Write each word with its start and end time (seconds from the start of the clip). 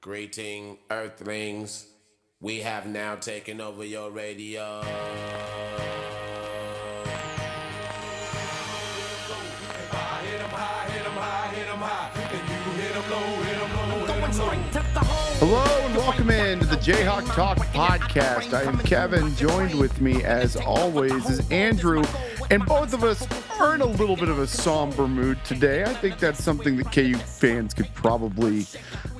Greeting, 0.00 0.78
Earthlings. 0.92 1.88
We 2.40 2.60
have 2.60 2.86
now 2.86 3.16
taken 3.16 3.60
over 3.60 3.84
your 3.84 4.12
radio. 4.12 4.80
Hello 15.40 15.86
and 15.86 15.96
welcome 15.96 16.30
in 16.30 16.60
to 16.60 16.66
the 16.66 16.76
Jayhawk 16.76 17.34
Talk 17.34 17.58
podcast. 17.58 18.54
I 18.54 18.62
am 18.62 18.78
Kevin. 18.78 19.34
Joined 19.34 19.74
with 19.74 20.00
me, 20.00 20.22
as 20.22 20.54
always, 20.54 21.28
is 21.28 21.50
Andrew, 21.50 22.04
and 22.52 22.64
both 22.64 22.94
of 22.94 23.02
us 23.02 23.26
are 23.58 23.74
in 23.74 23.80
a 23.80 23.86
little 23.86 24.14
bit 24.14 24.28
of 24.28 24.38
a 24.38 24.46
somber 24.46 25.08
mood 25.08 25.44
today. 25.44 25.82
I 25.82 25.94
think 25.94 26.20
that's 26.20 26.42
something 26.42 26.76
that 26.76 26.92
KU 26.92 27.16
fans 27.16 27.74
could 27.74 27.92
probably 27.94 28.64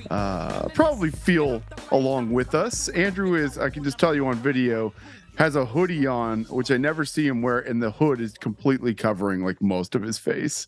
uh, 0.09 0.67
probably 0.69 1.11
feel 1.11 1.61
along 1.91 2.31
with 2.31 2.55
us. 2.55 2.89
Andrew 2.89 3.35
is, 3.35 3.57
I 3.57 3.69
can 3.69 3.83
just 3.83 3.97
tell 3.99 4.15
you 4.15 4.27
on 4.27 4.35
video, 4.35 4.93
has 5.37 5.55
a 5.55 5.65
hoodie 5.65 6.07
on, 6.07 6.43
which 6.45 6.71
I 6.71 6.77
never 6.77 7.05
see 7.05 7.27
him 7.27 7.41
wear, 7.41 7.59
and 7.59 7.81
the 7.81 7.91
hood 7.91 8.19
is 8.19 8.33
completely 8.33 8.93
covering 8.93 9.43
like 9.43 9.61
most 9.61 9.95
of 9.95 10.01
his 10.01 10.17
face. 10.17 10.67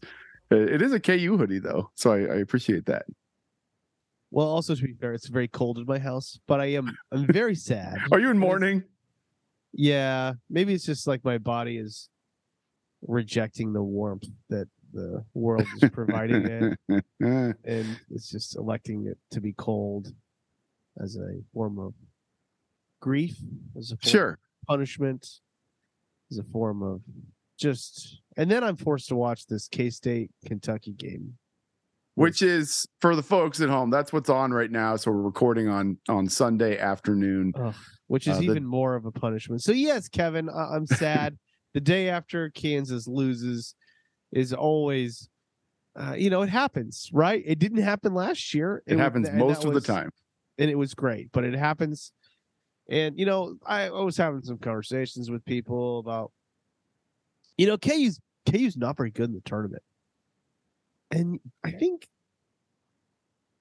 It 0.50 0.82
is 0.82 0.92
a 0.94 1.00
KU 1.00 1.38
hoodie 1.38 1.60
though, 1.60 1.92
so 1.96 2.12
I, 2.12 2.18
I 2.18 2.36
appreciate 2.38 2.86
that. 2.86 3.06
Well, 4.32 4.48
also 4.48 4.76
to 4.76 4.82
be 4.82 4.94
fair, 4.94 5.14
it's 5.14 5.28
very 5.28 5.48
cold 5.48 5.78
in 5.78 5.86
my 5.86 6.00
house, 6.00 6.40
but 6.48 6.62
I 6.62 6.68
am 6.68 6.96
I'm 7.12 7.28
very 7.28 7.56
sad. 7.56 7.98
Are 8.12 8.20
you 8.20 8.30
in 8.30 8.38
mourning? 8.38 8.84
Yeah, 9.74 10.34
maybe 10.50 10.74
it's 10.74 10.86
just 10.86 11.08
like 11.08 11.24
my 11.24 11.38
body 11.38 11.78
is 11.78 12.10
rejecting 13.02 13.74
the 13.74 13.82
warmth 13.82 14.28
that 14.50 14.68
the 14.94 15.24
world 15.34 15.66
is 15.82 15.90
providing 15.92 16.46
it, 16.48 16.80
and 17.20 18.00
it's 18.10 18.30
just 18.30 18.56
electing 18.56 19.08
it 19.08 19.18
to 19.32 19.42
be 19.42 19.54
cold 19.54 20.14
as 21.02 21.16
a 21.16 21.42
form 21.54 21.80
of 21.80 21.94
grief, 23.02 23.38
as 23.78 23.92
a 23.92 23.98
form 23.98 24.12
sure. 24.12 24.30
of 24.32 24.68
punishment, 24.68 25.28
as 26.32 26.38
a 26.38 26.44
form 26.44 26.84
of 26.84 27.02
just. 27.58 28.22
And 28.38 28.50
then 28.50 28.64
I'm 28.64 28.78
forced 28.78 29.10
to 29.10 29.16
watch 29.16 29.46
this 29.48 29.68
K 29.68 29.90
State 29.90 30.32
Kentucky 30.46 30.94
game. 30.94 31.38
which 32.16 32.42
is 32.42 32.88
for 33.00 33.16
the 33.16 33.24
folks 33.24 33.62
at 33.62 33.70
home 33.70 33.90
that's 33.90 34.12
what's 34.12 34.30
on 34.30 34.52
right 34.52 34.70
now 34.70 34.98
so 34.98 35.10
we're 35.12 35.22
recording 35.22 35.70
on 35.70 35.98
on 36.10 36.28
sunday 36.28 36.78
afternoon 36.78 37.54
Ugh, 37.56 37.74
which 38.08 38.28
is 38.28 38.36
Uh, 38.36 38.40
the- 38.40 38.46
even 38.46 38.66
more 38.66 38.96
of 38.96 39.06
a 39.06 39.12
punishment. 39.12 39.62
So 39.64 39.72
yes, 39.72 40.10
Kevin, 40.10 40.50
I- 40.50 40.76
I'm 40.76 40.86
sad. 40.86 41.38
the 41.74 41.80
day 41.80 42.10
after 42.10 42.50
Kansas 42.50 43.08
loses 43.08 43.76
is 44.32 44.54
always, 44.54 45.30
uh, 45.96 46.16
you 46.18 46.30
know, 46.30 46.42
it 46.42 46.50
happens, 46.50 47.10
right? 47.14 47.44
It 47.46 47.60
didn't 47.60 47.84
happen 47.84 48.14
last 48.14 48.54
year. 48.54 48.84
it 48.86 48.96
wa- 48.96 49.02
happens 49.02 49.28
and 49.28 49.38
most 49.38 49.62
that 49.62 49.68
of 49.68 49.74
the 49.74 49.82
time 49.82 50.12
and 50.58 50.70
it 50.70 50.76
was 50.76 50.94
great. 50.94 51.32
But 51.32 51.44
it 51.44 51.56
happens, 51.56 52.12
and 52.90 53.18
you 53.20 53.26
know, 53.26 53.56
I, 53.66 53.88
I 53.88 54.02
was 54.02 54.18
having 54.18 54.44
some 54.44 54.60
conversations 54.60 55.30
with 55.30 55.44
people 55.46 56.00
about, 56.00 56.32
you 57.58 57.68
know, 57.68 57.78
KU's 57.78 58.20
KU's 58.50 58.78
not 58.78 58.98
very 58.98 59.12
good 59.12 59.30
in 59.30 59.34
the 59.34 59.42
tournament, 59.42 59.84
and 61.10 61.40
I 61.64 61.72
think, 61.72 62.08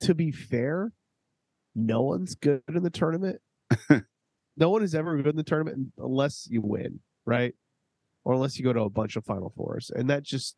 to 0.03 0.15
be 0.15 0.31
fair, 0.31 0.93
no 1.75 2.03
one's 2.03 2.35
good 2.35 2.63
in 2.69 2.83
the 2.83 2.91
tournament. 2.91 3.41
no 4.57 4.71
one 4.71 4.83
is 4.83 4.95
ever 4.95 5.17
good 5.17 5.29
in 5.29 5.37
the 5.37 5.43
tournament 5.43 5.93
unless 5.99 6.47
you 6.51 6.61
win, 6.61 7.01
right? 7.25 7.55
Or 8.25 8.35
unless 8.35 8.59
you 8.59 8.65
go 8.65 8.73
to 8.73 8.83
a 8.83 8.91
bunch 8.91 9.17
of 9.17 9.25
Final 9.25 9.53
Fours, 9.57 9.91
and 9.95 10.11
that 10.11 10.23
just 10.23 10.57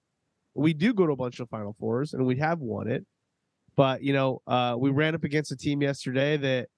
we 0.54 0.74
do 0.74 0.92
go 0.92 1.06
to 1.06 1.12
a 1.12 1.16
bunch 1.16 1.40
of 1.40 1.48
Final 1.48 1.76
Fours, 1.78 2.12
and 2.12 2.26
we 2.26 2.36
have 2.36 2.58
won 2.58 2.88
it. 2.88 3.06
But 3.76 4.02
you 4.02 4.12
know, 4.12 4.42
uh, 4.46 4.76
we 4.78 4.90
ran 4.90 5.14
up 5.14 5.24
against 5.24 5.52
a 5.52 5.56
team 5.56 5.80
yesterday 5.80 6.36
that 6.36 6.68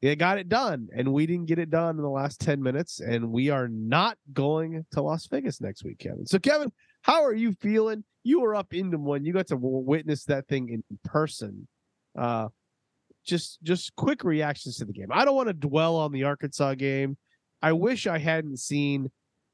they 0.00 0.16
got 0.16 0.38
it 0.38 0.48
done, 0.48 0.88
and 0.96 1.12
we 1.12 1.26
didn't 1.26 1.46
get 1.46 1.58
it 1.58 1.70
done 1.70 1.96
in 1.96 2.02
the 2.02 2.08
last 2.08 2.40
ten 2.40 2.62
minutes, 2.62 3.00
and 3.00 3.30
we 3.30 3.50
are 3.50 3.68
not 3.68 4.16
going 4.32 4.84
to 4.92 5.02
Las 5.02 5.26
Vegas 5.26 5.60
next 5.60 5.84
week, 5.84 5.98
Kevin. 5.98 6.26
So, 6.26 6.38
Kevin, 6.38 6.72
how 7.02 7.22
are 7.22 7.34
you 7.34 7.52
feeling? 7.52 8.04
You 8.24 8.40
were 8.40 8.54
up 8.54 8.72
in 8.72 8.90
Des 8.90 8.96
Moines. 8.96 9.24
You 9.24 9.32
got 9.32 9.48
to 9.48 9.56
witness 9.56 10.24
that 10.24 10.48
thing 10.48 10.68
in 10.70 10.98
person. 11.04 11.68
Uh, 12.18 12.48
just 13.24 13.62
just 13.62 13.94
quick 13.96 14.24
reactions 14.24 14.78
to 14.78 14.84
the 14.84 14.92
game. 14.92 15.08
I 15.10 15.24
don't 15.24 15.36
want 15.36 15.48
to 15.48 15.54
dwell 15.54 15.96
on 15.96 16.12
the 16.12 16.24
Arkansas 16.24 16.74
game. 16.74 17.16
I 17.60 17.72
wish 17.72 18.06
I 18.06 18.18
hadn't 18.18 18.58
seen 18.58 19.10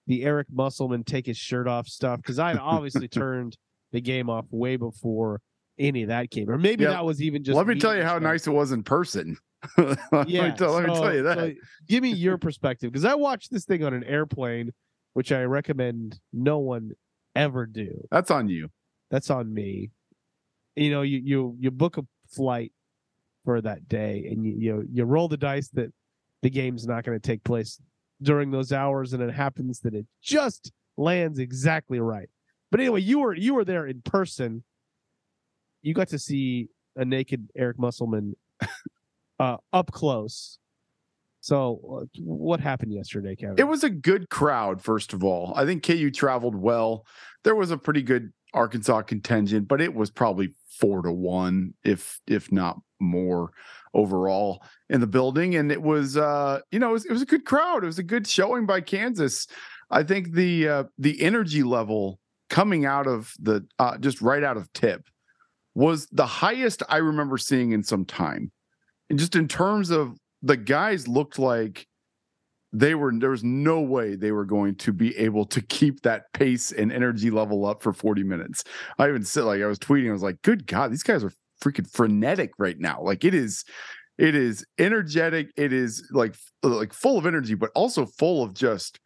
the 0.09 0.25
Eric 0.25 0.49
Musselman 0.51 1.05
take 1.05 1.27
his 1.27 1.37
shirt 1.37 1.69
off 1.69 1.87
stuff 1.87 2.17
because 2.19 2.39
I 2.41 2.55
obviously 2.55 3.07
turned 3.09 3.57
the 3.93 4.01
game 4.01 4.29
off 4.29 4.47
way 4.51 4.75
before 4.77 5.41
any 5.79 6.03
of 6.03 6.09
that 6.09 6.31
came, 6.31 6.51
or 6.51 6.59
maybe 6.59 6.83
Yeah. 6.83 6.91
that 6.91 7.05
was 7.05 7.23
even 7.23 7.45
just. 7.45 7.57
let 7.57 7.67
me 7.69 7.77
tell 7.77 7.95
you 7.97 8.03
how 8.03 8.19
nice 8.19 8.47
it 8.49 8.51
was 8.51 8.73
in 8.73 8.83
person 8.83 9.37
let, 9.79 10.29
Yeah, 10.29 10.49
me 10.51 10.55
tell, 10.57 10.73
let 10.73 10.89
me 10.89 10.95
tell 10.95 11.15
you 11.15 11.23
that 11.23 11.37
so 11.39 11.53
give 11.87 12.03
me 12.03 12.11
your 12.13 12.37
perspective 12.39 12.91
because 12.91 13.05
I 13.05 13.15
watched 13.15 13.53
this 13.53 13.65
thing 13.65 13.85
on 13.85 13.95
an 13.95 14.03
airplane, 14.05 14.73
which 15.15 15.31
I 15.31 15.43
recommend 15.45 16.19
no 16.33 16.59
one 16.59 16.93
ever 17.37 17.67
do. 17.67 18.03
that's 18.11 18.31
on 18.33 18.49
you 18.49 18.69
That's 19.11 19.31
on 19.31 19.53
me. 19.55 19.91
You 20.75 20.91
know, 20.91 21.03
you 21.03 21.19
you 21.25 21.57
you 21.61 21.71
book 21.71 21.97
a 21.99 22.03
flight 22.29 22.73
for 23.45 23.61
that 23.61 23.89
day, 23.89 24.27
and 24.31 24.45
you 24.45 24.55
you, 24.59 24.87
you 24.93 25.05
roll 25.05 25.29
the 25.29 25.37
dice 25.37 25.69
that 25.71 25.93
the 26.43 26.51
game's 26.51 26.87
not 26.87 27.05
going 27.05 27.19
to 27.19 27.27
take 27.27 27.43
place 27.45 27.81
during 28.23 28.51
those 28.51 28.73
hours, 28.73 29.13
and 29.13 29.23
it 29.23 29.33
happens 29.33 29.81
that 29.81 29.95
it 29.95 30.07
just 30.23 30.73
lands 30.97 31.39
exactly 31.39 32.01
right. 32.01 32.29
But 32.71 32.81
anyway, 32.81 33.01
you 33.01 33.21
were 33.21 33.35
you 33.35 33.55
were 33.55 33.65
there 33.65 33.87
in 33.87 34.03
person. 34.03 34.65
You 35.83 35.95
got 35.95 36.09
to 36.09 36.19
see 36.19 36.69
a 36.97 37.05
naked 37.05 37.51
Eric 37.57 37.79
Musselman 37.79 38.35
uh, 39.39 39.57
up 39.73 39.93
close. 39.93 40.59
So, 41.41 42.01
uh, 42.03 42.07
what 42.19 42.61
happened 42.61 42.93
yesterday, 42.93 43.37
Kevin? 43.37 43.59
it 43.59 43.69
was 43.69 43.85
a 43.85 43.91
good 43.91 44.29
crowd 44.29 44.83
first 44.83 45.13
of 45.13 45.23
all 45.25 45.53
i 45.57 45.65
think 45.65 45.83
ku 45.83 46.11
traveled 46.11 46.55
well 46.55 47.07
there 47.45 47.55
was 47.55 47.71
a 47.71 47.79
pretty 47.79 48.03
good 48.03 48.33
arkansas 48.53 49.03
contingent 49.03 49.69
but 49.69 49.81
it 49.81 49.95
was 49.95 50.11
probably 50.11 50.53
four 50.79 51.03
to 51.03 51.13
one 51.13 51.75
if 51.85 52.21
if 52.27 52.51
not 52.51 52.81
more 53.01 53.51
overall 53.95 54.63
in 54.91 55.01
the 55.01 55.07
building 55.07 55.55
and 55.55 55.73
it 55.73 55.83
was 55.83 56.17
uh 56.17 56.61
you 56.71 56.79
know 56.79 56.91
it 56.91 56.93
was, 56.93 57.05
it 57.07 57.13
was 57.13 57.23
a 57.23 57.27
good 57.27 57.45
crowd 57.45 57.83
it 57.83 57.87
was 57.87 57.99
a 57.99 58.03
good 58.03 58.27
showing 58.27 58.67
by 58.67 58.81
kansas 58.81 59.47
i 59.91 60.03
think 60.03 60.33
the 60.33 60.69
uh 60.69 60.85
the 60.99 61.21
energy 61.23 61.63
level 61.63 62.19
coming 62.51 62.85
out 62.85 63.07
of 63.07 63.33
the 63.39 63.65
uh 63.79 63.97
just 63.99 64.21
right 64.21 64.45
out 64.45 64.57
of 64.57 64.73
tip 64.73 65.03
was 65.75 66.07
the 66.13 66.27
highest 66.27 66.83
i 66.89 66.99
remember 66.99 67.39
seeing 67.39 67.73
in 67.73 67.83
some 67.83 68.05
time 68.05 68.51
and 69.09 69.19
just 69.19 69.35
in 69.35 69.49
terms 69.49 69.91
of 69.91 70.19
the 70.43 70.57
guys 70.57 71.09
looked 71.09 71.39
like 71.39 71.87
they 72.73 72.95
were 72.95 73.13
there 73.15 73.31
was 73.31 73.45
no 73.45 73.81
way 73.81 74.15
they 74.15 74.33
were 74.33 74.45
going 74.45 74.75
to 74.75 74.93
be 74.93 75.17
able 75.17 75.45
to 75.47 75.63
keep 75.63 76.03
that 76.03 76.33
pace 76.33 76.71
and 76.71 76.93
energy 76.93 77.31
level 77.31 77.65
up 77.65 77.83
for 77.83 77.93
40 77.93 78.23
minutes. 78.25 78.65
I 78.99 79.09
even 79.09 79.25
said 79.25 79.45
like 79.45 79.63
I 79.63 79.67
was 79.67 79.79
tweeting, 79.79 80.11
I 80.11 80.13
was 80.13 80.23
like, 80.23 80.43
good 80.43 80.67
God, 80.67 80.91
these 80.91 81.03
guys 81.03 81.25
are 81.25 81.33
freaking 81.63 81.91
frenetic 81.91 82.53
right 82.59 82.79
now. 82.79 83.01
Like 83.03 83.25
it 83.25 83.35
is 83.35 83.65
it 84.17 84.35
is 84.35 84.65
energetic, 84.79 85.51
it 85.57 85.73
is 85.73 86.09
like 86.13 86.35
like 86.63 86.93
full 86.93 87.19
of 87.19 87.27
energy, 87.27 87.55
but 87.55 87.71
also 87.75 88.07
full 88.07 88.43
of 88.43 88.55
just 88.55 88.99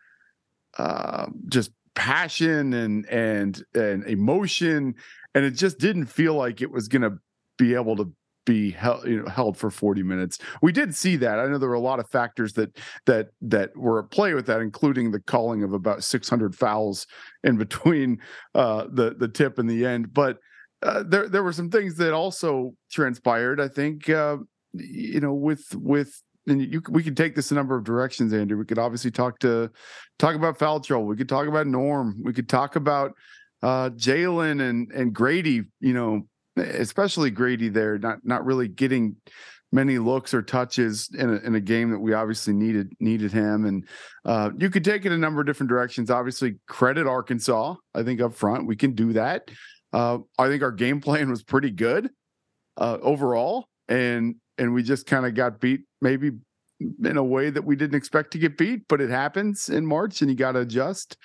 uh 0.79 1.27
just 1.49 1.71
passion 1.95 2.73
and 2.73 3.07
and 3.09 3.63
and 3.75 4.05
emotion. 4.05 4.95
And 5.35 5.45
it 5.45 5.53
just 5.53 5.79
didn't 5.79 6.07
feel 6.07 6.35
like 6.35 6.61
it 6.61 6.71
was 6.71 6.89
gonna 6.89 7.19
be 7.59 7.75
able 7.75 7.97
to 7.97 8.13
be 8.45 8.71
held 8.71 9.07
you 9.07 9.23
know 9.23 9.29
held 9.29 9.57
for 9.57 9.71
40 9.71 10.03
minutes 10.03 10.39
we 10.63 10.73
did 10.73 10.95
see 10.95 11.17
that 11.17 11.39
i 11.39 11.47
know 11.47 11.59
there 11.59 11.69
were 11.69 11.75
a 11.75 11.81
lot 11.81 12.01
of 12.01 12.09
factors 12.11 12.55
that 12.55 12.77
that 13.07 13.29
that 13.41 13.77
were 13.77 14.03
at 14.03 14.11
play 14.11 14.35
with 14.35 14.47
that 14.47 14.61
including 14.61 15.13
the 15.13 15.21
calling 15.21 15.63
of 15.63 15.73
about 15.73 16.03
600 16.03 16.55
fouls 16.55 17.07
in 17.45 17.57
between 17.57 18.19
uh 18.55 18.87
the 18.93 19.15
the 19.17 19.29
tip 19.29 19.59
and 19.59 19.71
the 19.71 19.87
end 19.87 20.13
but 20.13 20.39
uh, 20.83 21.03
there 21.07 21.29
there 21.29 21.43
were 21.43 21.53
some 21.53 21.71
things 21.71 21.97
that 21.97 22.13
also 22.13 22.75
transpired 22.91 23.61
i 23.61 23.69
think 23.69 24.09
uh 24.09 24.37
you 24.73 25.21
know 25.21 25.35
with 25.35 25.65
with 25.77 26.23
and 26.47 26.61
you 26.61 26.83
we 26.91 27.03
could 27.03 27.17
take 27.17 27.35
this 27.35 27.51
a 27.51 27.55
number 27.55 27.77
of 27.77 27.85
directions 27.85 28.33
andrew 28.33 28.59
we 28.59 28.65
could 28.65 28.79
obviously 28.79 29.11
talk 29.11 29.39
to 29.39 29.71
talk 30.19 30.35
about 30.35 30.59
trouble 30.85 31.07
we 31.07 31.17
could 31.17 31.29
talk 31.29 31.47
about 31.47 31.67
norm 31.67 32.21
we 32.25 32.33
could 32.33 32.49
talk 32.49 32.77
about 32.77 33.13
uh 33.63 33.91
jalen 33.91 34.69
and 34.69 34.91
and 34.93 35.15
gradey 35.15 35.65
you 35.81 35.93
know 35.93 36.27
especially 36.57 37.31
Gradey 37.31 37.73
there, 37.73 37.99
not 37.99 38.19
not 38.25 38.45
really 38.45 38.69
getting 38.69 39.17
many 39.75 39.99
looks 39.99 40.35
or 40.35 40.43
touches 40.43 41.09
in 41.19 41.31
a, 41.31 41.37
in 41.39 41.55
a 41.55 41.61
game 41.61 41.91
that 41.91 41.99
we 41.99 42.13
obviously 42.13 42.53
needed 42.53 42.93
needed 43.01 43.33
him. 43.33 43.65
And 43.65 43.87
uh, 44.25 44.51
you 44.59 44.71
could 44.71 44.85
take 44.85 45.07
it 45.07 45.13
a 45.13 45.19
number 45.19 45.41
of 45.41 45.47
different 45.47 45.71
directions. 45.71 46.11
Obviously, 46.11 46.57
credit 46.69 47.07
Arkansas. 47.07 47.75
I 47.95 48.03
think 48.03 48.21
up 48.21 48.35
front 48.35 48.67
we 48.67 48.77
can 48.77 48.93
do 48.93 49.13
that. 49.15 49.51
Uh, 49.93 50.19
I 50.39 50.49
think 50.49 50.63
our 50.63 50.73
game 50.73 51.01
plan 51.01 51.31
was 51.31 51.43
pretty 51.43 51.71
good 51.71 52.11
uh, 52.77 52.99
overall, 53.03 53.67
and 53.89 54.37
and 54.59 54.73
we 54.73 54.83
just 54.83 55.07
kind 55.07 55.27
of 55.27 55.35
got 55.35 55.61
beat 55.61 55.83
maybe 56.01 56.33
in 57.05 57.17
a 57.17 57.25
way 57.25 57.51
that 57.51 57.65
we 57.65 57.77
didn't 57.77 57.97
expect 57.97 58.33
to 58.33 58.39
get 58.39 58.59
beat, 58.59 58.83
but 58.89 59.01
it 59.01 59.11
happens 59.11 59.69
in 59.69 59.87
March, 59.87 60.21
and 60.21 60.31
you 60.31 60.37
got 60.37 60.53
to 60.53 60.61
adjust. 60.61 61.17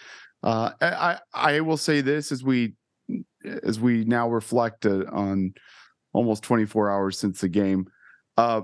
Uh, 0.44 0.72
I 0.82 1.20
I 1.34 1.60
will 1.62 1.78
say 1.78 2.02
this 2.02 2.32
as 2.32 2.44
we 2.44 2.76
as 3.64 3.80
we 3.80 4.04
now 4.06 4.30
reflect 4.30 4.86
uh, 4.86 5.06
on 5.12 5.54
almost 6.14 6.44
24 6.44 6.92
hours 6.92 7.18
since 7.18 7.42
the 7.42 7.48
game. 7.48 7.88
Uh, 8.38 8.62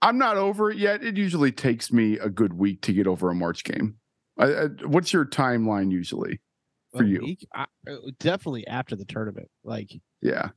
I'm 0.00 0.18
not 0.18 0.36
over 0.36 0.70
it 0.70 0.78
yet. 0.78 1.04
It 1.04 1.16
usually 1.16 1.52
takes 1.52 1.92
me 1.92 2.18
a 2.18 2.28
good 2.28 2.52
week 2.52 2.82
to 2.82 2.92
get 2.92 3.06
over 3.06 3.30
a 3.30 3.34
March 3.34 3.62
game. 3.62 3.96
I, 4.36 4.46
I, 4.46 4.66
what's 4.84 5.12
your 5.12 5.24
timeline 5.24 5.92
usually 5.92 6.40
for 6.98 7.04
you? 7.04 7.20
week? 7.20 7.46
I, 7.54 7.66
uh, 7.88 7.96
definitely 8.18 8.66
after 8.66 8.96
the 8.96 9.04
tournament. 9.04 9.48
Like 9.64 9.90
Yeah. 10.20 10.50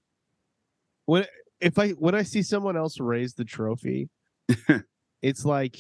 when 1.06 1.26
if 1.62 1.80
I 1.80 1.90
when 1.92 2.16
I 2.16 2.24
see 2.24 2.42
someone 2.42 2.76
else 2.78 3.00
raise 3.00 3.34
the 3.34 3.46
trophy, 3.46 4.10
it's 5.22 5.46
like 5.46 5.78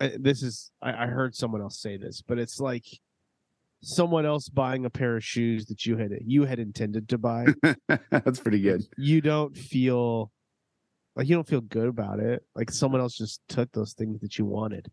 this 0.00 0.42
is 0.42 0.70
I, 0.82 1.04
I 1.04 1.06
heard 1.06 1.34
someone 1.34 1.60
else 1.60 1.80
say 1.80 1.96
this, 1.96 2.22
but 2.26 2.38
it's 2.38 2.60
like 2.60 2.84
someone 3.82 4.26
else 4.26 4.48
buying 4.48 4.84
a 4.84 4.90
pair 4.90 5.16
of 5.16 5.24
shoes 5.24 5.66
that 5.66 5.84
you 5.86 5.96
had 5.96 6.12
you 6.24 6.44
had 6.44 6.58
intended 6.58 7.08
to 7.10 7.18
buy. 7.18 7.46
That's 8.10 8.40
pretty 8.40 8.60
good. 8.60 8.82
You 8.96 9.20
don't 9.20 9.56
feel 9.56 10.30
like 11.14 11.28
you 11.28 11.34
don't 11.34 11.48
feel 11.48 11.60
good 11.62 11.88
about 11.88 12.20
it. 12.20 12.42
Like 12.54 12.70
someone 12.70 13.00
else 13.00 13.16
just 13.16 13.40
took 13.48 13.70
those 13.72 13.92
things 13.94 14.20
that 14.20 14.38
you 14.38 14.44
wanted. 14.44 14.90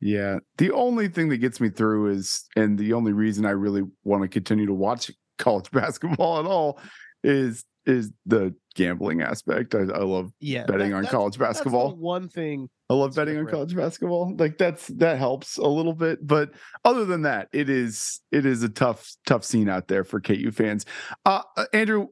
Yeah. 0.00 0.38
The 0.58 0.72
only 0.72 1.08
thing 1.08 1.28
that 1.30 1.38
gets 1.38 1.60
me 1.60 1.70
through 1.70 2.10
is, 2.10 2.44
and 2.54 2.78
the 2.78 2.92
only 2.92 3.12
reason 3.12 3.46
I 3.46 3.50
really 3.50 3.82
want 4.04 4.22
to 4.22 4.28
continue 4.28 4.66
to 4.66 4.74
watch 4.74 5.10
college 5.38 5.70
basketball 5.70 6.38
at 6.40 6.46
all 6.46 6.78
is 7.24 7.64
is 7.86 8.10
the 8.26 8.52
gambling 8.74 9.22
aspect. 9.22 9.72
I, 9.74 9.78
I 9.82 10.02
love 10.02 10.32
Yeah, 10.40 10.64
betting 10.66 10.90
that- 10.90 10.96
on 10.96 11.06
college 11.06 11.36
that's 11.38 11.58
the 11.60 11.64
basketball. 11.64 11.94
one 11.94 12.28
thing 12.28 12.68
I 12.90 12.94
love 12.94 13.14
betting 13.14 13.38
on 13.38 13.46
college 13.46 13.76
basketball. 13.76 14.34
Like 14.36 14.58
that's 14.58 14.88
that 14.88 15.18
helps 15.18 15.56
a 15.56 15.66
little 15.66 15.92
bit, 15.92 16.24
but 16.26 16.50
other 16.84 17.04
than 17.04 17.22
that, 17.22 17.48
it 17.52 17.68
is 17.70 18.20
it 18.32 18.44
is 18.44 18.62
a 18.64 18.68
tough 18.68 19.14
tough 19.26 19.44
scene 19.44 19.68
out 19.68 19.88
there 19.88 20.02
for 20.04 20.20
KU 20.20 20.50
fans. 20.52 20.84
Uh, 21.24 21.42
uh, 21.56 21.66
Andrew, 21.72 22.08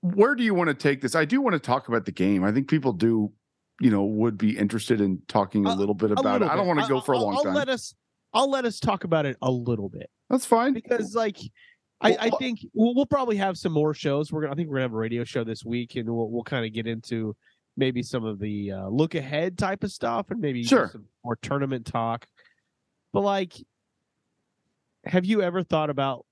where 0.00 0.34
do 0.34 0.42
you 0.42 0.54
want 0.54 0.68
to 0.68 0.74
take 0.74 1.00
this? 1.00 1.14
I 1.14 1.24
do 1.24 1.40
want 1.40 1.54
to 1.54 1.60
talk 1.60 1.88
about 1.88 2.04
the 2.04 2.12
game. 2.12 2.44
I 2.44 2.52
think 2.52 2.68
people 2.68 2.92
do, 2.92 3.32
you 3.80 3.90
know, 3.90 4.04
would 4.04 4.38
be 4.38 4.56
interested 4.56 5.00
in 5.00 5.20
talking 5.28 5.66
a 5.66 5.70
A- 5.70 5.74
little 5.76 5.94
bit 5.94 6.10
about 6.10 6.24
it. 6.36 6.44
little 6.44 6.50
I 6.50 6.56
don't 6.56 6.66
want 6.66 6.80
to 6.80 6.88
go 6.88 7.00
for 7.00 7.12
a 7.12 7.18
long 7.18 7.34
I'll 7.36 7.44
time. 7.44 7.54
let 7.54 7.68
us 7.68 7.94
I'll 8.32 8.50
let 8.50 8.64
us 8.64 8.80
talk 8.80 9.04
about 9.04 9.26
it 9.26 9.36
a 9.42 9.50
little 9.50 9.88
bit. 9.88 10.10
That's 10.30 10.44
fine. 10.46 10.72
because 10.74 11.14
like 11.14 11.38
I, 12.00 12.16
I 12.20 12.30
think 12.30 12.60
we'll, 12.74 12.94
we'll 12.94 13.06
probably 13.06 13.36
have 13.36 13.56
some 13.56 13.72
more 13.72 13.94
shows. 13.94 14.30
We're 14.32 14.42
gonna 14.42 14.52
I 14.52 14.56
think 14.56 14.68
we're 14.68 14.76
gonna 14.76 14.84
have 14.84 14.92
a 14.92 14.96
radio 14.96 15.24
show 15.24 15.44
this 15.44 15.64
week, 15.64 15.96
and 15.96 16.08
we'll 16.08 16.30
we'll 16.30 16.44
kind 16.44 16.66
of 16.66 16.72
get 16.72 16.86
into 16.86 17.34
maybe 17.78 18.02
some 18.02 18.24
of 18.24 18.38
the 18.38 18.72
uh, 18.72 18.88
look 18.88 19.14
ahead 19.14 19.56
type 19.58 19.82
of 19.84 19.90
stuff, 19.92 20.30
and 20.30 20.40
maybe 20.40 20.62
Sure. 20.62 20.88
some 20.92 21.06
more 21.24 21.36
tournament 21.40 21.86
talk. 21.86 22.26
But 23.12 23.20
like, 23.22 23.54
have 25.04 25.24
you 25.24 25.42
ever 25.42 25.62
thought 25.62 25.90
about 25.90 26.26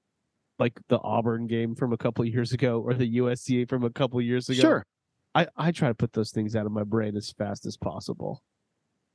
like 0.58 0.79
the 0.88 0.99
Auburn 1.02 1.46
game 1.46 1.75
from 1.75 1.93
a 1.93 1.96
couple 1.96 2.25
of 2.25 2.29
years 2.29 2.52
ago, 2.52 2.81
or 2.81 2.94
the 2.94 3.17
USCA 3.17 3.69
from 3.69 3.85
a 3.85 3.91
couple 3.91 4.19
of 4.19 4.25
years 4.25 4.49
ago? 4.49 4.61
Sure. 4.61 4.87
I 5.34 5.46
I 5.56 5.72
try 5.72 5.88
to 5.88 5.94
put 5.94 6.12
those 6.12 6.31
things 6.31 6.54
out 6.54 6.66
of 6.66 6.72
my 6.72 6.84
brain 6.84 7.16
as 7.16 7.31
fast 7.32 7.66
as 7.66 7.76
possible. 7.76 8.42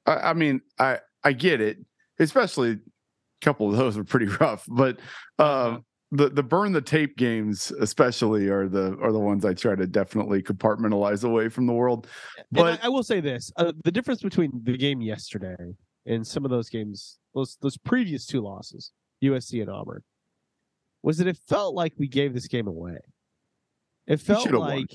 I, 0.06 0.16
I 0.16 0.34
mean, 0.34 0.62
I 0.78 1.00
I 1.24 1.34
get 1.34 1.62
it. 1.62 1.78
Especially 2.20 2.72
a 2.72 2.78
couple 3.42 3.70
of 3.70 3.78
those 3.78 3.98
are 3.98 4.04
pretty 4.04 4.26
rough, 4.42 4.66
but 4.68 5.00
uh, 5.38 5.78
the 6.12 6.30
the 6.30 6.44
burn 6.44 6.74
the 6.74 6.82
tape 6.82 7.18
games, 7.18 7.72
especially, 7.80 8.48
are 8.50 8.68
the 8.68 8.98
are 9.02 9.12
the 9.12 9.20
ones 9.20 9.46
I 9.46 9.54
try 9.54 9.76
to 9.76 9.88
definitely 9.88 10.42
compartmentalize 10.42 11.24
away 11.24 11.50
from 11.50 11.68
the 11.68 11.74
world. 11.74 12.08
But 12.52 12.80
I, 12.84 12.88
I 12.88 12.90
will 12.90 13.04
say 13.04 13.22
this: 13.22 13.52
uh, 13.58 13.72
the 13.84 13.92
difference 13.92 14.22
between 14.22 14.52
the 14.64 14.78
game 14.78 15.02
yesterday 15.02 15.76
and 16.06 16.26
some 16.26 16.46
of 16.46 16.52
those 16.52 16.70
games, 16.70 17.20
those 17.34 17.58
those 17.62 17.78
previous 17.78 18.26
two 18.26 18.42
losses, 18.42 18.92
USC 19.24 19.62
and 19.62 19.70
Auburn, 19.70 20.02
was 21.04 21.20
that 21.20 21.28
it 21.28 21.38
felt 21.48 21.76
like 21.76 21.94
we 21.98 22.08
gave 22.08 22.34
this 22.34 22.48
game 22.48 22.68
away. 22.68 22.98
It 24.08 24.20
felt 24.20 24.44
should've 24.44 24.60
won. 24.60 24.88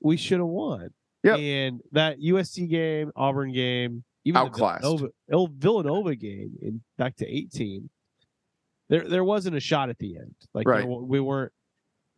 We 0.00 0.16
should 0.16 0.38
have 0.38 0.46
won. 0.46 0.90
Yep. 1.24 1.38
And 1.38 1.80
that 1.92 2.18
USC 2.20 2.68
game, 2.68 3.10
Auburn 3.16 3.52
game, 3.52 4.04
even 4.24 4.36
Outclassed. 4.40 4.82
the 4.82 4.88
Villanova, 4.88 5.12
El- 5.30 5.48
Villanova 5.56 6.14
game 6.16 6.52
in 6.62 6.82
back 6.98 7.16
to 7.16 7.26
eighteen, 7.26 7.90
there 8.88 9.08
there 9.08 9.24
wasn't 9.24 9.56
a 9.56 9.60
shot 9.60 9.88
at 9.90 9.98
the 9.98 10.16
end. 10.16 10.34
Like 10.54 10.68
Right. 10.68 10.86
wa- 10.86 11.00
we 11.00 11.20
weren't. 11.20 11.52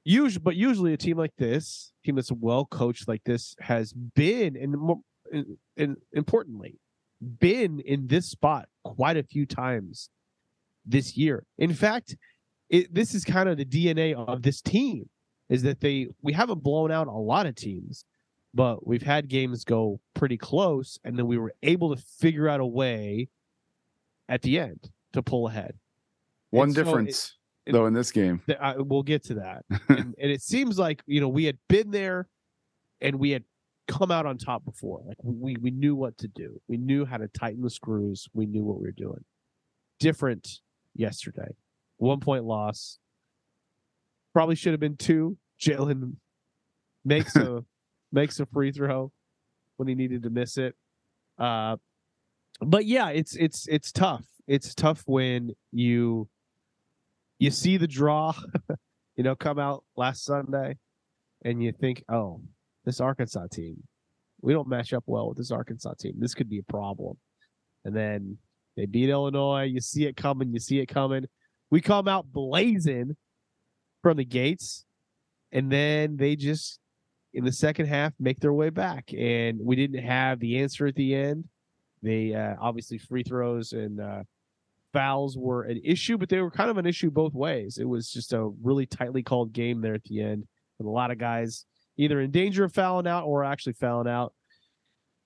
Usually, 0.05 0.43
but 0.43 0.57
usually 0.57 0.93
a 0.95 0.97
team 0.97 1.19
like 1.19 1.35
this, 1.37 1.93
team 2.05 2.17
that's 2.17 2.33
well 2.33 2.65
coached 2.65 3.09
like 3.09 3.23
this, 3.25 3.55
has 3.61 3.93
been 3.93 4.57
and 4.57 4.73
more 4.73 5.01
and, 5.31 5.59
and 5.77 5.97
importantly, 6.13 6.79
been 7.21 7.81
in 7.81 8.07
this 8.07 8.31
spot 8.31 8.69
quite 8.85 9.17
a 9.19 9.23
few 9.23 9.45
times 9.45 10.09
this 10.87 11.17
year. 11.17 11.45
In 11.59 11.75
fact, 11.75 12.17
it, 12.71 12.95
this 12.95 13.15
is 13.15 13.25
kind 13.25 13.49
of 13.51 13.59
the 13.59 13.65
DNA 13.67 14.15
of 14.15 14.43
this 14.43 14.63
team 14.63 15.11
is 15.49 15.63
that 15.63 15.81
they 15.81 16.09
we 16.23 16.33
haven't 16.33 16.63
blown 16.63 16.91
out 16.91 17.07
a 17.07 17.13
lot 17.13 17.47
of 17.47 17.55
teams, 17.55 18.05
but 18.55 18.87
we've 18.87 19.03
had 19.03 19.29
games 19.29 19.65
go 19.65 20.01
pretty 20.15 20.37
close, 20.37 20.99
and 21.05 21.19
then 21.19 21.27
we 21.27 21.39
were 21.39 21.55
able 21.63 21.95
to 21.95 22.01
figure 22.03 22.49
out 22.49 22.61
a 22.61 22.67
way 22.67 23.29
at 24.29 24.43
the 24.43 24.59
end 24.59 24.91
to 25.13 25.23
pull 25.23 25.49
ahead. 25.49 25.75
One 26.51 26.69
And 26.69 26.75
so 26.75 26.81
it- 26.81 26.85
difference 26.85 27.37
it- 27.67 27.73
though 27.73 27.87
in 27.87 27.95
this 27.95 28.11
game. 28.13 28.41
Th- 28.47 28.59
I, 28.61 28.77
we'll 28.79 29.03
get 29.03 29.25
to 29.25 29.35
that, 29.35 29.65
and, 29.89 30.15
and 30.19 30.31
it 30.31 30.43
seems 30.43 30.79
like 30.79 31.03
you 31.07 31.21
know 31.21 31.29
we 31.29 31.45
had 31.45 31.59
been 31.69 31.91
there, 31.91 32.29
and 33.01 33.17
we 33.17 33.31
had 33.31 33.45
come 33.87 34.11
out 34.11 34.27
on 34.27 34.37
top 34.37 34.65
before. 34.67 35.01
Like 35.07 35.17
we 35.23 35.57
we 35.61 35.71
knew 35.71 35.95
what 35.97 36.19
to 36.19 36.29
do. 36.29 36.61
We 36.69 36.77
knew 36.77 37.07
how 37.07 37.17
to 37.17 37.29
tighten 37.29 37.63
the 37.63 37.71
screws. 37.71 38.29
We 38.35 38.45
knew 38.47 38.65
what 38.65 38.79
we 38.81 38.87
were 38.87 38.93
doing. 38.93 39.25
Different 39.99 40.61
yesterday. 40.95 41.55
One 41.97 42.21
point 42.21 42.45
loss. 42.45 42.99
Probably 44.39 44.55
should 44.55 44.73
have 44.73 44.79
been 44.79 44.97
two. 44.97 45.37
Jalen 45.61 46.13
makes 47.05 47.35
a 47.35 47.65
makes 48.13 48.39
a 48.39 48.47
free 48.47 48.71
throw 48.71 49.11
when 49.79 49.89
he 49.89 49.97
needed 49.97 50.23
to 50.23 50.31
miss 50.31 50.57
it. 50.59 50.77
Uh, 51.39 51.75
but 52.61 52.87
yeah, 52.87 53.09
it's 53.09 53.35
it's 53.35 53.67
it's 53.67 53.91
tough. 53.91 54.25
It's 54.47 54.77
tough 54.77 55.03
when 55.07 55.57
you 55.73 56.29
you 57.41 57.51
see 57.51 57.79
the 57.79 57.89
draw, 57.89 58.33
you 59.17 59.25
know, 59.25 59.35
come 59.35 59.59
out 59.59 59.83
last 59.97 60.23
Sunday, 60.23 60.77
and 61.45 61.61
you 61.61 61.73
think, 61.73 62.05
oh, 62.09 62.41
this 62.85 63.01
Arkansas 63.01 63.49
team, 63.51 63.83
we 64.41 64.53
don't 64.53 64.69
match 64.69 64.93
up 64.93 65.03
well 65.07 65.31
with 65.31 65.39
this 65.39 65.51
Arkansas 65.51 65.95
team. 65.99 66.15
This 66.17 66.35
could 66.35 66.49
be 66.49 66.61
a 66.61 66.73
problem. 66.73 67.19
And 67.85 67.93
then 67.93 68.39
they 68.77 68.87
beat 68.87 69.11
Illinois. 69.11 69.65
You 69.65 69.81
see 69.81 70.07
it 70.07 70.17
coming. 70.17 70.53
You 70.53 70.61
see 70.61 70.79
it 70.79 70.87
coming. 70.87 71.25
We 71.73 71.81
come 71.81 72.07
out 72.07 72.31
blazing 72.31 73.17
from 74.09 74.17
the 74.17 74.25
gates, 74.25 74.87
and 75.53 75.71
then 75.71 76.17
they 76.17 76.35
just 76.35 76.81
in 77.35 77.45
the 77.45 77.53
second 77.53 77.85
half 77.85 78.15
make 78.19 78.41
their 78.41 78.55
way 78.55 78.71
back. 78.71 79.13
And 79.13 79.61
we 79.63 79.77
didn't 79.77 80.03
have 80.03 80.41
the 80.41 80.61
answer 80.61 80.87
at 80.87 80.95
the 80.95 81.15
end. 81.15 81.45
They 82.03 82.33
uh, 82.33 82.55
obviously 82.59 82.97
free 82.97 83.23
throws 83.23 83.75
and 83.75 84.01
uh, 84.01 84.23
fouls 84.95 85.37
were 85.37 85.65
an 85.65 85.83
issue, 85.85 86.17
but 86.17 86.31
they 86.31 86.41
were 86.41 86.51
kind 86.51 86.71
of 86.71 86.79
an 86.79 86.87
issue 86.87 87.11
both 87.11 87.35
ways. 87.35 87.77
It 87.77 87.85
was 87.85 88.11
just 88.11 88.33
a 88.33 88.49
really 88.63 88.87
tightly 88.87 89.23
called 89.23 89.53
game 89.53 89.83
there 89.83 89.93
at 89.93 90.05
the 90.05 90.23
end, 90.23 90.49
with 90.79 90.87
a 90.87 90.91
lot 90.91 91.11
of 91.11 91.19
guys 91.19 91.67
either 91.99 92.19
in 92.19 92.31
danger 92.31 92.65
of 92.65 92.73
fouling 92.73 93.07
out 93.07 93.25
or 93.25 93.45
actually 93.45 93.75
fouling 93.75 94.09
out. 94.09 94.33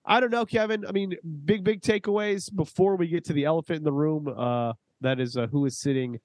I 0.04 0.18
don't 0.18 0.32
know, 0.32 0.44
Kevin. 0.44 0.84
I 0.84 0.90
mean, 0.90 1.14
big 1.44 1.62
big 1.62 1.82
takeaways 1.82 2.52
before 2.52 2.96
we 2.96 3.06
get 3.06 3.26
to 3.26 3.32
the 3.32 3.44
elephant 3.44 3.76
in 3.76 3.84
the 3.84 3.92
room. 3.92 4.26
Uh, 4.26 4.72
that 5.02 5.20
is 5.20 5.36
uh, 5.36 5.46
who 5.46 5.66
is 5.66 5.78
sitting 5.78 6.18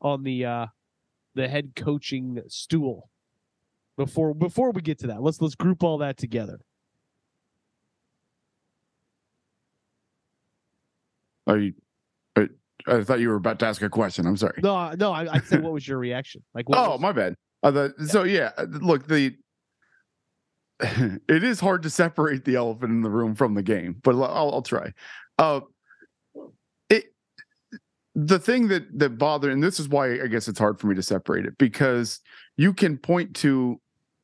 on 0.00 0.24
the 0.24 0.44
uh, 0.44 0.66
the 1.34 1.48
head 1.48 1.72
coaching 1.76 2.40
stool. 2.48 3.10
Before 3.96 4.34
before 4.34 4.72
we 4.72 4.82
get 4.82 4.98
to 5.00 5.06
that, 5.08 5.22
let's 5.22 5.40
let's 5.40 5.54
group 5.54 5.82
all 5.84 5.98
that 5.98 6.16
together. 6.16 6.58
Are 11.46 11.58
you? 11.58 11.74
I, 12.36 12.48
I 12.86 13.02
thought 13.04 13.20
you 13.20 13.28
were 13.28 13.36
about 13.36 13.58
to 13.60 13.66
ask 13.66 13.82
a 13.82 13.88
question. 13.88 14.26
I'm 14.26 14.36
sorry. 14.36 14.60
No, 14.62 14.92
no, 14.92 15.12
I, 15.12 15.34
I 15.34 15.40
said, 15.40 15.62
what 15.62 15.72
was 15.72 15.86
your 15.86 15.98
reaction? 15.98 16.42
Like, 16.54 16.68
what 16.68 16.78
Oh, 16.78 16.92
was- 16.92 17.00
my 17.00 17.12
bad. 17.12 17.34
Uh, 17.62 17.70
the, 17.70 17.94
So 18.08 18.24
yeah, 18.24 18.50
uh, 18.58 18.64
look 18.68 19.06
the. 19.06 19.36
It 21.28 21.44
is 21.44 21.60
hard 21.60 21.82
to 21.84 21.90
separate 21.90 22.44
the 22.44 22.56
elephant 22.56 22.90
in 22.90 23.02
the 23.02 23.10
room 23.10 23.34
from 23.34 23.54
the 23.54 23.62
game, 23.62 23.96
but 24.02 24.14
I'll, 24.16 24.52
I'll 24.54 24.62
try. 24.62 24.92
Uh, 25.38 25.60
the 28.14 28.38
thing 28.38 28.68
that 28.68 28.84
that 28.98 29.18
bothered, 29.18 29.52
and 29.52 29.62
this 29.62 29.80
is 29.80 29.88
why 29.88 30.22
I 30.22 30.26
guess 30.26 30.48
it's 30.48 30.58
hard 30.58 30.78
for 30.78 30.86
me 30.86 30.94
to 30.94 31.02
separate 31.02 31.46
it 31.46 31.58
because 31.58 32.20
you 32.56 32.72
can 32.72 32.96
point 32.96 33.34
to 33.36 33.80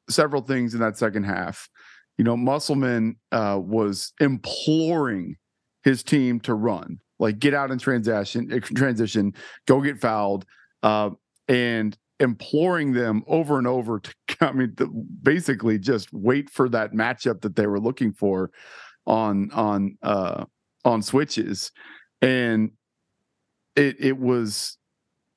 several 0.09 0.43
things 0.43 0.75
in 0.75 0.81
that 0.81 0.97
second 0.97 1.25
half. 1.25 1.69
You 2.17 2.25
know, 2.25 2.37
Musselman 2.37 3.17
uh, 3.33 3.59
was 3.61 4.13
imploring 4.21 5.37
his 5.83 6.03
team 6.03 6.39
to 6.41 6.55
run, 6.55 6.99
like 7.19 7.39
get 7.39 7.55
out 7.55 7.71
in 7.71 7.79
transition, 7.79 8.53
eh, 8.53 8.61
transition, 8.61 9.33
go 9.67 9.81
get 9.81 9.99
fouled, 9.99 10.45
uh, 10.83 11.11
and 11.49 11.97
imploring 12.21 12.93
them 12.93 13.25
over 13.27 13.57
and 13.59 13.67
over 13.67 14.01
to, 14.01 14.15
I 14.41 14.53
mean, 14.53 14.75
to 14.77 14.87
basically 15.23 15.79
just 15.79 16.13
wait 16.13 16.51
for 16.51 16.69
that 16.69 16.93
matchup 16.93 17.41
that 17.41 17.57
they 17.57 17.67
were 17.67 17.81
looking 17.81 18.13
for 18.13 18.51
on 19.07 19.51
on 19.51 19.97
uh, 20.03 20.45
on 20.85 21.03
switches, 21.03 21.73
and 22.23 22.71
it 23.77 23.97
it 23.99 24.19
was. 24.19 24.77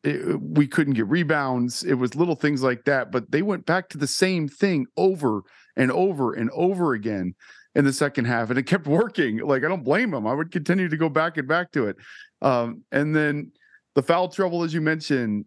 It, 0.04 0.42
we 0.42 0.68
couldn't 0.68 0.96
get 0.96 1.08
rebounds. 1.08 1.82
It 1.84 1.94
was 1.94 2.13
little 2.13 2.36
things 2.36 2.62
like 2.62 2.84
that, 2.84 3.10
but 3.10 3.32
they 3.32 3.42
went 3.42 3.66
back 3.66 3.88
to 3.90 3.98
the 3.98 4.06
same 4.06 4.50
thing 4.50 4.86
over 4.98 5.44
and 5.78 5.94
over 5.94 6.34
and 6.34 6.50
over 6.52 6.94
again 6.94 7.36
in 7.75 7.86
the 7.86 7.94
second 7.94 8.25
half, 8.25 8.50
and 8.50 8.60
it 8.60 8.63
kept 8.63 8.86
working. 9.02 9.40
Like 9.40 9.63
I 9.63 9.70
don't 9.70 9.84
blame 9.84 10.12
them. 10.12 10.28
I 10.28 10.34
would 10.34 10.52
continue 10.52 10.90
to 10.90 10.98
go 10.98 11.10
back 11.10 11.38
and 11.38 11.48
back 11.48 11.72
to 11.72 11.88
it. 11.88 11.96
Um, 12.42 12.84
and 12.92 13.16
then 13.16 13.52
the 13.96 14.04
foul 14.04 14.28
trouble, 14.28 14.63
as 14.63 14.74
you 14.74 14.82
mentioned, 14.82 15.46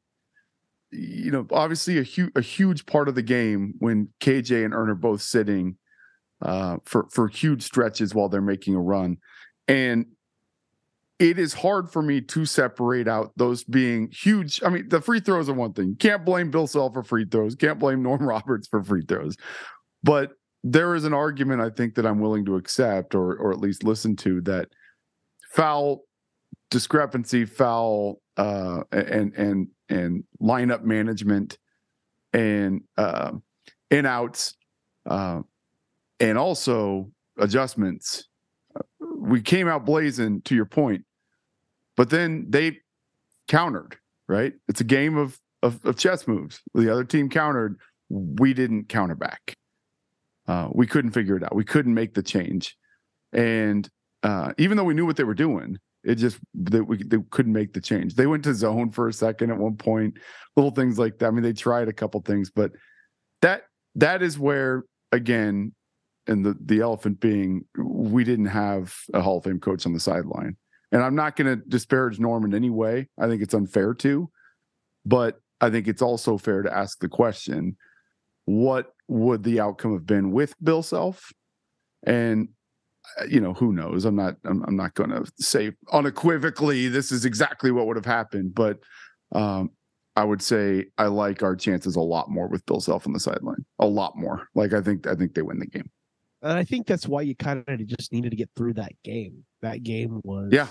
you 0.90 1.30
know, 1.30 1.46
obviously 1.50 1.98
a 1.98 2.02
huge 2.02 2.32
a 2.36 2.40
huge 2.40 2.86
part 2.86 3.08
of 3.08 3.14
the 3.14 3.22
game 3.22 3.74
when 3.78 4.08
KJ 4.20 4.64
and 4.64 4.74
Ern 4.74 4.88
are 4.88 4.94
both 4.94 5.20
sitting 5.20 5.76
uh, 6.42 6.78
for 6.84 7.06
for 7.10 7.28
huge 7.28 7.62
stretches 7.62 8.14
while 8.14 8.28
they're 8.28 8.40
making 8.40 8.74
a 8.74 8.80
run, 8.80 9.18
and 9.68 10.06
it 11.18 11.38
is 11.38 11.54
hard 11.54 11.90
for 11.90 12.02
me 12.02 12.20
to 12.20 12.44
separate 12.44 13.08
out 13.08 13.32
those 13.36 13.64
being 13.64 14.10
huge. 14.12 14.62
I 14.62 14.68
mean, 14.68 14.88
the 14.88 15.00
free 15.00 15.20
throws 15.20 15.48
are 15.48 15.54
one 15.54 15.72
thing. 15.72 15.96
Can't 15.98 16.24
blame 16.24 16.50
Bill 16.50 16.66
Self 16.66 16.92
for 16.92 17.02
free 17.02 17.24
throws. 17.24 17.54
Can't 17.54 17.78
blame 17.78 18.02
Norm 18.02 18.22
Roberts 18.26 18.68
for 18.68 18.82
free 18.82 19.02
throws, 19.06 19.36
but 20.02 20.32
there 20.62 20.94
is 20.94 21.04
an 21.04 21.14
argument 21.14 21.60
I 21.60 21.70
think 21.70 21.94
that 21.94 22.06
I'm 22.06 22.20
willing 22.20 22.44
to 22.46 22.56
accept 22.56 23.14
or 23.14 23.36
or 23.36 23.52
at 23.52 23.58
least 23.58 23.84
listen 23.84 24.16
to 24.16 24.40
that 24.42 24.68
foul 25.52 26.02
discrepancy, 26.70 27.44
foul 27.44 28.20
uh, 28.36 28.82
and 28.92 29.32
and 29.34 29.68
and 29.88 30.24
lineup 30.42 30.82
management 30.82 31.58
and 32.32 32.82
uh, 32.96 33.32
in 33.90 34.06
outs 34.06 34.56
uh, 35.06 35.40
and 36.20 36.36
also 36.38 37.10
adjustments. 37.38 38.28
We 39.26 39.42
came 39.42 39.68
out 39.68 39.84
blazing 39.84 40.42
to 40.42 40.54
your 40.54 40.66
point, 40.66 41.04
but 41.96 42.10
then 42.10 42.46
they 42.48 42.78
countered. 43.48 43.96
Right, 44.28 44.54
it's 44.68 44.80
a 44.80 44.84
game 44.84 45.16
of 45.16 45.38
of, 45.62 45.84
of 45.84 45.96
chess 45.96 46.26
moves. 46.26 46.60
The 46.74 46.92
other 46.92 47.04
team 47.04 47.28
countered. 47.28 47.78
We 48.08 48.54
didn't 48.54 48.88
counter 48.88 49.14
back. 49.16 49.54
Uh, 50.46 50.68
we 50.72 50.86
couldn't 50.86 51.10
figure 51.10 51.36
it 51.36 51.42
out. 51.42 51.54
We 51.54 51.64
couldn't 51.64 51.94
make 51.94 52.14
the 52.14 52.22
change, 52.22 52.76
and 53.32 53.88
uh, 54.22 54.52
even 54.58 54.76
though 54.76 54.84
we 54.84 54.94
knew 54.94 55.06
what 55.06 55.16
they 55.16 55.24
were 55.24 55.34
doing, 55.34 55.78
it 56.04 56.16
just 56.16 56.38
they, 56.54 56.80
we, 56.80 57.02
they 57.02 57.18
couldn't 57.30 57.52
make 57.52 57.72
the 57.72 57.80
change. 57.80 58.14
They 58.14 58.26
went 58.26 58.44
to 58.44 58.54
zone 58.54 58.90
for 58.90 59.08
a 59.08 59.12
second 59.12 59.50
at 59.50 59.58
one 59.58 59.76
point, 59.76 60.18
little 60.56 60.70
things 60.70 60.98
like 60.98 61.18
that. 61.18 61.26
I 61.26 61.30
mean, 61.30 61.42
they 61.42 61.52
tried 61.52 61.88
a 61.88 61.92
couple 61.92 62.20
things, 62.20 62.50
but 62.50 62.72
that 63.42 63.62
that 63.96 64.22
is 64.22 64.38
where 64.38 64.84
again, 65.12 65.72
and 66.26 66.44
the 66.44 66.56
the 66.64 66.80
elephant 66.80 67.20
being, 67.20 67.64
we 67.78 68.24
didn't 68.24 68.46
have 68.46 68.94
a 69.14 69.20
Hall 69.20 69.38
of 69.38 69.44
Fame 69.44 69.60
coach 69.60 69.86
on 69.86 69.92
the 69.92 70.00
sideline. 70.00 70.56
And 70.92 71.02
I'm 71.02 71.14
not 71.14 71.36
going 71.36 71.48
to 71.48 71.56
disparage 71.68 72.18
Norm 72.18 72.44
in 72.44 72.54
any 72.54 72.70
way. 72.70 73.08
I 73.18 73.26
think 73.26 73.42
it's 73.42 73.54
unfair 73.54 73.92
to, 73.94 74.30
but 75.04 75.40
I 75.60 75.68
think 75.70 75.88
it's 75.88 76.02
also 76.02 76.38
fair 76.38 76.62
to 76.62 76.74
ask 76.74 77.00
the 77.00 77.08
question: 77.08 77.76
What 78.44 78.92
would 79.08 79.42
the 79.42 79.60
outcome 79.60 79.92
have 79.92 80.06
been 80.06 80.32
with 80.32 80.54
Bill 80.62 80.82
Self? 80.82 81.32
And 82.06 82.48
uh, 83.20 83.24
you 83.24 83.40
know 83.40 83.52
who 83.52 83.72
knows 83.72 84.04
i'm 84.04 84.16
not 84.16 84.34
i'm, 84.44 84.64
I'm 84.66 84.76
not 84.76 84.94
going 84.94 85.10
to 85.10 85.24
say 85.38 85.72
unequivocally 85.92 86.88
this 86.88 87.12
is 87.12 87.24
exactly 87.24 87.70
what 87.70 87.86
would 87.86 87.96
have 87.96 88.04
happened 88.04 88.54
but 88.54 88.78
um 89.32 89.70
i 90.16 90.24
would 90.24 90.42
say 90.42 90.86
i 90.98 91.06
like 91.06 91.42
our 91.42 91.54
chances 91.54 91.94
a 91.94 92.00
lot 92.00 92.30
more 92.30 92.48
with 92.48 92.66
bill 92.66 92.80
self 92.80 93.06
on 93.06 93.12
the 93.12 93.20
sideline 93.20 93.64
a 93.78 93.86
lot 93.86 94.16
more 94.16 94.48
like 94.56 94.72
i 94.72 94.80
think 94.80 95.06
i 95.06 95.14
think 95.14 95.34
they 95.34 95.42
win 95.42 95.60
the 95.60 95.66
game 95.66 95.88
and 96.48 96.58
i 96.58 96.64
think 96.64 96.86
that's 96.86 97.06
why 97.06 97.22
you 97.22 97.34
kind 97.34 97.64
of 97.66 97.86
just 97.86 98.12
needed 98.12 98.30
to 98.30 98.36
get 98.36 98.50
through 98.56 98.74
that 98.74 98.92
game. 99.04 99.44
That 99.62 99.82
game 99.82 100.20
was 100.24 100.50
Yeah. 100.52 100.68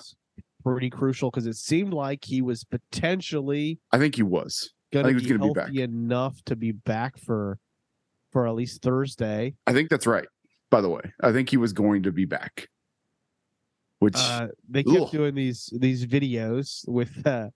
pretty 0.63 0.89
crucial 0.89 1.29
because 1.32 1.48
it 1.48 1.55
seemed 1.55 1.94
like 1.94 2.24
he 2.24 2.41
was 2.41 2.63
potentially 2.63 3.79
i 3.91 3.98
think 3.98 4.15
he 4.15 4.24
was. 4.24 4.72
Going 4.94 5.03
to 5.05 5.10
think 5.10 5.17
be 5.20 5.24
he's 5.24 5.38
gonna 5.38 5.53
be 5.53 5.60
healthy 5.60 5.82
enough 5.82 6.41
to 6.46 6.55
be 6.55 6.72
back 6.72 7.17
for 7.17 7.58
for 8.32 8.48
at 8.48 8.55
least 8.55 8.82
thursday. 8.82 9.55
I 9.67 9.74
think 9.74 9.89
that's 9.89 10.08
right 10.08 10.27
by 10.72 10.82
the 10.82 10.89
way. 10.89 11.01
I 11.22 11.32
think 11.32 11.50
he 11.50 11.58
was 11.58 11.74
going 11.74 12.03
to 12.03 12.12
be 12.12 12.25
back. 12.25 12.67
Which 14.00 14.15
uh, 14.17 14.48
they 14.70 14.84
kept 14.84 15.03
Ugh. 15.03 15.12
doing 15.12 15.36
these 15.36 15.70
these 15.77 16.05
videos 16.05 16.88
with 16.88 17.25
uh 17.25 17.50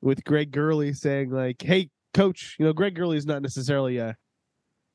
with 0.00 0.22
Greg 0.24 0.50
Gurley 0.52 0.92
saying 0.92 1.30
like, 1.30 1.60
"Hey, 1.62 1.90
coach, 2.14 2.56
you 2.58 2.64
know 2.64 2.72
Greg 2.72 2.94
Gurley 2.94 3.16
is 3.16 3.26
not 3.26 3.42
necessarily 3.42 3.98
a 3.98 4.16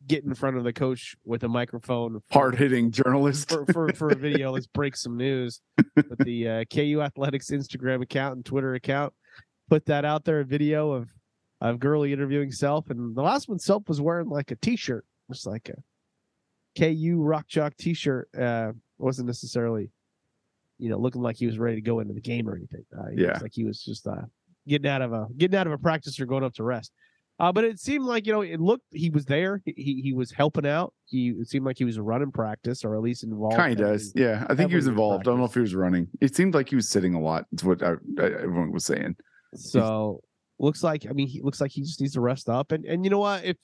get 0.07 0.23
in 0.23 0.33
front 0.33 0.57
of 0.57 0.63
the 0.63 0.73
coach 0.73 1.15
with 1.25 1.43
a 1.43 1.47
microphone 1.49 2.21
hard-hitting 2.31 2.91
journalist 2.91 3.49
for, 3.49 3.65
for 3.67 3.93
for 3.93 4.09
a 4.09 4.15
video. 4.15 4.51
Let's 4.51 4.67
break 4.67 4.95
some 4.95 5.17
news." 5.17 5.61
But 5.95 6.17
the 6.19 6.47
uh, 6.47 6.63
KU 6.73 7.01
Athletics 7.01 7.49
Instagram 7.51 8.01
account 8.01 8.35
and 8.37 8.45
Twitter 8.45 8.73
account 8.75 9.13
put 9.69 9.85
that 9.85 10.05
out 10.05 10.25
there, 10.25 10.39
a 10.39 10.45
video 10.45 10.91
of 10.91 11.09
of 11.61 11.79
Gurley 11.79 12.13
interviewing 12.13 12.51
Self, 12.51 12.89
and 12.89 13.15
the 13.15 13.21
last 13.21 13.49
one 13.49 13.59
Self 13.59 13.87
was 13.89 13.99
wearing 13.99 14.29
like 14.29 14.51
a 14.51 14.55
T-shirt, 14.55 15.05
just 15.29 15.45
like 15.45 15.69
a 15.69 15.75
KU 16.77 17.21
Rock 17.21 17.47
Chalk 17.47 17.75
T-shirt. 17.77 18.29
Uh, 18.39 18.71
wasn't 18.97 19.27
necessarily, 19.27 19.91
you 20.77 20.89
know, 20.89 20.97
looking 20.97 21.21
like 21.21 21.35
he 21.37 21.45
was 21.45 21.57
ready 21.59 21.75
to 21.75 21.81
go 21.81 21.99
into 21.99 22.13
the 22.13 22.21
game 22.21 22.47
or 22.49 22.55
anything. 22.55 22.83
Uh, 22.97 23.09
Yeah. 23.15 23.37
like 23.41 23.51
he 23.53 23.65
was 23.65 23.83
just 23.83 24.07
uh, 24.07 24.21
getting 24.67 24.89
out 24.89 25.01
of 25.01 25.11
a 25.13 25.27
getting 25.37 25.57
out 25.57 25.67
of 25.67 25.73
a 25.73 25.77
practice 25.77 26.19
or 26.19 26.25
going 26.25 26.43
up 26.43 26.53
to 26.55 26.63
rest. 26.63 26.91
Uh, 27.39 27.53
but 27.53 27.63
it 27.63 27.79
seemed 27.79 28.03
like 28.03 28.27
you 28.27 28.33
know 28.33 28.41
it 28.41 28.59
looked 28.59 28.83
he 28.91 29.09
was 29.09 29.25
there. 29.25 29.61
He 29.65 30.01
he, 30.03 30.13
was 30.13 30.29
helping 30.31 30.65
out. 30.65 30.93
He 31.05 31.29
it 31.29 31.47
seemed 31.47 31.65
like 31.65 31.77
he 31.77 31.85
was 31.85 31.97
running 31.97 32.31
practice 32.31 32.83
or 32.83 32.95
at 32.95 33.01
least 33.01 33.23
involved. 33.23 33.55
kind 33.55 33.79
of 33.79 34.01
yeah 34.13 34.45
i 34.49 34.55
think 34.55 34.69
he 34.69 34.75
was 34.75 34.87
involved. 34.87 35.25
I 35.27 35.31
don't 35.31 35.39
know 35.39 35.45
if 35.45 35.53
he 35.53 35.61
was 35.61 35.73
running. 35.73 36.07
It 36.19 36.35
seemed 36.35 36.53
like 36.53 36.69
he 36.69 36.75
was 36.75 36.89
sitting 36.89 37.13
a 37.13 37.19
lot 37.19 37.45
it's 37.53 37.63
what 37.63 37.81
I, 37.81 37.93
I, 38.19 38.25
everyone 38.25 38.71
was 38.71 38.85
saying. 38.85 39.15
So 39.55 40.21
looks 40.59 40.83
like 40.83 41.05
I 41.09 41.13
mean 41.13 41.27
he 41.27 41.41
looks 41.41 41.61
like 41.61 41.71
he 41.71 41.81
just 41.81 42.01
needs 42.01 42.13
to 42.13 42.21
rest 42.21 42.49
up. 42.49 42.73
And 42.73 42.85
and 42.85 43.05
you 43.05 43.09
know 43.09 43.19
what? 43.19 43.45
If 43.45 43.55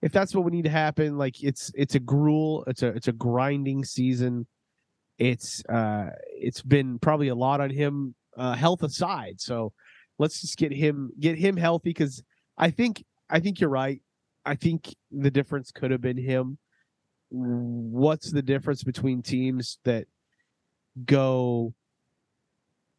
if 0.00 0.12
that's 0.12 0.32
what 0.32 0.44
we 0.44 0.52
need 0.52 0.64
to 0.64 0.70
happen 0.70 1.18
like 1.18 1.42
it's 1.42 1.72
it's 1.74 1.96
a 1.96 2.00
gruel 2.00 2.62
it's 2.68 2.84
a 2.84 2.88
it's 2.88 3.08
a 3.08 3.12
grinding 3.12 3.84
season. 3.84 4.46
It's 5.18 5.64
uh 5.68 6.10
it's 6.40 6.62
been 6.62 7.00
probably 7.00 7.28
a 7.28 7.34
lot 7.34 7.60
on 7.60 7.70
him 7.70 8.14
uh 8.36 8.54
health 8.54 8.84
aside. 8.84 9.40
So 9.40 9.72
let's 10.20 10.40
just 10.40 10.56
get 10.56 10.72
him 10.72 11.10
get 11.18 11.36
him 11.36 11.56
healthy 11.56 11.90
because 11.90 12.22
I 12.56 12.70
think 12.70 13.04
I 13.30 13.40
think 13.40 13.60
you're 13.60 13.70
right 13.70 14.00
I 14.44 14.54
think 14.54 14.94
the 15.10 15.30
difference 15.30 15.70
could 15.70 15.90
have 15.90 16.00
been 16.00 16.16
him 16.16 16.58
what's 17.30 18.30
the 18.30 18.42
difference 18.42 18.82
between 18.82 19.22
teams 19.22 19.78
that 19.84 20.06
go 21.04 21.74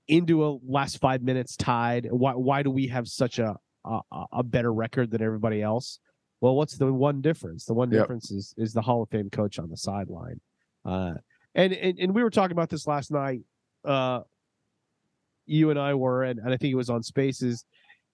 into 0.07 0.45
a 0.45 0.57
last 0.67 0.99
five 0.99 1.21
minutes 1.21 1.55
tied? 1.55 2.07
Why 2.11 2.33
why 2.33 2.63
do 2.63 2.71
we 2.71 2.87
have 2.87 3.07
such 3.07 3.39
a 3.39 3.55
a, 3.85 4.01
a 4.33 4.43
better 4.43 4.73
record 4.73 5.11
than 5.11 5.21
everybody 5.21 5.61
else? 5.61 5.99
Well, 6.41 6.55
what's 6.55 6.77
the 6.77 6.91
one 6.91 7.21
difference? 7.21 7.65
The 7.65 7.73
one 7.73 7.91
Yep. 7.91 8.01
difference 8.01 8.31
is 8.31 8.53
is 8.57 8.73
the 8.73 8.81
Hall 8.81 9.03
of 9.03 9.09
Fame 9.09 9.29
coach 9.29 9.59
on 9.59 9.69
the 9.69 9.77
sideline. 9.77 10.39
Uh, 10.85 11.13
and, 11.55 11.73
and 11.73 11.99
and 11.99 12.15
we 12.15 12.23
were 12.23 12.29
talking 12.29 12.53
about 12.53 12.69
this 12.69 12.87
last 12.87 13.11
night. 13.11 13.41
Uh, 13.85 14.21
you 15.45 15.71
and 15.71 15.79
I 15.79 15.95
were, 15.95 16.23
and, 16.23 16.39
and 16.39 16.53
I 16.53 16.57
think 16.57 16.71
it 16.71 16.75
was 16.75 16.91
on 16.91 17.01
Spaces. 17.01 17.65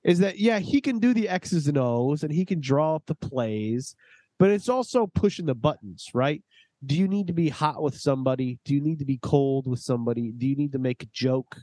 Is 0.05 0.19
that 0.19 0.37
yeah? 0.39 0.59
He 0.59 0.81
can 0.81 0.99
do 0.99 1.13
the 1.13 1.27
X's 1.27 1.67
and 1.67 1.79
O's, 1.79 2.23
and 2.23 2.31
he 2.31 2.45
can 2.45 2.61
draw 2.61 2.95
up 2.95 3.03
the 3.07 3.15
plays, 3.15 3.95
but 4.37 4.51
it's 4.51 4.69
also 4.69 5.07
pushing 5.07 5.47
the 5.47 5.55
buttons, 5.55 6.09
right? 6.13 6.43
Do 6.85 6.95
you 6.95 7.07
need 7.07 7.25
to 7.27 7.33
be 7.33 7.49
hot 7.49 7.81
with 7.81 7.97
somebody? 7.97 8.59
Do 8.63 8.75
you 8.75 8.81
need 8.81 8.99
to 8.99 9.05
be 9.05 9.17
cold 9.17 9.65
with 9.65 9.79
somebody? 9.79 10.31
Do 10.31 10.45
you 10.45 10.55
need 10.55 10.73
to 10.73 10.79
make 10.79 11.01
a 11.01 11.07
joke? 11.11 11.57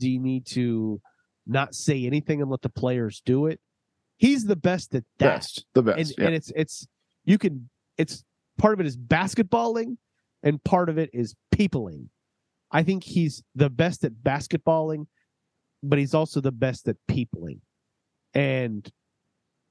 Do 0.00 0.10
you 0.10 0.18
need 0.18 0.44
to 0.46 1.00
not 1.46 1.76
say 1.76 2.04
anything 2.04 2.42
and 2.42 2.50
let 2.50 2.62
the 2.62 2.68
players 2.68 3.22
do 3.24 3.46
it? 3.46 3.60
He's 4.16 4.44
the 4.44 4.56
best 4.56 4.92
at 4.96 5.04
that. 5.18 5.26
best 5.36 5.64
the 5.74 5.82
best 5.82 5.98
And, 5.98 6.14
yeah. 6.18 6.24
and 6.26 6.34
it's 6.34 6.52
it's 6.56 6.88
you 7.24 7.38
can 7.38 7.70
it's 7.96 8.24
part 8.58 8.74
of 8.74 8.80
it 8.80 8.86
is 8.86 8.96
basketballing 8.96 9.98
and 10.42 10.62
part 10.64 10.88
of 10.88 10.98
it 10.98 11.10
is 11.12 11.36
peopling. 11.52 12.10
I 12.72 12.82
think 12.82 13.04
he's 13.04 13.44
the 13.54 13.70
best 13.70 14.02
at 14.04 14.14
basketballing, 14.24 15.06
but 15.80 16.00
he's 16.00 16.12
also 16.12 16.40
the 16.40 16.50
best 16.50 16.88
at 16.88 16.96
peopling. 17.06 17.60
And 18.34 18.90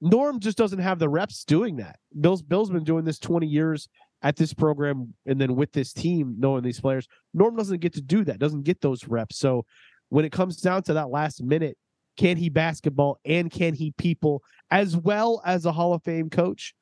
Norm 0.01 0.39
just 0.39 0.57
doesn't 0.57 0.79
have 0.79 0.99
the 0.99 1.09
reps 1.09 1.43
doing 1.45 1.77
that. 1.77 1.97
Bill's 2.19 2.41
Bill's 2.41 2.69
been 2.69 2.83
doing 2.83 3.05
this 3.05 3.19
20 3.19 3.47
years 3.47 3.87
at 4.21 4.37
this 4.37 4.53
program 4.53 5.13
and 5.25 5.39
then 5.39 5.55
with 5.55 5.73
this 5.73 5.93
team, 5.93 6.35
knowing 6.39 6.63
these 6.63 6.79
players. 6.79 7.07
Norm 7.33 7.55
doesn't 7.55 7.79
get 7.81 7.93
to 7.93 8.01
do 8.01 8.23
that, 8.23 8.39
doesn't 8.39 8.63
get 8.63 8.81
those 8.81 9.07
reps. 9.07 9.37
So 9.37 9.65
when 10.09 10.25
it 10.25 10.31
comes 10.31 10.57
down 10.57 10.83
to 10.83 10.93
that 10.93 11.09
last 11.09 11.43
minute, 11.43 11.77
can 12.15 12.37
he 12.37 12.49
basketball 12.49 13.19
and 13.25 13.51
can 13.51 13.73
he 13.73 13.91
people 13.91 14.43
as 14.71 14.95
well 14.95 15.41
as 15.45 15.65
a 15.65 15.71
Hall 15.71 15.93
of 15.93 16.03
Fame 16.03 16.29
coach? 16.29 16.73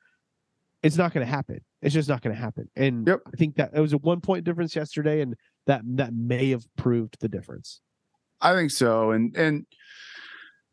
It's 0.82 0.96
not 0.96 1.12
going 1.14 1.24
to 1.26 1.30
happen. 1.30 1.60
It's 1.80 1.94
just 1.94 2.08
not 2.08 2.22
going 2.22 2.34
to 2.34 2.40
happen. 2.40 2.68
And 2.76 3.06
Yep. 3.06 3.20
I 3.26 3.36
think 3.36 3.56
that 3.56 3.70
it 3.74 3.80
was 3.80 3.92
a 3.92 3.98
one 3.98 4.20
point 4.20 4.44
difference 4.44 4.76
yesterday, 4.76 5.20
and 5.20 5.34
that 5.66 5.82
that 5.96 6.12
may 6.12 6.50
have 6.50 6.64
proved 6.76 7.18
the 7.20 7.28
difference. 7.28 7.80
I 8.40 8.52
think 8.54 8.70
so. 8.70 9.12
And 9.12 9.36
and 9.36 9.66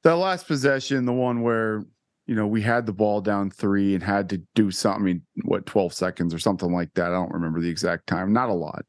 the 0.04 0.16
last 0.16 0.48
possession, 0.48 1.06
the 1.06 1.14
one 1.14 1.42
where 1.42 1.84
you 2.26 2.36
know 2.36 2.48
we 2.48 2.62
had 2.62 2.86
the 2.86 2.94
ball 2.94 3.22
down 3.22 3.50
three 3.50 3.94
and 3.94 4.04
had 4.04 4.30
to 4.30 4.42
do 4.56 4.72
something. 4.72 5.02
I 5.02 5.06
mean, 5.06 5.22
what 5.44 5.66
twelve 5.66 5.94
seconds 5.94 6.34
or 6.34 6.40
something 6.40 6.72
like 6.72 6.94
that. 6.96 7.08
I 7.08 7.16
don't 7.16 7.32
remember 7.32 7.60
the 7.60 7.70
exact 7.70 8.08
time. 8.08 8.34
Not 8.34 8.50
a 8.50 8.54
lot. 8.54 8.86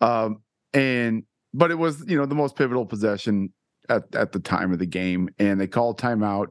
Um, 0.00 0.42
and 0.72 1.24
but 1.54 1.70
it 1.70 1.78
was 1.78 2.04
you 2.06 2.16
know 2.16 2.26
the 2.26 2.34
most 2.34 2.56
pivotal 2.56 2.86
possession 2.86 3.52
at 3.88 4.14
at 4.14 4.32
the 4.32 4.40
time 4.40 4.72
of 4.72 4.78
the 4.78 4.86
game, 4.86 5.28
and 5.38 5.60
they 5.60 5.66
called 5.66 5.98
timeout, 5.98 6.48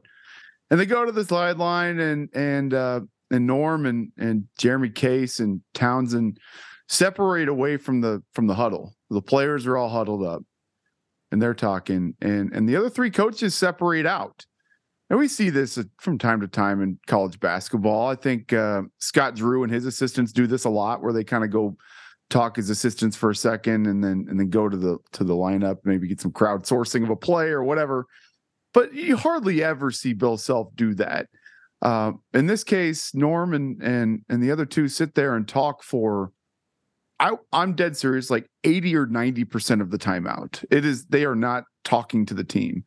and 0.70 0.80
they 0.80 0.86
go 0.86 1.04
to 1.04 1.12
the 1.12 1.24
sideline 1.24 2.00
and 2.00 2.28
and 2.34 2.74
uh, 2.74 3.00
and 3.30 3.46
Norm 3.46 3.86
and 3.86 4.10
and 4.18 4.44
Jeremy 4.58 4.90
Case 4.90 5.40
and 5.40 5.60
Townsend 5.74 6.38
separate 6.88 7.48
away 7.48 7.76
from 7.76 8.00
the 8.00 8.22
from 8.32 8.46
the 8.46 8.54
huddle. 8.54 8.94
The 9.10 9.22
players 9.22 9.66
are 9.66 9.76
all 9.76 9.88
huddled 9.88 10.24
up 10.24 10.42
and 11.30 11.40
they're 11.40 11.54
talking 11.54 12.14
and 12.20 12.52
and 12.52 12.68
the 12.68 12.76
other 12.76 12.90
three 12.90 13.10
coaches 13.10 13.54
separate 13.54 14.06
out. 14.06 14.46
And 15.08 15.18
we 15.18 15.26
see 15.26 15.50
this 15.50 15.76
from 15.98 16.18
time 16.18 16.40
to 16.40 16.46
time 16.46 16.80
in 16.82 16.98
college 17.08 17.40
basketball. 17.40 18.08
I 18.08 18.14
think 18.14 18.52
uh, 18.52 18.82
Scott 18.98 19.34
Drew 19.34 19.64
and 19.64 19.72
his 19.72 19.84
assistants 19.84 20.32
do 20.32 20.46
this 20.46 20.64
a 20.64 20.70
lot, 20.70 21.02
where 21.02 21.12
they 21.12 21.24
kind 21.24 21.42
of 21.42 21.50
go 21.50 21.76
talk 22.28 22.58
as 22.58 22.70
assistants 22.70 23.16
for 23.16 23.30
a 23.30 23.34
second, 23.34 23.86
and 23.86 24.04
then 24.04 24.26
and 24.28 24.38
then 24.38 24.50
go 24.50 24.68
to 24.68 24.76
the 24.76 24.98
to 25.12 25.24
the 25.24 25.34
lineup, 25.34 25.78
maybe 25.84 26.06
get 26.06 26.20
some 26.20 26.30
crowdsourcing 26.30 27.02
of 27.02 27.10
a 27.10 27.16
play 27.16 27.48
or 27.48 27.64
whatever. 27.64 28.06
But 28.72 28.94
you 28.94 29.16
hardly 29.16 29.64
ever 29.64 29.90
see 29.90 30.12
Bill 30.12 30.36
Self 30.36 30.68
do 30.76 30.94
that. 30.94 31.26
Uh, 31.82 32.12
in 32.32 32.46
this 32.46 32.62
case, 32.62 33.12
Norm 33.12 33.52
and 33.52 33.82
and 33.82 34.20
and 34.28 34.40
the 34.40 34.52
other 34.52 34.64
two 34.64 34.86
sit 34.88 35.14
there 35.14 35.34
and 35.34 35.46
talk 35.46 35.82
for. 35.82 36.32
I, 37.20 37.32
I'm 37.52 37.74
dead 37.74 37.96
serious, 37.96 38.30
like 38.30 38.46
80 38.64 38.96
or 38.96 39.06
90% 39.06 39.80
of 39.80 39.90
the 39.90 39.98
time 39.98 40.26
out. 40.26 40.62
It 40.70 40.84
is 40.84 41.06
they 41.06 41.24
are 41.24 41.36
not 41.36 41.64
talking 41.84 42.26
to 42.26 42.34
the 42.34 42.44
team 42.44 42.84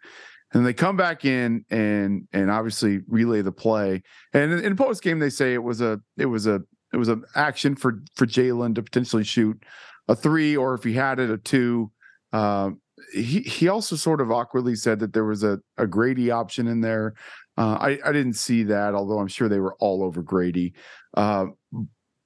and 0.53 0.65
they 0.65 0.73
come 0.73 0.95
back 0.95 1.25
in 1.25 1.65
and 1.69 2.27
and 2.31 2.51
obviously 2.51 2.99
relay 3.07 3.41
the 3.41 3.51
play. 3.51 4.03
And 4.33 4.51
in, 4.51 4.63
in 4.63 4.75
post 4.75 5.01
game, 5.01 5.19
they 5.19 5.29
say 5.29 5.53
it 5.53 5.63
was 5.63 5.81
a 5.81 5.99
it 6.17 6.27
was 6.27 6.47
a 6.47 6.61
it 6.93 6.97
was 6.97 7.09
an 7.09 7.23
action 7.35 7.75
for 7.75 8.03
for 8.15 8.25
Jalen 8.25 8.75
to 8.75 8.83
potentially 8.83 9.23
shoot 9.23 9.61
a 10.07 10.15
three, 10.15 10.55
or 10.55 10.73
if 10.73 10.83
he 10.83 10.93
had 10.93 11.19
it, 11.19 11.29
a 11.29 11.37
two. 11.37 11.91
Uh, 12.31 12.71
he 13.13 13.41
he 13.41 13.67
also 13.67 13.95
sort 13.95 14.21
of 14.21 14.31
awkwardly 14.31 14.75
said 14.75 14.99
that 14.99 15.13
there 15.13 15.25
was 15.25 15.43
a 15.43 15.59
a 15.77 15.87
Gradey 15.87 16.31
option 16.31 16.67
in 16.67 16.81
there. 16.81 17.15
Uh, 17.57 17.77
I 17.79 17.99
I 18.05 18.11
didn't 18.11 18.33
see 18.33 18.63
that, 18.63 18.93
although 18.93 19.19
I'm 19.19 19.27
sure 19.27 19.49
they 19.49 19.59
were 19.59 19.75
all 19.79 20.03
over 20.03 20.23
Gradey. 20.23 20.73
Uh, 21.15 21.47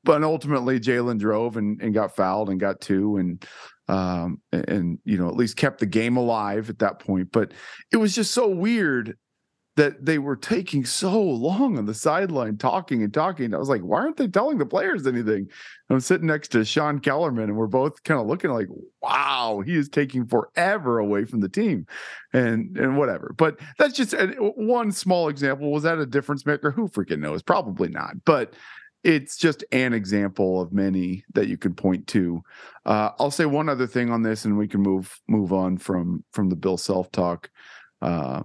but 0.08 0.24
ultimately, 0.24 0.80
Jalen 0.80 1.20
drove 1.20 1.58
and, 1.58 1.82
and 1.82 1.94
got 1.94 2.16
fouled 2.16 2.50
and 2.50 2.58
got 2.58 2.80
two, 2.80 3.18
and 3.18 3.46
um, 3.90 4.42
and, 4.54 5.00
you 5.04 5.18
know 5.18 5.28
at 5.28 5.36
least 5.36 5.58
kept 5.58 5.82
the 5.82 5.86
game 5.86 6.16
alive 6.16 6.70
at 6.70 6.80
that 6.80 7.00
point. 7.00 7.34
But 7.34 7.52
it 7.92 7.98
was 7.98 8.16
just 8.16 8.32
so 8.32 8.48
weird 8.48 9.18
that 9.76 10.06
they 10.06 10.18
were 10.18 10.38
taking 10.38 10.86
so 10.86 11.22
long 11.22 11.78
on 11.78 11.86
the 11.86 11.94
sideline 11.94 12.58
talking 12.58 13.04
and 13.04 13.14
talking. 13.14 13.54
I 13.54 13.58
was 13.58 13.68
like, 13.68 13.82
why 13.82 14.00
aren't 14.00 14.16
they 14.16 14.28
telling 14.28 14.58
the 14.58 14.66
players 14.66 15.06
anything? 15.06 15.42
And 15.42 15.50
I'm 15.90 16.00
sitting 16.00 16.26
next 16.26 16.48
to 16.54 16.64
Sean 16.64 17.00
Kellerman, 17.00 17.50
and 17.50 17.58
we're 17.58 17.68
both 17.68 18.02
kind 18.04 18.20
of 18.20 18.28
looking 18.28 18.50
like, 18.50 18.68
wow, 19.02 19.62
he 19.64 19.76
is 19.76 19.90
taking 19.90 20.26
forever 20.26 21.00
away 21.00 21.26
from 21.26 21.42
the 21.42 21.50
team, 21.50 21.86
and 22.32 22.78
and 22.78 22.98
whatever. 22.98 23.36
But 23.38 23.60
that's 23.78 23.94
just 23.94 24.16
one 24.40 24.94
small 24.94 25.28
example. 25.28 25.70
Was 25.70 25.84
that 25.84 26.00
a 26.00 26.06
difference 26.06 26.46
maker? 26.46 26.72
Who 26.72 26.88
freaking 26.88 27.20
knows? 27.20 27.44
Probably 27.44 27.90
not. 27.90 28.24
But 28.24 28.54
it's 29.04 29.38
just 29.38 29.64
an 29.72 29.94
example 29.94 30.62
of 30.62 30.74
many 30.74 31.24
that 31.34 31.48
you 31.48 31.58
can 31.58 31.74
point 31.74 32.08
to. 32.08 32.42
Uh, 32.86 33.12
I'll 33.20 33.32
say 33.32 33.46
one 33.46 33.70
other 33.70 33.88
thing 33.88 34.12
on 34.12 34.24
this, 34.24 34.46
and 34.46 34.58
we 34.58 34.68
can 34.68 34.82
move 34.82 35.20
move 35.28 35.54
on 35.54 35.78
from 35.78 36.24
from 36.32 36.50
the 36.50 36.56
Bill 36.56 36.78
Self 36.78 37.12
talk. 37.12 37.50
Uh, 38.02 38.44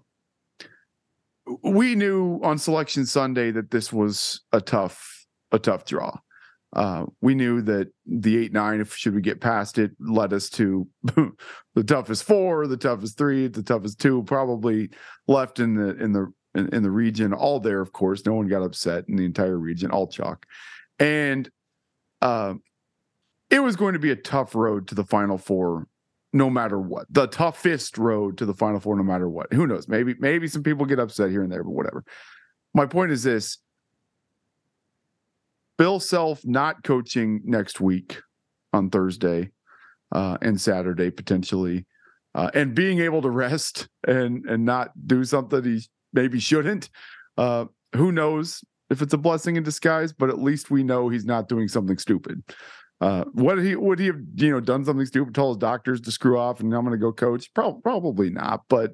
we 1.63 1.95
knew 1.95 2.41
on 2.43 2.59
Selection 2.59 3.07
Sunday 3.07 3.51
that 3.51 3.71
this 3.71 3.93
was 3.93 4.43
a 4.53 4.61
tough 4.61 5.27
a 5.51 5.59
tough 5.59 5.85
draw. 5.85 6.13
Uh, 6.75 7.05
we 7.21 7.35
knew 7.35 7.61
that 7.61 7.89
the 8.07 8.39
eight 8.39 8.53
nine, 8.53 8.81
if 8.81 8.95
should 8.95 9.15
we 9.15 9.21
get 9.21 9.41
past 9.41 9.79
it, 9.79 9.91
led 10.01 10.33
us 10.33 10.49
to 10.49 10.89
the 11.75 11.85
toughest 11.85 12.25
four, 12.25 12.67
the 12.67 12.77
toughest 12.77 13.19
three, 13.19 13.47
the 13.47 13.63
toughest 13.63 14.01
two, 14.01 14.23
probably 14.23 14.89
left 15.29 15.61
in 15.61 15.75
the 15.75 15.97
in 16.03 16.13
the 16.13 16.33
in, 16.55 16.75
in 16.75 16.83
the 16.83 16.91
region, 16.91 17.33
all 17.33 17.61
there, 17.61 17.81
of 17.81 17.93
course. 17.93 18.25
No 18.25 18.35
one 18.35 18.49
got 18.49 18.63
upset 18.63 19.09
in 19.09 19.17
the 19.17 19.25
entire 19.25 19.59
region, 19.59 19.91
all 19.91 20.07
chalk. 20.07 20.47
And 20.99 21.51
uh, 22.21 22.55
it 23.51 23.61
was 23.61 23.77
going 23.77 23.95
to 23.95 23.99
be 23.99 24.11
a 24.11 24.17
tough 24.17 24.55
road 24.55 24.89
to 24.89 24.95
the 24.95 25.05
final 25.05 25.39
four 25.39 25.87
no 26.33 26.49
matter 26.49 26.81
what. 26.81 27.07
The 27.11 27.27
toughest 27.27 27.99
road 27.99 28.39
to 28.39 28.47
the 28.47 28.55
final 28.55 28.81
four, 28.81 28.97
no 28.97 29.03
matter 29.03 29.29
what. 29.29 29.53
Who 29.53 29.67
knows? 29.67 29.87
Maybe, 29.87 30.15
maybe 30.19 30.49
some 30.49 30.63
people 30.63 30.87
get 30.87 30.99
upset 30.99 31.31
here 31.31 31.43
and 31.43 31.53
there, 31.53 31.63
but 31.63 31.73
whatever. 31.73 32.05
My 32.75 32.87
point 32.87 33.13
is 33.13 33.23
this 33.23 33.59
Bill 35.77 36.01
Self 36.01 36.45
not 36.45 36.83
coaching 36.85 37.43
next 37.45 37.81
week 37.81 38.21
on 38.73 38.89
Thursday 38.89 39.51
uh, 40.11 40.39
and 40.41 40.61
Saturday 40.61 41.11
potentially, 41.11 41.87
uh, 42.35 42.51
and 42.55 42.75
being 42.75 43.01
able 43.01 43.21
to 43.23 43.31
rest 43.31 43.89
and 44.07 44.47
and 44.47 44.65
not 44.65 44.91
do 45.07 45.25
something 45.25 45.65
he 45.65 45.87
maybe 46.13 46.39
shouldn't. 46.39 46.91
Uh, 47.37 47.67
who 47.95 48.13
knows 48.13 48.65
if 48.91 49.03
it's 49.03 49.15
a 49.15 49.19
blessing 49.19 49.57
in 49.57 49.63
disguise? 49.63 50.13
But 50.13 50.31
at 50.31 50.41
least 50.41 50.71
we 50.71 50.83
know 50.83 51.09
he's 51.09 51.25
not 51.25 51.49
doing 51.49 51.69
something 51.69 51.99
stupid. 51.99 52.43
Uh, 53.01 53.25
what 53.33 53.59
he 53.59 53.75
would 53.75 53.99
he 53.99 54.07
have 54.07 54.21
you 54.37 54.51
know 54.51 54.61
done 54.61 54.85
something 54.85 55.07
stupid? 55.07 55.35
Told 55.35 55.57
his 55.57 55.61
doctors 55.61 56.01
to 56.03 56.13
screw 56.13 56.39
off 56.39 56.61
and 56.61 56.73
I'm 56.73 56.85
going 56.85 56.93
to 56.93 56.99
go 56.99 57.13
coach? 57.13 57.53
Pro- 57.53 57.75
probably 57.75 58.31
not. 58.31 58.63
But 58.69 58.93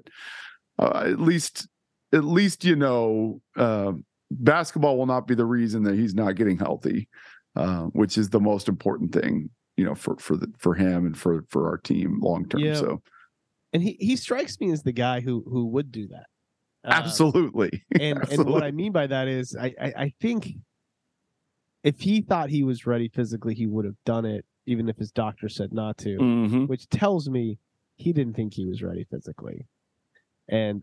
uh, 0.79 1.03
at 1.05 1.21
least 1.21 1.69
at 2.13 2.25
least 2.25 2.65
you 2.65 2.77
know 2.77 3.43
uh, 3.57 3.93
basketball 4.31 4.97
will 4.97 5.07
not 5.07 5.27
be 5.27 5.35
the 5.35 5.45
reason 5.45 5.83
that 5.83 5.95
he's 5.95 6.15
not 6.15 6.37
getting 6.37 6.59
healthy, 6.59 7.09
uh, 7.55 7.85
which 7.93 8.17
is 8.17 8.31
the 8.31 8.41
most 8.41 8.69
important 8.69 9.13
thing 9.13 9.51
you 9.77 9.85
know 9.85 9.95
for 9.95 10.17
for 10.19 10.37
the 10.37 10.53
for 10.59 10.75
him 10.75 11.07
and 11.07 11.17
for 11.17 11.45
for 11.49 11.69
our 11.69 11.79
team 11.79 12.19
long 12.21 12.49
term. 12.49 12.61
Yeah. 12.61 12.75
So, 12.75 13.03
and 13.73 13.83
he 13.83 13.97
he 14.01 14.17
strikes 14.17 14.59
me 14.59 14.71
as 14.73 14.83
the 14.83 14.93
guy 14.93 15.21
who 15.21 15.45
who 15.47 15.67
would 15.67 15.93
do 15.93 16.09
that. 16.09 16.27
Um, 16.88 16.94
Absolutely. 16.94 17.85
and 18.01 18.18
Absolutely. 18.18 18.44
and 18.44 18.53
what 18.53 18.62
I 18.62 18.70
mean 18.70 18.92
by 18.92 19.07
that 19.07 19.29
is 19.29 19.55
I, 19.55 19.74
I, 19.81 19.92
I 19.96 20.12
think 20.20 20.55
if 21.85 22.01
he 22.01 22.22
thought 22.22 22.51
he 22.51 22.64
was 22.64 22.87
ready 22.87 23.09
physically, 23.09 23.55
he 23.55 23.66
would 23.66 23.85
have 23.85 23.96
done 24.05 24.24
it, 24.24 24.44
even 24.66 24.88
if 24.88 24.96
his 24.96 25.12
doctor 25.12 25.48
said 25.48 25.72
not 25.72 25.98
to. 25.98 26.16
Mm-hmm. 26.18 26.64
Which 26.64 26.88
tells 26.88 27.29
me 27.29 27.59
he 27.96 28.12
didn't 28.12 28.35
think 28.35 28.55
he 28.55 28.66
was 28.66 28.83
ready 28.83 29.07
physically. 29.11 29.66
And 30.48 30.83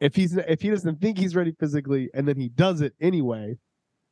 if 0.00 0.16
he's 0.16 0.36
if 0.36 0.62
he 0.62 0.70
doesn't 0.70 1.00
think 1.00 1.18
he's 1.18 1.36
ready 1.36 1.54
physically 1.60 2.08
and 2.14 2.26
then 2.26 2.36
he 2.36 2.48
does 2.48 2.80
it 2.80 2.94
anyway, 3.00 3.58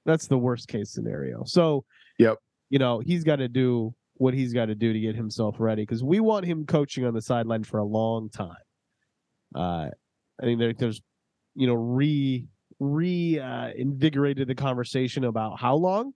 that's 0.04 0.26
the 0.26 0.38
worst 0.38 0.68
case 0.68 0.90
scenario. 0.90 1.44
So 1.44 1.84
yep, 2.18 2.36
you 2.68 2.78
know, 2.78 2.98
he's 3.00 3.24
got 3.24 3.36
to 3.36 3.48
do 3.48 3.94
what 4.14 4.34
he's 4.34 4.52
got 4.52 4.66
to 4.66 4.74
do 4.74 4.92
to 4.92 5.00
get 5.00 5.16
himself 5.16 5.56
ready 5.58 5.82
because 5.82 6.04
we 6.04 6.20
want 6.20 6.44
him 6.44 6.66
coaching 6.66 7.06
on 7.06 7.14
the 7.14 7.22
sideline 7.22 7.64
for 7.64 7.78
a 7.78 7.84
long 7.84 8.28
time. 8.28 8.56
Uh, 9.54 9.88
I 10.40 10.44
think 10.44 10.58
there, 10.58 10.72
there's, 10.72 11.00
you 11.54 11.66
know, 11.66 11.74
re 11.74 12.46
re 12.80 13.38
uh, 13.38 13.70
invigorated 13.76 14.48
the 14.48 14.54
conversation 14.54 15.24
about 15.24 15.58
how 15.58 15.74
long 15.74 16.12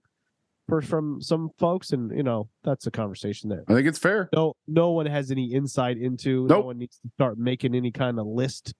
for 0.67 0.81
from 0.81 1.21
some 1.21 1.49
folks, 1.57 1.91
and 1.91 2.15
you 2.15 2.23
know 2.23 2.49
that's 2.63 2.87
a 2.87 2.91
conversation 2.91 3.49
that 3.49 3.63
I 3.67 3.73
think 3.73 3.87
it's 3.87 3.99
fair. 3.99 4.29
No, 4.33 4.55
no 4.67 4.91
one 4.91 5.05
has 5.05 5.31
any 5.31 5.53
insight 5.53 5.97
into. 5.97 6.47
Nope. 6.47 6.49
No 6.49 6.65
one 6.67 6.77
needs 6.77 6.99
to 6.99 7.09
start 7.15 7.37
making 7.37 7.75
any 7.75 7.91
kind 7.91 8.19
of 8.19 8.25
list 8.27 8.73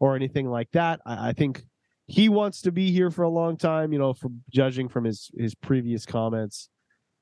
or 0.00 0.16
anything 0.16 0.48
like 0.48 0.70
that. 0.72 1.00
I, 1.06 1.28
I 1.28 1.32
think 1.32 1.62
he 2.06 2.28
wants 2.28 2.62
to 2.62 2.72
be 2.72 2.90
here 2.90 3.10
for 3.10 3.22
a 3.22 3.28
long 3.28 3.56
time. 3.56 3.92
You 3.92 3.98
know, 3.98 4.14
from 4.14 4.42
judging 4.50 4.88
from 4.88 5.04
his 5.04 5.30
his 5.36 5.54
previous 5.54 6.06
comments. 6.06 6.68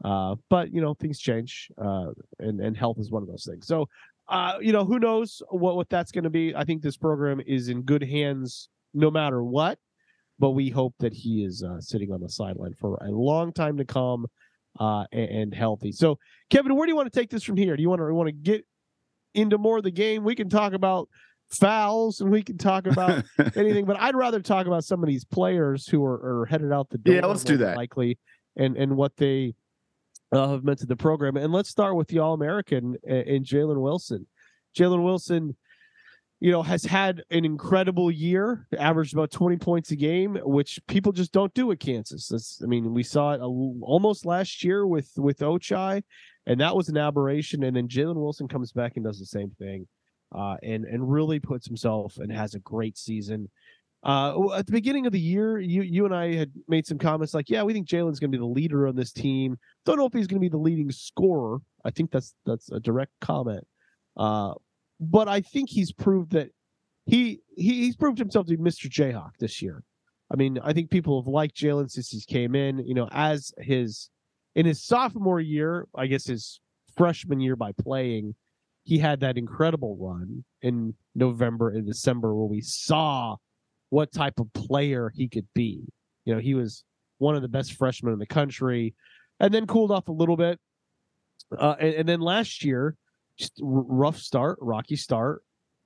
Uh, 0.04 0.34
but 0.50 0.72
you 0.74 0.80
know 0.80 0.94
things 0.94 1.18
change, 1.18 1.70
uh, 1.82 2.08
and 2.38 2.60
and 2.60 2.76
health 2.76 2.98
is 2.98 3.10
one 3.10 3.22
of 3.22 3.28
those 3.28 3.46
things. 3.48 3.66
So 3.66 3.88
uh, 4.28 4.54
you 4.60 4.72
know, 4.72 4.84
who 4.84 4.98
knows 4.98 5.42
what, 5.50 5.76
what 5.76 5.88
that's 5.88 6.10
going 6.10 6.24
to 6.24 6.30
be. 6.30 6.54
I 6.54 6.64
think 6.64 6.82
this 6.82 6.96
program 6.96 7.40
is 7.46 7.68
in 7.68 7.82
good 7.82 8.02
hands 8.02 8.68
no 8.92 9.10
matter 9.10 9.42
what, 9.42 9.78
but 10.38 10.50
we 10.50 10.70
hope 10.70 10.94
that 10.98 11.12
he 11.12 11.44
is 11.44 11.62
uh, 11.62 11.80
sitting 11.80 12.12
on 12.12 12.20
the 12.20 12.28
sideline 12.28 12.74
for 12.80 12.96
a 12.96 13.10
long 13.10 13.52
time 13.52 13.76
to 13.76 13.84
come 13.84 14.26
uh, 14.80 15.04
and, 15.12 15.30
and, 15.30 15.54
healthy. 15.54 15.92
So, 15.92 16.18
Kevin, 16.50 16.74
where 16.74 16.86
do 16.86 16.90
you 16.90 16.96
want 16.96 17.10
to 17.10 17.18
take 17.18 17.30
this 17.30 17.42
from 17.42 17.56
here? 17.56 17.76
Do 17.76 17.82
you 17.82 17.88
want 17.88 18.00
to 18.00 18.14
want 18.14 18.28
to 18.28 18.32
get 18.32 18.64
into 19.34 19.58
more 19.58 19.78
of 19.78 19.84
the 19.84 19.90
game? 19.90 20.24
We 20.24 20.34
can 20.34 20.48
talk 20.48 20.72
about 20.74 21.08
fouls 21.50 22.20
and 22.20 22.30
we 22.30 22.42
can 22.42 22.58
talk 22.58 22.86
about 22.86 23.24
anything, 23.56 23.86
but 23.86 23.98
I'd 23.98 24.16
rather 24.16 24.40
talk 24.40 24.66
about 24.66 24.84
some 24.84 25.02
of 25.02 25.08
these 25.08 25.24
players 25.24 25.86
who 25.86 26.04
are, 26.04 26.40
are 26.40 26.46
headed 26.46 26.72
out 26.72 26.90
the 26.90 26.98
door. 26.98 27.14
Yeah, 27.14 27.26
let's 27.26 27.44
do 27.44 27.56
that. 27.58 27.76
Likely, 27.76 28.18
and 28.56 28.76
and 28.76 28.96
what 28.96 29.16
they 29.16 29.54
uh, 30.32 30.50
have 30.50 30.64
meant 30.64 30.78
to 30.80 30.86
the 30.86 30.96
program. 30.96 31.36
And 31.36 31.52
let's 31.52 31.70
start 31.70 31.96
with 31.96 32.08
the 32.08 32.18
All 32.18 32.34
American 32.34 32.96
and 33.06 33.44
Jalen 33.44 33.80
Wilson. 33.80 34.26
Jalen 34.76 35.04
Wilson, 35.04 35.56
you 36.40 36.52
know, 36.52 36.62
has 36.62 36.84
had 36.84 37.22
an 37.30 37.44
incredible 37.44 38.10
year, 38.10 38.66
averaged 38.78 39.14
about 39.14 39.30
20 39.30 39.56
points 39.56 39.90
a 39.90 39.96
game, 39.96 40.38
which 40.42 40.78
people 40.86 41.12
just 41.12 41.32
don't 41.32 41.54
do 41.54 41.70
at 41.72 41.80
Kansas. 41.80 42.28
That's, 42.28 42.60
I 42.62 42.66
mean, 42.66 42.92
we 42.92 43.02
saw 43.02 43.32
it 43.32 43.40
almost 43.40 44.26
last 44.26 44.62
year 44.62 44.86
with 44.86 45.10
with 45.16 45.38
Ochai, 45.38 46.02
and 46.46 46.60
that 46.60 46.76
was 46.76 46.88
an 46.88 46.98
aberration. 46.98 47.62
And 47.62 47.76
then 47.76 47.88
Jalen 47.88 48.16
Wilson 48.16 48.48
comes 48.48 48.72
back 48.72 48.96
and 48.96 49.04
does 49.04 49.18
the 49.18 49.26
same 49.26 49.50
thing, 49.58 49.86
uh, 50.34 50.56
and 50.62 50.84
and 50.84 51.10
really 51.10 51.40
puts 51.40 51.66
himself 51.66 52.18
and 52.18 52.30
has 52.30 52.54
a 52.54 52.60
great 52.60 52.98
season. 52.98 53.48
Uh, 54.06 54.52
at 54.54 54.66
the 54.66 54.72
beginning 54.72 55.04
of 55.04 55.12
the 55.12 55.18
year, 55.18 55.58
you 55.58 55.82
you 55.82 56.04
and 56.04 56.14
I 56.14 56.34
had 56.34 56.52
made 56.68 56.86
some 56.86 56.96
comments 56.96 57.34
like, 57.34 57.50
yeah, 57.50 57.64
we 57.64 57.72
think 57.72 57.88
Jalen's 57.88 58.20
going 58.20 58.30
to 58.30 58.38
be 58.38 58.40
the 58.40 58.46
leader 58.46 58.86
on 58.86 58.94
this 58.94 59.10
team. 59.10 59.58
Don't 59.84 59.98
know 59.98 60.06
if 60.06 60.12
he's 60.12 60.28
going 60.28 60.40
to 60.40 60.44
be 60.44 60.48
the 60.48 60.56
leading 60.56 60.92
scorer. 60.92 61.58
I 61.84 61.90
think 61.90 62.12
that's 62.12 62.32
that's 62.46 62.70
a 62.70 62.78
direct 62.78 63.10
comment. 63.20 63.66
Uh, 64.16 64.54
but 65.00 65.26
I 65.26 65.40
think 65.40 65.70
he's 65.70 65.92
proved 65.92 66.30
that 66.32 66.50
he, 67.04 67.40
he 67.56 67.74
he's 67.74 67.96
proved 67.96 68.18
himself 68.18 68.46
to 68.46 68.56
be 68.56 68.62
Mr. 68.62 68.88
Jayhawk 68.88 69.32
this 69.40 69.60
year. 69.60 69.82
I 70.32 70.36
mean, 70.36 70.60
I 70.62 70.72
think 70.72 70.90
people 70.90 71.20
have 71.20 71.26
liked 71.26 71.56
Jalen 71.56 71.90
since 71.90 72.10
he 72.10 72.20
came 72.32 72.54
in. 72.54 72.78
You 72.86 72.94
know, 72.94 73.08
as 73.10 73.52
his 73.58 74.08
in 74.54 74.66
his 74.66 74.84
sophomore 74.84 75.40
year, 75.40 75.88
I 75.96 76.06
guess 76.06 76.28
his 76.28 76.60
freshman 76.96 77.40
year 77.40 77.56
by 77.56 77.72
playing, 77.72 78.36
he 78.84 78.98
had 78.98 79.18
that 79.20 79.36
incredible 79.36 79.96
run 80.00 80.44
in 80.62 80.94
November 81.16 81.70
and 81.70 81.84
December 81.84 82.36
where 82.36 82.46
we 82.46 82.60
saw 82.60 83.34
what 83.90 84.12
type 84.12 84.38
of 84.38 84.52
player 84.52 85.12
he 85.14 85.28
could 85.28 85.46
be. 85.54 85.82
You 86.24 86.34
know, 86.34 86.40
he 86.40 86.54
was 86.54 86.84
one 87.18 87.36
of 87.36 87.42
the 87.42 87.48
best 87.48 87.74
freshmen 87.74 88.12
in 88.12 88.18
the 88.18 88.26
country, 88.26 88.94
and 89.40 89.52
then 89.52 89.66
cooled 89.66 89.90
off 89.90 90.08
a 90.08 90.12
little 90.12 90.36
bit. 90.36 90.58
Uh, 91.56 91.76
and, 91.78 91.94
and 91.94 92.08
then 92.08 92.20
last 92.20 92.64
year, 92.64 92.96
just 93.38 93.60
r- 93.62 93.68
rough 93.68 94.18
start, 94.18 94.58
rocky 94.60 94.96
start. 94.96 95.42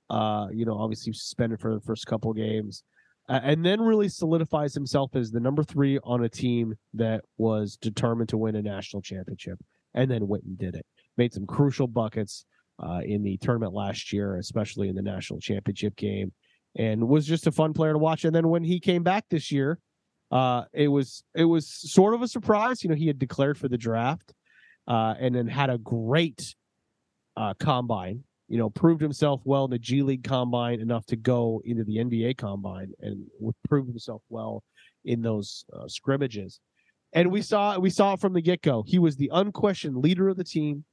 Uh, 0.09 0.47
you 0.51 0.65
know, 0.65 0.77
obviously 0.77 1.13
suspended 1.13 1.59
for 1.59 1.73
the 1.73 1.79
first 1.81 2.05
couple 2.05 2.33
games, 2.33 2.83
uh, 3.29 3.39
and 3.43 3.65
then 3.65 3.79
really 3.79 4.09
solidifies 4.09 4.73
himself 4.73 5.15
as 5.15 5.31
the 5.31 5.39
number 5.39 5.63
three 5.63 5.99
on 6.03 6.25
a 6.25 6.29
team 6.29 6.73
that 6.93 7.21
was 7.37 7.77
determined 7.77 8.27
to 8.27 8.37
win 8.37 8.55
a 8.55 8.61
national 8.61 9.01
championship, 9.01 9.57
and 9.93 10.11
then 10.11 10.27
went 10.27 10.43
and 10.43 10.57
did 10.57 10.75
it. 10.75 10.85
Made 11.17 11.33
some 11.33 11.45
crucial 11.45 11.87
buckets 11.87 12.45
uh, 12.83 12.99
in 13.05 13.23
the 13.23 13.37
tournament 13.37 13.73
last 13.73 14.11
year, 14.11 14.35
especially 14.37 14.89
in 14.89 14.95
the 14.95 15.01
national 15.01 15.39
championship 15.39 15.95
game, 15.95 16.33
and 16.75 17.07
was 17.07 17.25
just 17.25 17.47
a 17.47 17.51
fun 17.51 17.73
player 17.73 17.93
to 17.93 17.99
watch. 17.99 18.25
And 18.25 18.35
then 18.35 18.49
when 18.49 18.63
he 18.63 18.79
came 18.79 19.03
back 19.03 19.25
this 19.29 19.51
year, 19.51 19.79
uh, 20.31 20.63
it 20.73 20.87
was 20.87 21.23
it 21.35 21.43
was 21.43 21.67
sort 21.67 22.13
of 22.13 22.21
a 22.21 22.27
surprise. 22.27 22.83
You 22.83 22.89
know, 22.89 22.95
he 22.95 23.07
had 23.07 23.19
declared 23.19 23.57
for 23.57 23.67
the 23.67 23.77
draft, 23.77 24.33
uh, 24.87 25.15
and 25.19 25.35
then 25.35 25.47
had 25.47 25.69
a 25.69 25.77
great 25.77 26.55
uh, 27.35 27.53
combine. 27.59 28.23
You 28.47 28.57
know, 28.57 28.69
proved 28.69 29.01
himself 29.01 29.41
well 29.45 29.65
in 29.65 29.71
the 29.71 29.79
G 29.79 30.01
League 30.03 30.23
combine 30.23 30.79
enough 30.79 31.05
to 31.07 31.15
go 31.15 31.61
into 31.65 31.83
the 31.83 31.97
NBA 31.97 32.37
combine, 32.37 32.93
and 32.99 33.25
proved 33.67 33.89
himself 33.89 34.21
well 34.29 34.63
in 35.03 35.21
those 35.21 35.65
uh, 35.73 35.87
scrimmages. 35.87 36.59
And 37.13 37.29
we 37.29 37.41
saw 37.41 37.77
we 37.77 37.89
saw 37.89 38.13
it 38.13 38.21
from 38.21 38.33
the 38.33 38.41
get 38.41 38.61
go. 38.61 38.83
He 38.87 38.99
was 38.99 39.17
the 39.17 39.29
unquestioned 39.33 39.97
leader 39.97 40.29
of 40.29 40.37
the 40.37 40.45
team, 40.45 40.85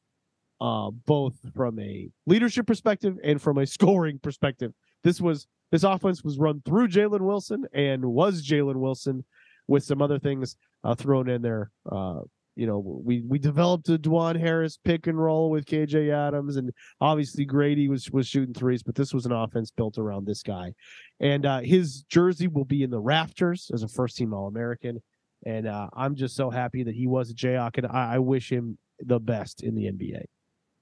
uh, 0.60 0.90
both 0.90 1.34
from 1.54 1.78
a 1.78 2.08
leadership 2.26 2.66
perspective 2.66 3.16
and 3.22 3.40
from 3.40 3.58
a 3.58 3.66
scoring 3.66 4.18
perspective. 4.18 4.72
This 5.04 5.20
was 5.20 5.46
this 5.70 5.84
offense 5.84 6.24
was 6.24 6.38
run 6.38 6.62
through 6.64 6.88
Jalen 6.88 7.20
Wilson 7.20 7.64
and 7.72 8.04
was 8.04 8.46
Jalen 8.46 8.76
Wilson 8.76 9.24
with 9.66 9.84
some 9.84 10.00
other 10.02 10.18
things 10.18 10.56
uh, 10.84 10.94
thrown 10.94 11.28
in 11.28 11.42
there. 11.42 11.70
Uh, 11.90 12.20
you 12.56 12.66
know, 12.66 12.80
we 12.80 13.22
we 13.22 13.38
developed 13.38 13.88
a 13.88 13.98
Dajuan 13.98 14.38
Harris 14.38 14.80
pick 14.84 15.06
and 15.06 15.16
roll 15.16 15.48
with 15.48 15.64
KJ 15.64 16.12
Adams, 16.12 16.56
and 16.56 16.72
obviously 17.00 17.46
Gradey 17.46 17.88
was 17.88 18.10
was 18.10 18.26
shooting 18.26 18.52
threes, 18.52 18.82
but 18.82 18.96
this 18.96 19.14
was 19.14 19.26
an 19.26 19.32
offense 19.32 19.70
built 19.70 19.96
around 19.96 20.26
this 20.26 20.42
guy, 20.42 20.72
and 21.20 21.46
uh, 21.46 21.60
his 21.60 22.02
jersey 22.10 22.48
will 22.48 22.64
be 22.64 22.82
in 22.82 22.90
the 22.90 22.98
rafters 22.98 23.70
as 23.72 23.84
a 23.84 23.88
first 23.88 24.16
team 24.16 24.34
All 24.34 24.48
American, 24.48 25.00
and 25.46 25.68
uh, 25.68 25.88
I'm 25.92 26.16
just 26.16 26.34
so 26.34 26.50
happy 26.50 26.82
that 26.82 26.96
he 26.96 27.06
was 27.06 27.30
a 27.30 27.34
Jayhawk, 27.34 27.78
and 27.78 27.86
I, 27.86 28.14
I 28.14 28.18
wish 28.18 28.50
him 28.50 28.76
the 28.98 29.20
best 29.20 29.62
in 29.62 29.76
the 29.76 29.84
NBA. 29.84 30.24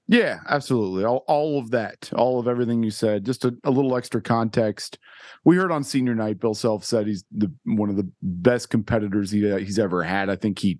Yeah, 0.07 0.39
absolutely. 0.47 1.03
All, 1.03 1.25
all 1.27 1.59
of 1.59 1.71
that, 1.71 2.09
all 2.15 2.39
of 2.39 2.47
everything 2.47 2.81
you 2.81 2.91
said, 2.91 3.25
just 3.25 3.43
a, 3.43 3.53
a, 3.65 3.71
little 3.71 3.97
extra 3.97 4.21
context. 4.21 4.97
We 5.43 5.57
heard 5.57 5.71
on 5.71 5.83
senior 5.83 6.15
night, 6.15 6.39
Bill 6.39 6.53
Self 6.53 6.85
said 6.85 7.07
he's 7.07 7.25
the 7.31 7.51
one 7.65 7.89
of 7.89 7.97
the 7.97 8.09
best 8.21 8.69
competitors 8.69 9.31
he, 9.31 9.41
he's 9.59 9.79
ever 9.79 10.03
had. 10.03 10.29
I 10.29 10.37
think 10.37 10.59
he 10.59 10.79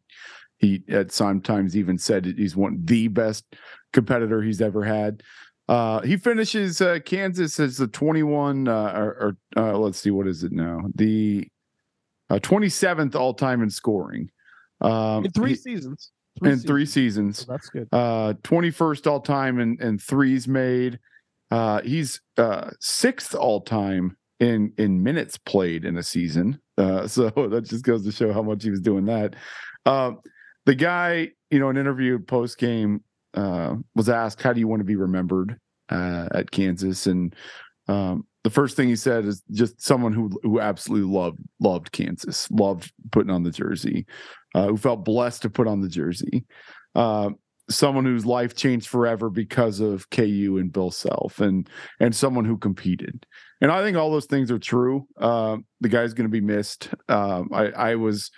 he 0.59 0.81
at 0.89 1.11
sometimes 1.11 1.75
even 1.75 1.97
said 1.97 2.25
he's 2.25 2.55
one 2.55 2.79
the 2.85 3.09
best 3.09 3.45
competitor 3.91 4.41
he's 4.41 4.61
ever 4.61 4.83
had. 4.83 5.21
Uh, 5.67 6.01
he 6.01 6.15
finishes 6.15 6.79
uh, 6.79 6.99
Kansas 7.03 7.59
as 7.59 7.75
the 7.75 7.87
21 7.87 8.69
uh, 8.69 8.93
or, 8.95 9.37
or 9.57 9.61
uh, 9.61 9.77
let's 9.77 9.99
see 9.99 10.11
what 10.11 10.25
is 10.25 10.43
it 10.43 10.53
now 10.53 10.79
the 10.95 11.45
27th 12.31 13.15
all 13.15 13.33
time 13.33 13.61
in 13.61 13.69
scoring 13.69 14.29
um, 14.79 15.25
in 15.25 15.31
three 15.31 15.49
he, 15.49 15.55
seasons 15.55 16.11
three 16.39 16.51
in 16.51 16.57
seasons. 16.57 16.67
three 16.67 16.85
seasons. 16.85 17.45
Oh, 17.47 17.51
that's 17.53 17.69
good. 17.69 17.87
Uh, 17.91 18.33
21st 18.43 19.07
all 19.07 19.21
time 19.21 19.59
in, 19.59 19.77
in 19.81 19.97
threes 19.97 20.47
made. 20.47 20.99
Uh, 21.49 21.81
he's 21.81 22.21
uh, 22.37 22.71
sixth 22.79 23.33
all 23.33 23.61
time 23.61 24.17
in 24.39 24.73
in 24.77 25.01
minutes 25.03 25.37
played 25.37 25.85
in 25.85 25.97
a 25.97 26.03
season. 26.03 26.59
Uh, 26.77 27.07
so 27.07 27.29
that 27.29 27.65
just 27.65 27.83
goes 27.83 28.03
to 28.05 28.11
show 28.11 28.33
how 28.33 28.41
much 28.41 28.63
he 28.63 28.69
was 28.69 28.81
doing 28.81 29.05
that. 29.05 29.35
Uh, 29.85 30.11
the 30.65 30.75
guy, 30.75 31.29
you 31.49 31.59
know, 31.59 31.69
an 31.69 31.77
interview 31.77 32.19
post 32.19 32.57
game 32.57 33.03
uh, 33.33 33.75
was 33.95 34.09
asked, 34.09 34.41
"How 34.41 34.53
do 34.53 34.59
you 34.59 34.67
want 34.67 34.81
to 34.81 34.85
be 34.85 34.95
remembered 34.95 35.59
uh, 35.89 36.27
at 36.33 36.51
Kansas?" 36.51 37.07
And 37.07 37.33
um, 37.87 38.25
the 38.43 38.49
first 38.49 38.75
thing 38.75 38.89
he 38.89 38.95
said 38.95 39.25
is 39.25 39.43
just 39.51 39.81
someone 39.81 40.13
who 40.13 40.29
who 40.43 40.59
absolutely 40.59 41.09
loved 41.09 41.39
loved 41.59 41.91
Kansas, 41.91 42.49
loved 42.51 42.91
putting 43.11 43.31
on 43.31 43.43
the 43.43 43.51
jersey, 43.51 44.05
uh, 44.57 44.67
who 44.67 44.77
felt 44.77 45.05
blessed 45.05 45.43
to 45.43 45.49
put 45.49 45.67
on 45.67 45.81
the 45.81 45.89
jersey. 45.89 46.43
Uh, 46.95 47.29
someone 47.69 48.05
whose 48.05 48.25
life 48.25 48.55
changed 48.55 48.87
forever 48.87 49.29
because 49.29 49.79
of 49.79 50.09
KU 50.09 50.57
and 50.59 50.71
Bill 50.71 50.89
Self, 50.89 51.39
and 51.39 51.69
and 51.99 52.15
someone 52.15 52.45
who 52.45 52.57
competed. 52.57 53.25
And 53.61 53.71
I 53.71 53.83
think 53.83 53.97
all 53.97 54.11
those 54.11 54.25
things 54.25 54.49
are 54.49 54.59
true. 54.59 55.07
Uh, 55.19 55.57
the 55.81 55.89
guy's 55.89 56.13
going 56.13 56.27
to 56.27 56.31
be 56.31 56.41
missed. 56.41 56.89
Um, 57.07 57.49
I, 57.53 57.67
I 57.67 57.95
was 57.95 58.31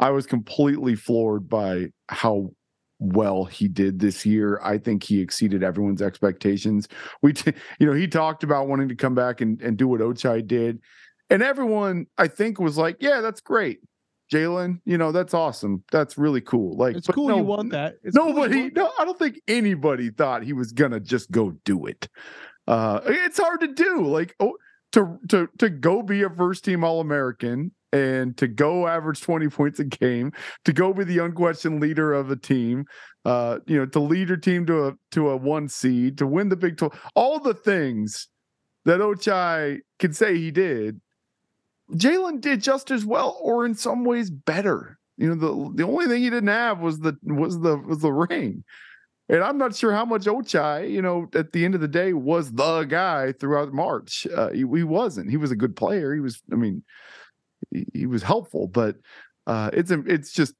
I 0.00 0.10
was 0.10 0.26
completely 0.26 0.96
floored 0.96 1.48
by 1.48 1.86
how 2.08 2.50
well 2.98 3.44
he 3.44 3.68
did 3.68 4.00
this 4.00 4.26
year. 4.26 4.60
I 4.62 4.78
think 4.78 5.04
he 5.04 5.20
exceeded 5.20 5.62
everyone's 5.62 6.02
expectations. 6.02 6.88
We, 7.22 7.32
t- 7.32 7.52
you 7.78 7.86
know, 7.86 7.92
he 7.92 8.08
talked 8.08 8.42
about 8.42 8.68
wanting 8.68 8.88
to 8.88 8.96
come 8.96 9.14
back 9.14 9.40
and, 9.40 9.60
and 9.62 9.76
do 9.76 9.86
what 9.86 10.00
Ochai 10.00 10.46
did. 10.46 10.80
And 11.30 11.42
everyone, 11.42 12.06
I 12.18 12.26
think, 12.26 12.58
was 12.58 12.76
like, 12.76 12.96
yeah, 13.00 13.20
that's 13.20 13.40
great. 13.40 13.78
Jalen, 14.30 14.80
you 14.84 14.96
know, 14.96 15.12
that's 15.12 15.34
awesome. 15.34 15.82
That's 15.90 16.16
really 16.16 16.40
cool. 16.40 16.76
Like, 16.76 16.96
it's 16.96 17.08
cool 17.08 17.28
no, 17.28 17.36
you 17.36 17.42
want 17.42 17.72
that. 17.72 17.96
It's 18.04 18.14
nobody, 18.14 18.70
cool 18.70 18.84
no, 18.84 18.92
I 18.98 19.04
don't 19.04 19.18
think 19.18 19.40
anybody 19.48 20.10
thought 20.10 20.44
he 20.44 20.52
was 20.52 20.72
gonna 20.72 21.00
just 21.00 21.30
go 21.30 21.50
do 21.64 21.86
it. 21.86 22.08
Uh, 22.66 23.00
it's 23.04 23.38
hard 23.38 23.60
to 23.60 23.68
do. 23.68 24.06
Like, 24.06 24.34
oh, 24.38 24.56
to 24.92 25.18
to 25.28 25.48
to 25.58 25.68
go 25.68 26.02
be 26.02 26.22
a 26.22 26.30
first 26.30 26.64
team 26.64 26.84
All 26.84 27.00
American 27.00 27.72
and 27.92 28.36
to 28.36 28.46
go 28.46 28.86
average 28.86 29.20
20 29.20 29.48
points 29.48 29.80
a 29.80 29.84
game, 29.84 30.32
to 30.64 30.72
go 30.72 30.92
be 30.92 31.04
the 31.04 31.18
unquestioned 31.18 31.80
leader 31.80 32.12
of 32.12 32.30
a 32.30 32.36
team, 32.36 32.84
uh, 33.24 33.58
you 33.66 33.76
know, 33.76 33.86
to 33.86 33.98
lead 34.00 34.28
your 34.28 34.36
team 34.36 34.64
to 34.66 34.86
a 34.86 34.92
to 35.12 35.30
a 35.30 35.36
one 35.36 35.68
seed, 35.68 36.18
to 36.18 36.26
win 36.26 36.48
the 36.48 36.56
Big 36.56 36.76
12, 36.76 37.10
all 37.14 37.40
the 37.40 37.54
things 37.54 38.28
that 38.84 39.00
Ochai 39.00 39.78
can 39.98 40.12
say 40.12 40.36
he 40.36 40.50
did, 40.50 41.00
Jalen 41.94 42.40
did 42.40 42.62
just 42.62 42.90
as 42.90 43.04
well, 43.04 43.38
or 43.40 43.66
in 43.66 43.74
some 43.74 44.04
ways 44.04 44.30
better. 44.30 44.98
You 45.16 45.34
know, 45.34 45.34
the 45.34 45.76
the 45.76 45.88
only 45.88 46.06
thing 46.06 46.22
he 46.22 46.30
didn't 46.30 46.48
have 46.48 46.80
was 46.80 47.00
the 47.00 47.16
was 47.22 47.60
the 47.60 47.76
was 47.76 48.00
the 48.00 48.12
ring. 48.12 48.64
And 49.28 49.44
I'm 49.44 49.58
not 49.58 49.76
sure 49.76 49.92
how 49.92 50.04
much 50.04 50.24
Ochai, 50.24 50.90
you 50.90 51.00
know, 51.00 51.28
at 51.36 51.52
the 51.52 51.64
end 51.64 51.76
of 51.76 51.80
the 51.80 51.86
day 51.86 52.12
was 52.12 52.50
the 52.50 52.82
guy 52.82 53.30
throughout 53.30 53.72
March. 53.72 54.26
Uh, 54.26 54.50
he, 54.50 54.58
he 54.58 54.82
wasn't. 54.82 55.30
He 55.30 55.36
was 55.36 55.52
a 55.52 55.56
good 55.56 55.76
player. 55.76 56.12
He 56.12 56.18
was, 56.18 56.42
I 56.50 56.56
mean, 56.56 56.82
he 57.94 58.06
was 58.06 58.24
helpful, 58.24 58.66
but 58.66 58.96
uh, 59.46 59.70
it's 59.72 59.92
a, 59.92 60.00
it's 60.00 60.32
just 60.32 60.54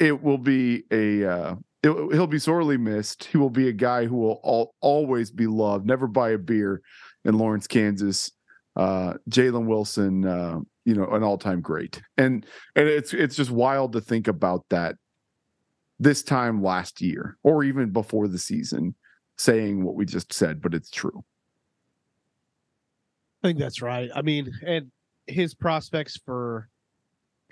it 0.00 0.20
will 0.22 0.38
be 0.38 0.82
a 0.90 1.24
uh, 1.24 1.54
it, 1.82 1.90
he'll 1.90 2.26
be 2.26 2.40
sorely 2.40 2.76
missed. 2.76 3.24
He 3.24 3.38
will 3.38 3.50
be 3.50 3.68
a 3.68 3.72
guy 3.72 4.06
who 4.06 4.16
will 4.16 4.40
all, 4.42 4.74
always 4.80 5.30
be 5.30 5.46
loved. 5.46 5.86
Never 5.86 6.08
buy 6.08 6.30
a 6.30 6.38
beer 6.38 6.82
in 7.24 7.38
Lawrence, 7.38 7.66
Kansas. 7.68 8.32
Uh, 8.78 9.14
Jalen 9.28 9.66
Wilson, 9.66 10.24
uh, 10.24 10.60
you 10.84 10.94
know, 10.94 11.06
an 11.08 11.24
all-time 11.24 11.60
great, 11.60 12.00
and 12.16 12.46
and 12.76 12.88
it's 12.88 13.12
it's 13.12 13.34
just 13.36 13.50
wild 13.50 13.92
to 13.92 14.00
think 14.00 14.28
about 14.28 14.64
that 14.70 14.94
this 15.98 16.22
time 16.22 16.62
last 16.62 17.00
year 17.00 17.36
or 17.42 17.64
even 17.64 17.90
before 17.90 18.28
the 18.28 18.38
season, 18.38 18.94
saying 19.36 19.84
what 19.84 19.96
we 19.96 20.04
just 20.04 20.32
said, 20.32 20.62
but 20.62 20.74
it's 20.74 20.90
true. 20.90 21.24
I 23.42 23.48
think 23.48 23.58
that's 23.58 23.82
right. 23.82 24.10
I 24.14 24.22
mean, 24.22 24.52
and 24.64 24.90
his 25.26 25.54
prospects 25.54 26.16
for 26.24 26.68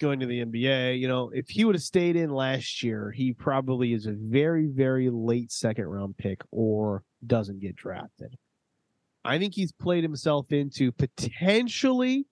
going 0.01 0.21
to 0.21 0.27
the 0.27 0.45
NBA, 0.45 0.99
you 0.99 1.09
know, 1.09 1.31
if 1.33 1.49
he 1.49 1.65
would 1.65 1.75
have 1.75 1.83
stayed 1.83 2.17
in 2.17 2.31
last 2.31 2.83
year, 2.83 3.11
he 3.11 3.33
probably 3.33 3.93
is 3.93 4.07
a 4.07 4.15
very, 4.17 4.67
very 4.67 5.11
late 5.11 5.51
second 5.53 5.87
round 5.87 6.17
pick 6.17 6.43
or 6.51 7.03
doesn't 7.27 7.61
get 7.61 7.77
drafted. 7.77 8.37
I 9.27 9.39
think 9.39 9.55
he's 9.55 9.73
played 9.73 10.03
himself 10.03 10.53
into 10.53 10.93
potentially 10.93 12.27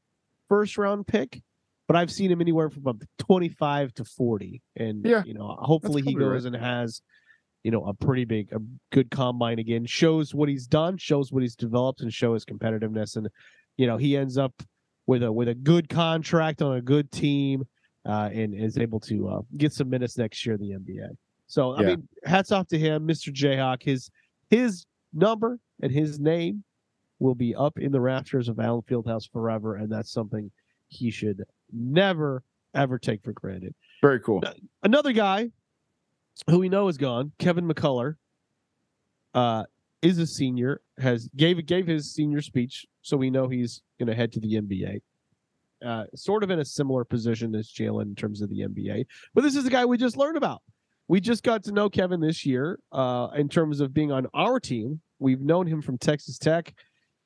first 0.49 0.79
round 0.79 1.07
pick, 1.07 1.43
but 1.87 1.97
I've 1.97 2.11
seen 2.11 2.31
him 2.31 2.41
anywhere 2.41 2.71
from 2.71 3.01
25 3.19 3.95
to 3.95 4.05
40. 4.05 4.63
And, 4.77 5.05
yeah, 5.05 5.23
you 5.25 5.35
know, 5.35 5.57
hopefully 5.59 6.03
he 6.03 6.15
goes 6.15 6.45
right. 6.45 6.55
and 6.55 6.63
has, 6.63 7.03
you 7.63 7.71
know, 7.71 7.85
a 7.87 7.95
pretty 7.95 8.25
big, 8.25 8.53
a 8.53 8.59
good 8.93 9.11
combine 9.11 9.59
again, 9.59 9.87
shows 9.87 10.35
what 10.35 10.49
he's 10.49 10.67
done, 10.67 10.97
shows 10.97 11.33
what 11.33 11.43
he's 11.43 11.57
developed, 11.57 12.01
and 12.01 12.13
shows 12.13 12.45
his 12.45 12.57
competitiveness. 12.57 13.17
And, 13.17 13.29
you 13.77 13.87
know, 13.87 13.97
he 13.97 14.17
ends 14.17 14.39
up 14.39 14.53
with 15.07 15.23
a 15.23 15.31
with 15.31 15.49
a 15.49 15.55
good 15.55 15.89
contract 15.89 16.63
on 16.63 16.77
a 16.77 16.81
good 16.81 17.11
team, 17.11 17.65
uh, 18.07 18.31
and 18.33 18.55
is 18.55 18.79
able 18.79 19.01
to 19.01 19.29
uh, 19.29 19.41
get 19.57 19.73
some 19.73 19.89
minutes 19.89 20.17
next 20.19 20.45
year 20.45 20.55
in 20.55 20.61
the 20.61 20.71
NBA. 20.71 21.09
So 21.47 21.73
I 21.73 21.81
yeah. 21.81 21.87
mean, 21.89 22.09
hats 22.25 22.53
off 22.53 22.69
to 22.69 22.79
him, 22.79 23.07
Mr. 23.07 23.33
Jayhawk. 23.33 23.83
His 23.83 24.11
his 24.51 24.87
number 25.13 25.59
and 25.83 25.93
his 25.93 26.19
name 26.19 26.65
will 27.25 27.35
be 27.35 27.55
up 27.55 27.79
in 27.79 27.91
the 27.91 28.01
rafters 28.01 28.49
of 28.51 28.61
Allen 28.61 28.83
Fieldhouse 28.83 29.29
forever, 29.33 29.77
and 29.77 29.91
that's 29.91 30.13
something 30.13 30.51
he 30.89 31.11
should 31.11 31.43
never 31.73 32.45
ever 32.75 32.99
take 32.99 33.23
for 33.25 33.33
granted. 33.33 33.75
Very 34.03 34.21
cool. 34.21 34.43
Another 34.83 35.13
guy 35.13 35.51
who 36.49 36.59
we 36.59 36.69
know 36.69 36.89
is 36.89 36.99
gone, 36.99 37.33
Kevin 37.39 37.67
McCullough, 37.67 38.17
uh, 39.33 39.65
is 40.03 40.19
a 40.19 40.27
senior. 40.27 40.83
Has 40.99 41.29
gave 41.35 41.65
gave 41.67 41.87
his 41.87 42.13
senior 42.13 42.43
speech, 42.43 42.87
so 43.01 43.17
we 43.17 43.31
know 43.31 43.49
he's 43.49 43.83
going 43.99 44.09
to 44.09 44.15
head 44.15 44.31
to 44.33 44.41
the 44.41 44.61
NBA. 44.61 45.01
Uh, 45.85 46.05
sort 46.15 46.43
of 46.43 46.51
in 46.51 46.61
a 46.61 46.65
similar 46.65 47.05
position 47.05 47.55
as 47.55 47.71
Jalen 47.71 48.03
in 48.03 48.15
terms 48.15 48.43
of 48.43 48.51
the 48.51 48.61
NBA, 48.61 49.07
but 49.35 49.43
this 49.43 49.57
is 49.57 49.65
the 49.65 49.71
guy 49.71 49.85
we 49.85 49.97
just 49.97 50.17
learned 50.17 50.37
about. 50.37 50.63
We 51.09 51.21
just 51.21 51.43
got 51.43 51.65
to 51.65 51.73
know 51.73 51.91
Kevin 51.91 52.21
this 52.21 52.47
year 52.47 52.79
uh, 52.93 53.29
in 53.35 53.49
terms 53.49 53.81
of 53.81 53.93
being 53.93 54.11
on 54.11 54.27
our 54.33 54.59
team. 54.59 55.01
We've 55.19 55.41
known 55.41 55.67
him 55.67 55.83
from 55.83 55.99
Texas 55.99 56.39
Tech 56.39 56.75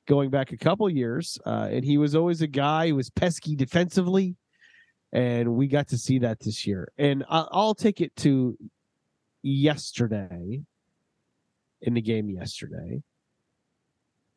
going 0.09 0.31
back 0.31 0.51
a 0.51 0.57
couple 0.57 0.89
years, 0.89 1.37
uh, 1.45 1.69
and 1.71 1.85
he 1.85 1.99
was 1.99 2.15
always 2.15 2.41
a 2.41 2.47
guy 2.47 2.89
who 2.89 2.95
was 2.95 3.11
pesky 3.11 3.55
defensively, 3.55 4.35
and 5.13 5.53
we 5.53 5.67
got 5.67 5.87
to 5.89 5.97
see 5.97 6.19
that 6.19 6.39
this 6.39 6.65
year. 6.65 6.91
And 6.97 7.23
I'll 7.29 7.75
take 7.75 8.01
it 8.01 8.13
to 8.17 8.57
yesterday 9.43 10.61
in 11.81 11.93
the 11.93 12.01
game 12.01 12.29
yesterday. 12.29 13.03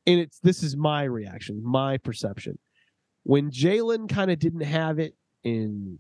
And 0.07 0.21
it's 0.21 0.39
this 0.41 0.63
is 0.63 0.77
my 0.77 1.05
reaction, 1.05 1.63
my 1.65 1.97
perception. 1.97 2.59
When 3.25 3.51
Jalen 3.51 4.09
kind 4.09 4.31
of 4.31 4.39
didn't 4.39 4.65
have 4.65 4.99
it 4.99 5.15
and 5.45 5.99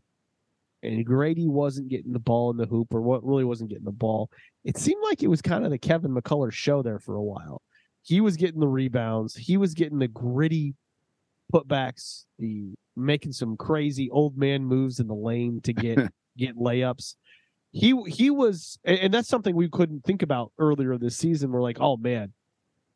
and 0.82 1.06
Gradey 1.06 1.48
wasn't 1.48 1.88
getting 1.88 2.12
the 2.12 2.18
ball 2.18 2.50
in 2.50 2.56
the 2.56 2.66
hoop 2.66 2.92
or 2.92 3.00
what 3.00 3.24
really 3.24 3.44
wasn't 3.44 3.70
getting 3.70 3.85
the 3.85 3.92
ball, 3.92 4.28
it 4.64 4.76
seemed 4.76 5.02
like 5.04 5.22
it 5.22 5.28
was 5.28 5.40
kind 5.40 5.64
of 5.64 5.70
the 5.70 5.78
Kevin 5.78 6.12
McCullough 6.12 6.52
show 6.52 6.82
there 6.82 6.98
for 6.98 7.14
a 7.14 7.22
while. 7.22 7.62
He 8.03 8.21
was 8.21 8.37
getting 8.37 8.61
the 8.61 8.69
rebounds, 8.69 9.35
he 9.37 9.57
was 9.57 9.75
getting 9.75 9.99
the 9.99 10.09
gritty 10.09 10.75
putbacks, 11.53 12.25
the 12.38 12.75
making 12.97 13.33
some 13.33 13.57
crazy 13.57 14.11
old 14.11 14.37
man 14.37 14.65
moves 14.65 15.01
in 15.01 15.07
the 15.07 15.15
lane 15.15 15.61
to 15.62 15.73
get 15.73 15.99
get 16.37 16.57
layups. 16.57 17.15
He 17.71 17.95
he 18.07 18.29
was 18.31 18.79
and 18.85 19.12
that's 19.15 19.29
something 19.29 19.55
we 19.57 19.69
couldn't 19.71 20.05
think 20.05 20.23
about 20.23 20.53
earlier 20.59 20.99
this 20.99 21.17
season. 21.17 21.51
We're 21.53 21.62
like 21.62 21.79
oh 21.81 21.97
man 21.97 22.33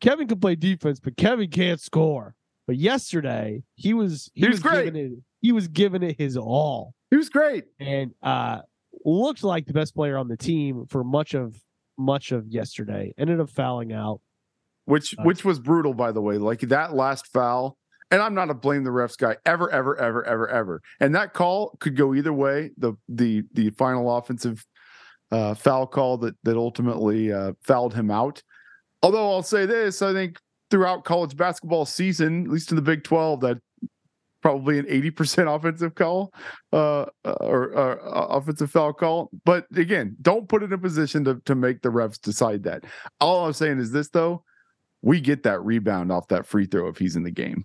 kevin 0.02 0.28
can 0.28 0.38
play 0.38 0.54
defense 0.54 1.00
but 1.00 1.16
kevin 1.16 1.50
can't 1.50 1.80
score. 1.80 2.34
But 2.66 2.76
yesterday 2.76 3.62
he 3.76 3.94
was 3.94 4.30
He 4.34 4.46
was 4.48 4.60
great. 4.60 4.84
giving 4.86 5.00
it 5.12 5.12
he 5.40 5.52
was 5.52 5.68
giving 5.68 6.02
it 6.02 6.18
his 6.18 6.36
all. 6.36 6.92
He 7.10 7.16
was 7.16 7.28
great. 7.30 7.64
and 7.80 8.12
uh 8.22 8.60
looked 9.04 9.44
like 9.44 9.66
the 9.66 9.72
best 9.72 9.94
player 9.94 10.18
on 10.18 10.28
the 10.28 10.36
team 10.36 10.84
for 10.88 11.02
much 11.04 11.32
of 11.34 11.56
much 11.96 12.32
of 12.32 12.46
yesterday. 12.48 13.14
Ended 13.16 13.40
up 13.40 13.48
fouling 13.48 13.92
out 13.94 14.20
which 14.86 15.14
Uh, 15.18 15.22
which 15.22 15.44
was 15.44 15.60
brutal 15.60 15.94
by 15.94 16.10
the 16.10 16.22
way. 16.22 16.38
Like 16.38 16.60
that 16.60 16.94
last 16.94 17.28
foul 17.32 17.76
and 18.10 18.22
i'm 18.22 18.34
not 18.34 18.50
a 18.50 18.54
blame 18.54 18.84
the 18.84 18.90
refs 18.90 19.16
guy 19.16 19.36
ever 19.44 19.70
ever 19.70 19.96
ever 19.98 20.24
ever 20.24 20.48
ever. 20.48 20.82
And 21.00 21.14
that 21.14 21.34
call 21.34 21.76
could 21.80 21.96
go 21.96 22.14
either 22.14 22.32
way 22.32 22.70
the 22.78 22.94
the 23.08 23.42
the 23.52 23.70
final 23.70 24.16
offensive 24.16 24.64
uh 25.32 25.54
foul 25.54 25.86
call 25.86 26.18
that 26.18 26.34
that 26.44 26.56
ultimately 26.56 27.32
uh 27.32 27.52
fouled 27.62 27.94
him 27.94 28.10
out. 28.10 28.42
Although 29.02 29.32
i'll 29.32 29.42
say 29.42 29.66
this 29.66 30.02
i 30.02 30.12
think 30.12 30.38
throughout 30.70 31.04
college 31.04 31.36
basketball 31.36 31.84
season 31.84 32.44
at 32.44 32.50
least 32.50 32.70
in 32.70 32.76
the 32.76 32.82
big 32.82 33.04
12 33.04 33.40
that 33.40 33.58
probably 34.42 34.78
an 34.78 34.84
80% 34.86 35.54
offensive 35.56 35.94
call 35.94 36.32
uh 36.72 37.06
or, 37.24 37.72
or 37.72 38.00
uh, 38.00 38.26
offensive 38.26 38.70
foul 38.70 38.92
call. 38.92 39.30
But 39.44 39.66
again 39.74 40.16
don't 40.22 40.48
put 40.48 40.62
it 40.62 40.66
in 40.66 40.72
a 40.72 40.78
position 40.78 41.24
to 41.24 41.40
to 41.44 41.54
make 41.54 41.82
the 41.82 41.88
refs 41.88 42.20
decide 42.20 42.62
that. 42.64 42.84
All 43.20 43.46
i'm 43.46 43.52
saying 43.52 43.80
is 43.80 43.90
this 43.90 44.08
though 44.10 44.44
we 45.06 45.20
get 45.20 45.44
that 45.44 45.64
rebound 45.64 46.10
off 46.10 46.26
that 46.26 46.46
free 46.46 46.66
throw 46.66 46.88
if 46.88 46.98
he's 46.98 47.14
in 47.14 47.22
the 47.22 47.30
game. 47.30 47.64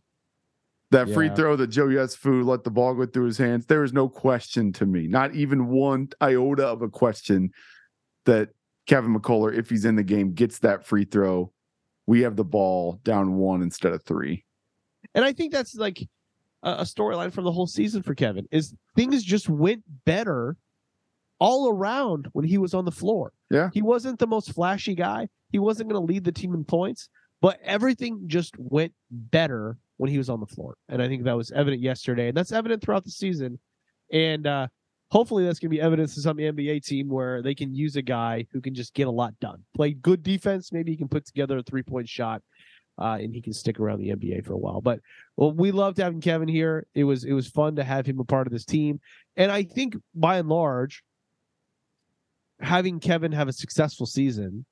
That 0.91 1.09
free 1.09 1.29
throw 1.29 1.55
that 1.55 1.67
Joe 1.67 1.87
Yesufu 1.87 2.45
let 2.45 2.63
the 2.63 2.69
ball 2.69 2.93
go 2.93 3.07
through 3.07 3.25
his 3.25 3.37
hands, 3.39 3.65
there 3.65 3.83
is 3.83 3.93
no 3.93 4.07
question 4.07 4.71
to 4.73 4.85
me, 4.85 5.07
not 5.07 5.33
even 5.33 5.69
one 5.69 6.09
iota 6.21 6.67
of 6.67 6.83
a 6.83 6.89
question 6.89 7.49
that 8.25 8.49
Kevin 8.85 9.17
McCullough, 9.17 9.57
if 9.57 9.71
he's 9.71 9.85
in 9.85 9.95
the 9.95 10.03
game, 10.03 10.33
gets 10.33 10.59
that 10.59 10.85
free 10.85 11.03
throw. 11.03 11.51
We 12.05 12.21
have 12.21 12.35
the 12.35 12.43
ball 12.43 12.99
down 13.03 13.33
one 13.37 13.63
instead 13.63 13.93
of 13.93 14.03
three. 14.03 14.45
And 15.15 15.25
I 15.25 15.33
think 15.33 15.51
that's 15.51 15.73
like 15.73 16.07
a, 16.61 16.71
a 16.71 16.83
storyline 16.83 17.33
from 17.33 17.45
the 17.45 17.51
whole 17.51 17.67
season 17.67 18.03
for 18.03 18.13
Kevin 18.13 18.47
is 18.51 18.75
things 18.95 19.23
just 19.23 19.49
went 19.49 19.81
better 20.05 20.57
all 21.39 21.69
around 21.69 22.27
when 22.33 22.45
he 22.45 22.59
was 22.59 22.75
on 22.75 22.85
the 22.85 22.91
floor. 22.91 23.33
Yeah. 23.49 23.69
He 23.73 23.81
wasn't 23.81 24.19
the 24.19 24.27
most 24.27 24.53
flashy 24.53 24.93
guy. 24.93 25.27
He 25.51 25.57
wasn't 25.57 25.89
going 25.89 25.99
to 25.99 26.13
lead 26.13 26.23
the 26.23 26.31
team 26.31 26.53
in 26.53 26.63
points, 26.63 27.09
but 27.41 27.59
everything 27.63 28.23
just 28.27 28.57
went 28.57 28.93
better 29.09 29.77
when 29.97 30.09
he 30.09 30.17
was 30.17 30.29
on 30.29 30.39
the 30.39 30.45
floor. 30.45 30.75
And 30.89 31.01
I 31.01 31.07
think 31.07 31.23
that 31.23 31.37
was 31.37 31.51
evident 31.51 31.81
yesterday. 31.81 32.27
And 32.27 32.37
that's 32.37 32.51
evident 32.51 32.81
throughout 32.81 33.03
the 33.03 33.11
season. 33.11 33.59
And 34.11 34.47
uh 34.47 34.67
hopefully 35.11 35.43
that's 35.43 35.59
going 35.59 35.69
to 35.69 35.75
be 35.75 35.81
evidence 35.81 36.15
to 36.15 36.21
some 36.21 36.37
NBA 36.37 36.85
team 36.85 37.09
where 37.09 37.41
they 37.41 37.53
can 37.53 37.75
use 37.75 37.97
a 37.97 38.01
guy 38.01 38.47
who 38.51 38.61
can 38.61 38.73
just 38.73 38.93
get 38.93 39.07
a 39.07 39.11
lot 39.11 39.37
done. 39.41 39.61
Play 39.75 39.91
good 39.91 40.23
defense, 40.23 40.71
maybe 40.71 40.91
he 40.91 40.97
can 40.97 41.09
put 41.09 41.25
together 41.25 41.57
a 41.57 41.63
three-point 41.63 42.07
shot. 42.07 42.41
Uh, 42.99 43.17
and 43.19 43.33
he 43.33 43.41
can 43.41 43.53
stick 43.53 43.79
around 43.79 43.99
the 43.99 44.09
NBA 44.09 44.45
for 44.45 44.53
a 44.53 44.57
while. 44.57 44.79
But 44.81 44.99
well, 45.35 45.51
we 45.51 45.71
loved 45.71 45.97
having 45.97 46.21
Kevin 46.21 46.47
here. 46.47 46.85
It 46.93 47.03
was 47.05 47.23
it 47.23 47.31
was 47.33 47.47
fun 47.47 47.77
to 47.77 47.83
have 47.83 48.05
him 48.05 48.19
a 48.19 48.23
part 48.23 48.47
of 48.47 48.53
this 48.53 48.65
team, 48.65 48.99
and 49.37 49.49
I 49.49 49.63
think 49.63 49.95
by 50.13 50.37
and 50.37 50.49
large, 50.49 51.01
having 52.59 52.99
Kevin 52.99 53.31
have 53.31 53.47
a 53.47 53.53
successful 53.53 54.05
season 54.05 54.65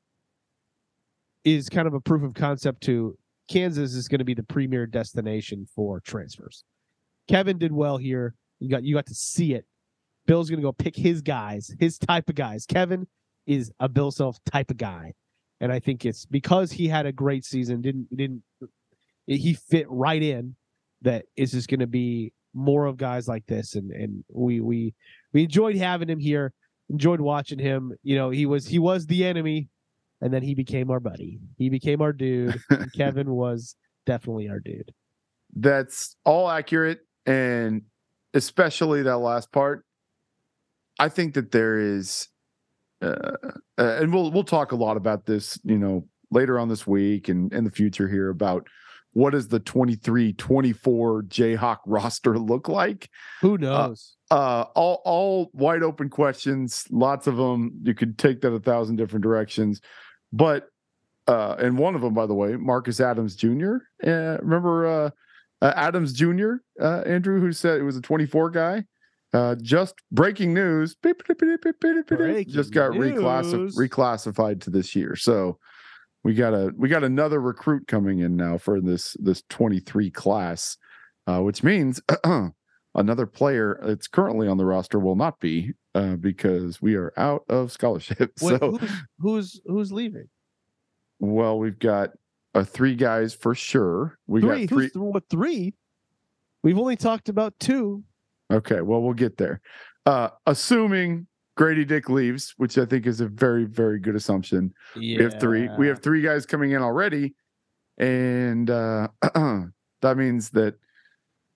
is 1.56 1.70
kind 1.70 1.88
of 1.88 1.94
a 1.94 2.00
proof 2.00 2.24
of 2.24 2.34
concept 2.34 2.82
to 2.84 3.18
Kansas 3.50 3.96
is 3.96 4.08
going 4.08 4.20
to 4.20 4.26
be 4.26 4.34
the 4.34 4.44
premier 4.44 4.86
destination 4.86 5.66
for 5.76 6.00
transfers. 6.00 6.64
Kevin 7.28 7.58
did 7.58 7.72
well 7.72 7.98
here. 7.98 8.36
You 8.60 8.70
got 8.70 8.84
you 8.84 8.96
got 8.96 9.08
to 9.08 9.16
see 9.16 9.54
it. 9.54 9.66
Bill's 10.28 10.50
going 10.50 10.60
to 10.60 10.64
go 10.64 10.72
pick 10.72 10.96
his 10.96 11.22
guys, 11.22 11.74
his 11.80 11.98
type 11.98 12.30
of 12.30 12.36
guys. 12.36 12.66
Kevin 12.66 13.08
is 13.48 13.72
a 13.80 13.90
Bill 13.90 14.12
Self 14.12 14.38
type 14.46 14.70
of 14.70 14.78
guy, 14.78 15.14
and 15.60 15.72
I 15.72 15.80
think 15.80 16.06
it's 16.06 16.26
because 16.26 16.72
he 16.72 16.88
had 16.88 17.06
a 17.06 17.12
great 17.12 17.46
season. 17.46 17.82
Didn't 17.82 18.16
didn't 18.16 18.44
he 19.26 19.54
fit 19.54 19.88
right 19.90 20.22
in? 20.22 20.56
That 21.02 21.26
is 21.36 21.52
just 21.52 21.70
going 21.70 21.80
to 21.80 21.88
be 21.88 22.34
more 22.54 22.86
of 22.86 22.98
guys 22.98 23.28
like 23.28 23.46
this, 23.48 23.76
and 23.76 23.92
and 23.92 24.24
we 24.32 24.60
we 24.60 24.94
we 25.34 25.44
enjoyed 25.44 25.76
having 25.76 26.10
him 26.10 26.20
here. 26.20 26.54
Enjoyed 26.90 27.22
watching 27.22 27.60
him. 27.60 27.94
You 28.04 28.16
know, 28.16 28.30
he 28.30 28.46
was 28.46 28.68
he 28.68 28.80
was 28.80 29.06
the 29.06 29.24
enemy, 29.26 29.70
and 30.22 30.34
then 30.34 30.44
he 30.44 30.54
became 30.54 30.92
our 30.92 31.00
buddy. 31.00 31.40
He 31.58 31.70
became 31.70 32.02
our 32.02 32.14
dude. 32.14 32.62
and 32.70 32.92
Kevin 32.98 33.32
was 33.32 33.76
definitely 34.06 34.50
our 34.50 34.60
dude. 34.60 34.94
That's 35.56 36.16
all 36.26 36.50
accurate. 36.50 37.00
And 37.26 37.84
especially 38.34 39.04
that 39.04 39.18
last 39.18 39.52
part. 39.52 39.86
I 41.00 41.10
think 41.10 41.34
that 41.36 41.52
there 41.52 41.78
is 41.78 42.28
uh, 43.02 43.32
uh, 43.78 43.98
and 44.02 44.14
we'll 44.14 44.32
we'll 44.32 44.44
talk 44.44 44.72
a 44.72 44.76
lot 44.76 44.98
about 44.98 45.26
this, 45.26 45.60
you 45.64 45.78
know, 45.78 46.06
later 46.32 46.60
on 46.60 46.68
this 46.68 46.86
week 46.86 47.30
and 47.30 47.52
in 47.54 47.64
the 47.64 47.72
future 47.72 48.08
here 48.08 48.30
about 48.30 48.68
what 49.14 49.32
does 49.32 49.48
the 49.48 49.60
23 49.60 50.34
24 50.34 51.24
Jayhawk 51.24 51.78
roster 51.86 52.38
look 52.38 52.68
like? 52.68 53.10
Who 53.42 53.58
knows? 53.58 54.18
Uh 54.30 54.66
all 54.76 55.02
all 55.06 55.50
wide 55.54 55.82
open 55.84 56.10
questions, 56.10 56.86
lots 56.92 57.26
of 57.26 57.38
them. 57.38 57.80
You 57.84 57.94
could 57.94 58.18
take 58.18 58.42
that 58.42 58.52
a 58.52 58.60
thousand 58.60 58.98
different 58.98 59.24
directions. 59.24 59.82
But 60.32 60.68
uh 61.28 61.56
and 61.60 61.78
one 61.78 61.96
of 61.96 62.02
them 62.02 62.13
by 62.13 62.26
the 62.26 62.34
way, 62.34 62.56
Marcus 62.56 63.00
Adams 63.00 63.36
Jr. 63.36 63.78
Uh, 64.04 64.38
remember 64.42 64.88
uh, 64.88 65.10
uh 65.62 65.74
Adams 65.76 66.13
Jr. 66.13 66.56
Uh 66.82 67.02
Andrew 67.06 67.39
who 67.39 67.52
said 67.52 67.80
it 67.80 67.84
was 67.84 67.98
a 67.98 68.02
24 68.02 68.50
guy? 68.52 68.84
Uh, 69.32 69.56
just 69.62 69.94
breaking 70.12 70.54
news. 70.56 70.96
Breaking 72.18 72.54
just 72.54 72.74
got 72.74 72.92
reclassi- 72.92 73.76
reclassified 73.76 74.62
to 74.62 74.72
this 74.72 74.96
year. 74.96 75.15
So 75.15 75.60
we 76.24 76.34
got 76.34 76.54
a 76.54 76.72
we 76.76 76.89
got 76.89 77.04
another 77.04 77.39
recruit 77.39 77.88
coming 77.88 78.20
in 78.20 78.36
now 78.36 78.58
for 78.58 78.82
this 78.82 79.15
this 79.20 79.44
23 79.50 80.10
class, 80.10 80.78
uh, 81.28 81.42
which 81.42 81.63
means 81.63 82.02
another 83.00 83.26
player 83.26 83.80
that's 83.82 84.08
currently 84.08 84.48
on 84.48 84.58
the 84.58 84.66
roster 84.66 85.00
will 85.00 85.16
not 85.16 85.40
be 85.40 85.72
uh, 85.96 86.18
because 86.18 86.82
we 86.82 86.96
are 86.96 87.14
out 87.18 87.44
of 87.50 87.72
scholarship. 87.72 88.32
Wait, 88.42 88.60
so 88.60 88.78
who's, 88.78 88.92
who's 89.20 89.62
who's 89.66 89.92
leaving? 89.92 90.28
well, 91.20 91.58
we've 91.58 91.80
got 91.80 92.12
uh, 92.54 92.64
three 92.64 92.96
guys 92.96 93.34
for 93.34 93.56
sure. 93.56 94.20
We 94.28 94.42
three. 94.42 94.66
got 94.66 94.70
three. 94.70 94.84
Who's 94.84 94.94
th- 94.94 95.02
what 95.02 95.24
three? 95.30 95.74
We've 96.62 96.78
only 96.78 96.98
talked 96.98 97.30
about 97.30 97.54
two. 97.60 98.04
Okay, 98.52 98.82
well, 98.82 99.02
we'll 99.02 99.14
get 99.14 99.38
there. 99.38 99.62
Uh, 100.06 100.30
assuming 100.46 101.28
Gradey 101.58 101.88
Dick 101.88 102.10
leaves, 102.10 102.54
which 102.58 102.78
I 102.78 102.86
think 102.86 103.06
is 103.06 103.22
a 103.22 103.28
very, 103.28 103.66
very 103.66 104.00
good 104.00 104.16
assumption. 104.16 104.74
Yeah. 104.96 105.18
We 105.18 105.24
have 105.24 105.40
three. 105.40 105.70
We 105.78 105.88
have 105.88 106.02
three 106.02 106.22
guys 106.22 106.46
coming 106.46 106.72
in 106.72 106.82
already, 106.82 107.36
and 107.98 108.70
uh, 108.70 109.08
that 110.02 110.18
means 110.18 110.50
that 110.52 110.76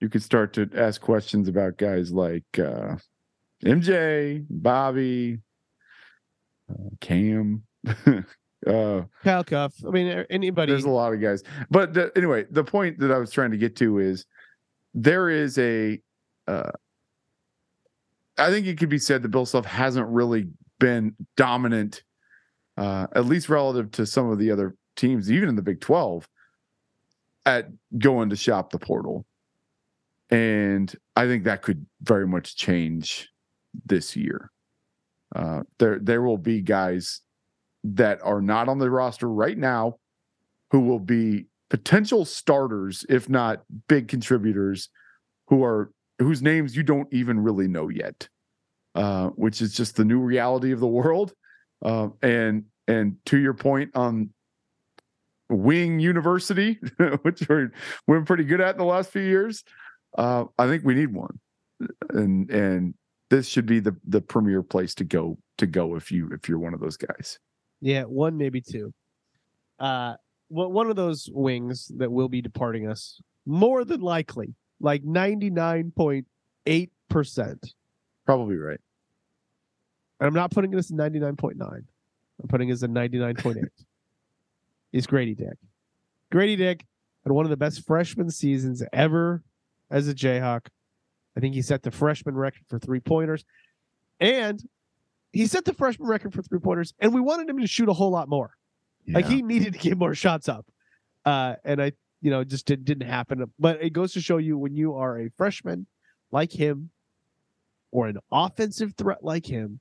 you 0.04 0.10
could 0.10 0.22
start 0.22 0.52
to 0.52 0.70
ask 0.76 1.00
questions 1.00 1.48
about 1.48 1.78
guys 1.78 2.12
like 2.12 2.44
uh, 2.60 2.98
MJ, 3.64 4.46
Bobby, 4.50 5.40
uh, 6.70 6.90
Cam. 7.00 7.64
uh, 7.88 9.04
Kyle 9.24 9.44
Cuffe. 9.46 9.82
I 9.88 9.92
mean, 9.92 10.26
anybody. 10.30 10.74
there's 10.74 10.84
a 10.84 10.90
lot 10.90 11.14
of 11.14 11.22
guys. 11.22 11.42
But 11.72 11.94
the, 11.94 12.12
anyway, 12.18 12.46
the 12.52 12.66
point 12.66 13.00
that 13.00 13.14
I 13.14 13.18
was 13.18 13.32
trying 13.32 13.52
to 13.52 13.58
get 13.58 13.78
to 13.78 14.00
is 14.00 14.26
there 14.94 15.30
is 15.30 15.58
a 15.58 16.02
uh, 16.50 16.72
I 18.38 18.50
think 18.50 18.68
it 18.68 18.78
could 18.78 18.90
be 18.90 19.00
said 19.00 19.22
that 19.22 19.30
Bill 19.30 19.46
Self 19.46 19.66
hasn't 19.66 20.08
really 20.10 20.50
been 20.82 21.16
dominant, 21.38 22.04
uh, 22.76 23.08
at 23.16 23.26
least 23.26 23.48
relative 23.48 23.90
to 23.92 24.06
some 24.06 24.30
of 24.30 24.38
the 24.38 24.52
other 24.52 24.76
teams, 24.98 25.32
even 25.32 25.48
in 25.48 25.56
the 25.56 25.62
Big 25.62 25.80
12, 25.80 26.28
at 27.46 27.70
going 27.98 28.30
to 28.32 28.36
shop 28.36 28.72
the 28.72 28.80
portal. 28.80 29.26
And 30.34 30.92
I 31.16 31.28
think 31.28 31.44
that 31.44 31.62
could 31.62 31.86
very 32.02 32.26
much 32.26 32.58
change 32.58 33.30
this 33.86 34.16
year. 34.16 34.50
Uh, 35.36 35.62
there, 35.78 36.00
there 36.00 36.24
will 36.24 36.40
be 36.40 36.60
guys 36.60 37.22
that 37.84 38.20
are 38.24 38.42
not 38.42 38.68
on 38.68 38.80
the 38.80 38.90
roster 38.90 39.30
right 39.30 39.58
now 39.58 39.98
who 40.72 40.80
will 40.80 41.00
be 41.00 41.46
potential 41.70 42.26
starters, 42.26 43.06
if 43.10 43.30
not 43.30 43.62
big 43.88 44.08
contributors, 44.08 44.90
who 45.50 45.64
are 45.64 45.92
whose 46.18 46.42
names 46.42 46.76
you 46.76 46.82
don't 46.82 47.14
even 47.14 47.40
really 47.40 47.68
know 47.68 47.90
yet, 47.90 48.28
uh, 48.96 49.28
which 49.36 49.62
is 49.62 49.76
just 49.76 49.98
the 49.98 50.06
new 50.06 50.20
reality 50.20 50.72
of 50.72 50.80
the 50.80 50.88
world. 50.88 51.34
Uh, 51.86 52.08
and 52.24 52.64
and 52.88 53.18
to 53.26 53.38
your 53.38 53.54
point 53.54 53.92
on 53.94 54.32
Wing 55.50 56.00
University, 56.00 56.80
which 57.22 57.48
we're 57.48 57.72
we're 58.08 58.24
pretty 58.24 58.46
good 58.46 58.62
at 58.62 58.74
in 58.74 58.80
the 58.80 58.86
last 58.86 59.12
few 59.12 59.22
years, 59.22 59.64
uh, 60.18 60.46
I 60.58 60.68
think 60.68 60.84
we 60.84 60.94
need 60.94 61.14
one, 61.14 61.40
and 62.10 62.50
and 62.50 62.94
this 63.30 63.48
should 63.48 63.66
be 63.66 63.80
the 63.80 63.96
the 64.08 64.22
premier 64.22 64.62
place 64.62 64.94
to 64.96 65.04
go 65.04 65.38
to 65.58 65.66
go 65.66 65.96
if 65.96 66.12
you 66.12 66.30
if 66.32 66.48
you're 66.48 66.60
one 66.60 66.74
of 66.74 66.80
those 66.80 66.98
guys. 66.98 67.40
Yeah, 67.82 68.04
one 68.04 68.38
maybe 68.38 68.62
two. 68.62 68.94
Uh, 69.80 70.16
well, 70.50 70.72
one 70.72 70.90
of 70.90 70.96
those 70.96 71.30
wings 71.34 71.92
that 71.98 72.12
will 72.12 72.30
be 72.30 72.42
departing 72.42 72.88
us 72.88 73.22
more 73.46 73.84
than 73.84 74.02
likely, 74.02 74.56
like 74.80 75.04
ninety 75.04 75.50
nine 75.50 75.92
point 75.96 76.28
eight 76.66 76.92
percent. 77.10 77.74
Probably 78.26 78.56
right. 78.56 78.80
And 80.20 80.28
I'm 80.28 80.34
not 80.34 80.52
putting 80.52 80.72
this 80.72 80.92
in 80.92 80.98
ninety 80.98 81.20
nine 81.20 81.36
point 81.36 81.58
nine. 81.58 81.84
I'm 82.42 82.48
putting 82.48 82.70
this 82.70 82.84
in 82.84 82.94
ninety 82.94 83.18
nine 83.18 83.36
point 83.36 83.58
eight. 83.58 83.86
is 84.92 85.08
Gradey 85.08 85.36
Dick. 85.36 85.58
Gradey 86.32 86.58
Dick 86.58 86.86
had 87.24 87.32
one 87.32 87.46
of 87.46 87.50
the 87.50 87.58
best 87.58 87.86
freshman 87.86 88.30
seasons 88.30 88.84
ever 88.94 89.44
as 89.94 90.08
a 90.10 90.14
Jayhawk. 90.14 90.66
I 91.38 91.40
think 91.40 91.54
he 91.54 91.62
set 91.62 91.84
the 91.84 91.92
freshman 91.92 92.36
record 92.36 92.64
for 92.68 92.80
three 92.80 93.00
pointers. 93.00 93.46
And 94.20 94.62
he 95.32 95.48
set 95.48 95.66
the 95.66 95.74
freshman 95.74 96.08
record 96.08 96.34
for 96.34 96.42
three 96.42 96.60
pointers, 96.60 96.94
and 97.00 97.14
we 97.14 97.22
wanted 97.22 97.50
him 97.50 97.60
to 97.60 97.68
shoot 97.68 97.90
a 97.90 97.94
whole 97.94 98.12
lot 98.12 98.28
more. 98.28 98.52
Yeah. 99.06 99.16
Like 99.16 99.26
he 99.26 99.42
needed 99.42 99.74
to 99.74 99.80
get 99.80 99.98
more 99.98 100.16
shots 100.16 100.50
up. 100.50 100.66
Uh, 101.26 101.56
and 101.64 101.82
I, 101.82 101.94
you 102.22 102.32
know, 102.32 102.44
just 102.44 102.66
did, 102.66 102.86
didn't 102.86 103.08
happen. 103.08 103.44
But 103.60 103.82
it 103.82 103.92
goes 103.92 104.14
to 104.14 104.22
show 104.22 104.38
you 104.38 104.58
when 104.58 104.76
you 104.76 104.96
are 104.96 105.20
a 105.20 105.30
freshman 105.38 105.88
like 106.32 106.52
him 106.52 106.90
or 107.92 108.08
an 108.08 108.18
offensive 108.32 108.94
threat 108.98 109.24
like 109.24 109.46
him, 109.46 109.80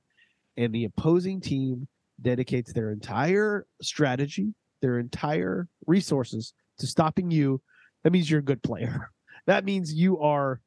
and 0.56 0.74
the 0.74 0.84
opposing 0.84 1.40
team 1.40 1.88
dedicates 2.20 2.72
their 2.72 2.90
entire 2.90 3.66
strategy, 3.80 4.54
their 4.80 4.98
entire 4.98 5.68
resources 5.86 6.52
to 6.78 6.86
stopping 6.86 7.30
you, 7.30 7.60
that 8.02 8.12
means 8.12 8.30
you're 8.30 8.40
a 8.40 8.44
good 8.44 8.62
player. 8.62 9.10
That 9.46 9.64
means 9.64 9.92
you 9.92 10.18
are 10.20 10.60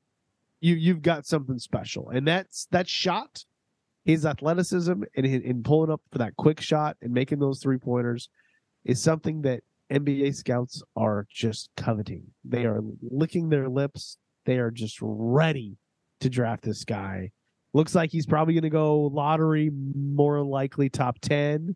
you 0.61 0.75
you've 0.75 1.01
got 1.01 1.25
something 1.25 1.59
special. 1.59 2.09
And 2.09 2.27
that's 2.27 2.67
that 2.71 2.87
shot 2.87 3.43
his 4.05 4.25
athleticism 4.25 5.03
and 5.15 5.25
in 5.25 5.63
pulling 5.63 5.91
up 5.91 6.01
for 6.11 6.19
that 6.19 6.35
quick 6.37 6.61
shot 6.61 6.95
and 7.01 7.11
making 7.11 7.39
those 7.39 7.61
three 7.61 7.77
pointers 7.77 8.29
is 8.83 9.01
something 9.01 9.41
that 9.41 9.61
NBA 9.91 10.35
scouts 10.35 10.81
are 10.95 11.27
just 11.29 11.69
coveting. 11.75 12.23
They 12.43 12.65
are 12.65 12.81
licking 13.01 13.49
their 13.49 13.67
lips. 13.67 14.17
They 14.45 14.57
are 14.57 14.71
just 14.71 14.97
ready 15.01 15.77
to 16.21 16.29
draft 16.29 16.63
this 16.63 16.85
guy. 16.85 17.31
Looks 17.73 17.93
like 17.93 18.11
he's 18.11 18.25
probably 18.25 18.53
going 18.53 18.63
to 18.63 18.69
go 18.69 19.01
lottery, 19.01 19.71
more 19.95 20.41
likely 20.41 20.89
top 20.89 21.19
10. 21.21 21.75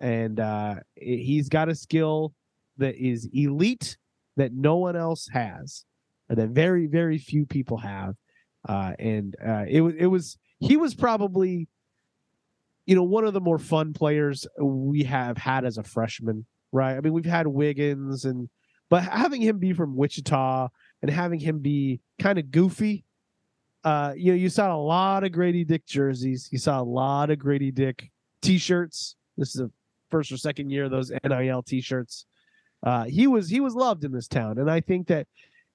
And 0.00 0.40
uh, 0.40 0.76
he's 0.94 1.48
got 1.48 1.68
a 1.68 1.74
skill 1.74 2.32
that 2.78 2.96
is 2.96 3.28
elite 3.32 3.96
that 4.36 4.52
no 4.52 4.76
one 4.76 4.96
else 4.96 5.28
has, 5.32 5.84
or 6.28 6.36
that 6.36 6.50
very, 6.50 6.86
very 6.86 7.18
few 7.18 7.46
people 7.46 7.78
have. 7.78 8.14
Uh, 8.68 8.92
and 8.98 9.34
uh, 9.44 9.64
it 9.68 9.80
was, 9.80 9.94
it 9.98 10.06
was, 10.06 10.38
he 10.60 10.76
was 10.76 10.94
probably, 10.94 11.68
you 12.86 12.94
know, 12.94 13.02
one 13.02 13.24
of 13.24 13.34
the 13.34 13.40
more 13.40 13.58
fun 13.58 13.92
players 13.92 14.46
we 14.60 15.04
have 15.04 15.36
had 15.36 15.64
as 15.64 15.78
a 15.78 15.82
freshman, 15.82 16.46
right? 16.70 16.96
I 16.96 17.00
mean, 17.00 17.12
we've 17.12 17.24
had 17.24 17.46
Wiggins 17.46 18.24
and, 18.24 18.48
but 18.88 19.04
having 19.04 19.40
him 19.40 19.58
be 19.58 19.72
from 19.72 19.96
Wichita 19.96 20.68
and 21.00 21.10
having 21.10 21.40
him 21.40 21.60
be 21.60 22.00
kind 22.20 22.38
of 22.38 22.50
goofy, 22.50 23.04
uh, 23.84 24.12
you 24.16 24.32
know, 24.32 24.36
you 24.36 24.48
saw 24.48 24.74
a 24.74 24.78
lot 24.78 25.24
of 25.24 25.32
Gradey 25.32 25.66
Dick 25.66 25.86
jerseys. 25.86 26.48
You 26.52 26.58
saw 26.58 26.80
a 26.80 26.84
lot 26.84 27.30
of 27.30 27.38
Gradey 27.38 27.74
Dick 27.74 28.10
t-shirts. 28.40 29.16
This 29.36 29.48
is 29.48 29.54
the 29.54 29.70
first 30.10 30.30
or 30.30 30.36
second 30.36 30.70
year 30.70 30.84
of 30.84 30.90
those 30.90 31.10
NIL 31.24 31.62
t-shirts. 31.62 32.26
Uh, 32.84 33.04
he 33.04 33.26
was 33.26 33.48
he 33.48 33.60
was 33.60 33.74
loved 33.74 34.04
in 34.04 34.12
this 34.12 34.28
town, 34.28 34.58
and 34.58 34.70
I 34.70 34.80
think 34.80 35.06
that 35.06 35.26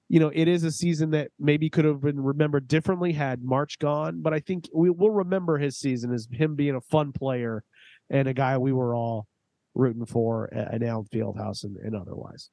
you 0.08 0.20
know, 0.20 0.30
it 0.34 0.48
is 0.48 0.64
a 0.64 0.72
season 0.72 1.10
that 1.10 1.30
maybe 1.38 1.68
could 1.68 1.84
have 1.84 2.00
been 2.00 2.20
remembered 2.20 2.66
differently 2.66 3.12
had 3.12 3.42
March 3.42 3.78
gone, 3.78 4.22
but 4.22 4.32
I 4.32 4.40
think 4.40 4.68
we 4.74 4.90
will 4.90 5.10
remember 5.10 5.58
his 5.58 5.78
season 5.78 6.12
as 6.12 6.26
him 6.32 6.54
being 6.54 6.74
a 6.74 6.80
fun 6.80 7.12
player 7.12 7.62
and 8.08 8.26
a 8.26 8.34
guy 8.34 8.56
we 8.56 8.72
were 8.72 8.94
all 8.94 9.26
rooting 9.74 10.06
for 10.06 10.52
at 10.52 10.82
Allen 10.82 11.06
Fieldhouse 11.12 11.64
and, 11.64 11.76
and 11.76 11.94
otherwise. 11.94 12.50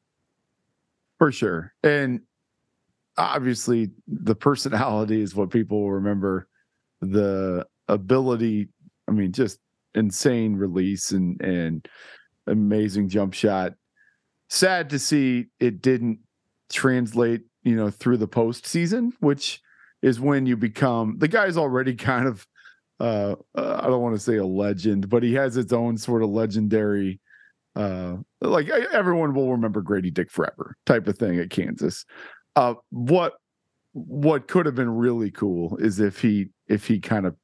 For 1.17 1.31
sure. 1.31 1.73
And 1.81 2.21
obviously 3.17 3.91
the 4.07 4.35
personality 4.35 5.21
is 5.21 5.33
what 5.33 5.49
people 5.49 5.81
will 5.81 5.93
remember. 5.93 6.47
The 7.01 7.65
ability, 7.87 8.67
I 9.07 9.11
mean, 9.11 9.31
just 9.31 9.59
insane 9.93 10.55
release 10.55 11.11
and 11.11 11.39
and 11.41 11.87
amazing 12.47 13.09
jump 13.09 13.33
shot. 13.33 13.73
Sad 14.49 14.89
to 14.89 14.99
see 14.99 15.45
it 15.59 15.81
didn't 15.81 16.19
translate, 16.71 17.41
you 17.63 17.75
know, 17.75 17.89
through 17.89 18.17
the 18.17 18.27
postseason, 18.27 19.11
which 19.19 19.61
is 20.01 20.19
when 20.19 20.45
you 20.45 20.55
become 20.57 21.17
the 21.17 21.27
guy's 21.27 21.57
already 21.57 21.95
kind 21.95 22.27
of 22.27 22.47
uh, 22.99 23.35
uh 23.55 23.81
I 23.83 23.87
don't 23.87 24.01
want 24.01 24.15
to 24.15 24.21
say 24.21 24.37
a 24.37 24.45
legend, 24.45 25.09
but 25.09 25.23
he 25.23 25.33
has 25.33 25.57
its 25.57 25.73
own 25.73 25.97
sort 25.97 26.23
of 26.23 26.29
legendary 26.29 27.19
uh 27.75 28.15
like 28.39 28.69
everyone 28.69 29.33
will 29.33 29.51
remember 29.51 29.81
Gradey 29.81 30.13
Dick 30.13 30.31
forever 30.31 30.77
type 30.85 31.07
of 31.07 31.17
thing 31.17 31.39
at 31.39 31.49
Kansas. 31.49 32.05
Uh 32.55 32.75
what 32.89 33.33
what 33.91 34.47
could 34.47 34.65
have 34.65 34.75
been 34.75 34.89
really 34.89 35.31
cool 35.31 35.77
is 35.77 35.99
if 35.99 36.19
he 36.21 36.49
if 36.67 36.87
he 36.87 36.99
kind 36.99 37.25
of 37.25 37.35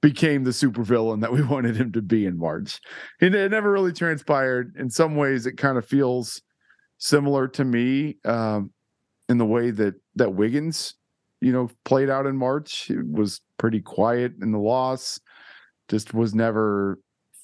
became 0.00 0.44
the 0.44 0.50
supervillain 0.50 1.20
that 1.20 1.32
we 1.32 1.42
wanted 1.46 1.76
him 1.76 1.92
to 1.92 2.02
be 2.02 2.26
in 2.26 2.38
March. 2.38 2.80
And 3.20 3.34
it 3.34 3.50
never 3.50 3.70
really 3.70 3.92
transpired. 3.92 4.74
In 4.78 4.90
some 4.90 5.16
ways, 5.16 5.46
it 5.46 5.56
kind 5.56 5.78
of 5.78 5.86
feels 5.86 6.40
similar 7.00 7.48
to 7.48 7.64
me 7.64 8.18
um, 8.24 8.70
in 9.28 9.38
the 9.38 9.44
way 9.44 9.72
that 9.72 9.94
that 10.14 10.34
Wiggins, 10.34 10.94
you 11.40 11.52
know, 11.52 11.68
played 11.84 12.08
out 12.08 12.26
in 12.26 12.36
March. 12.36 12.90
It 12.90 13.04
was 13.10 13.40
pretty 13.58 13.80
quiet 13.80 14.34
in 14.40 14.52
the 14.52 14.58
loss. 14.58 15.18
Just 15.88 16.14
was 16.14 16.34
never 16.34 17.00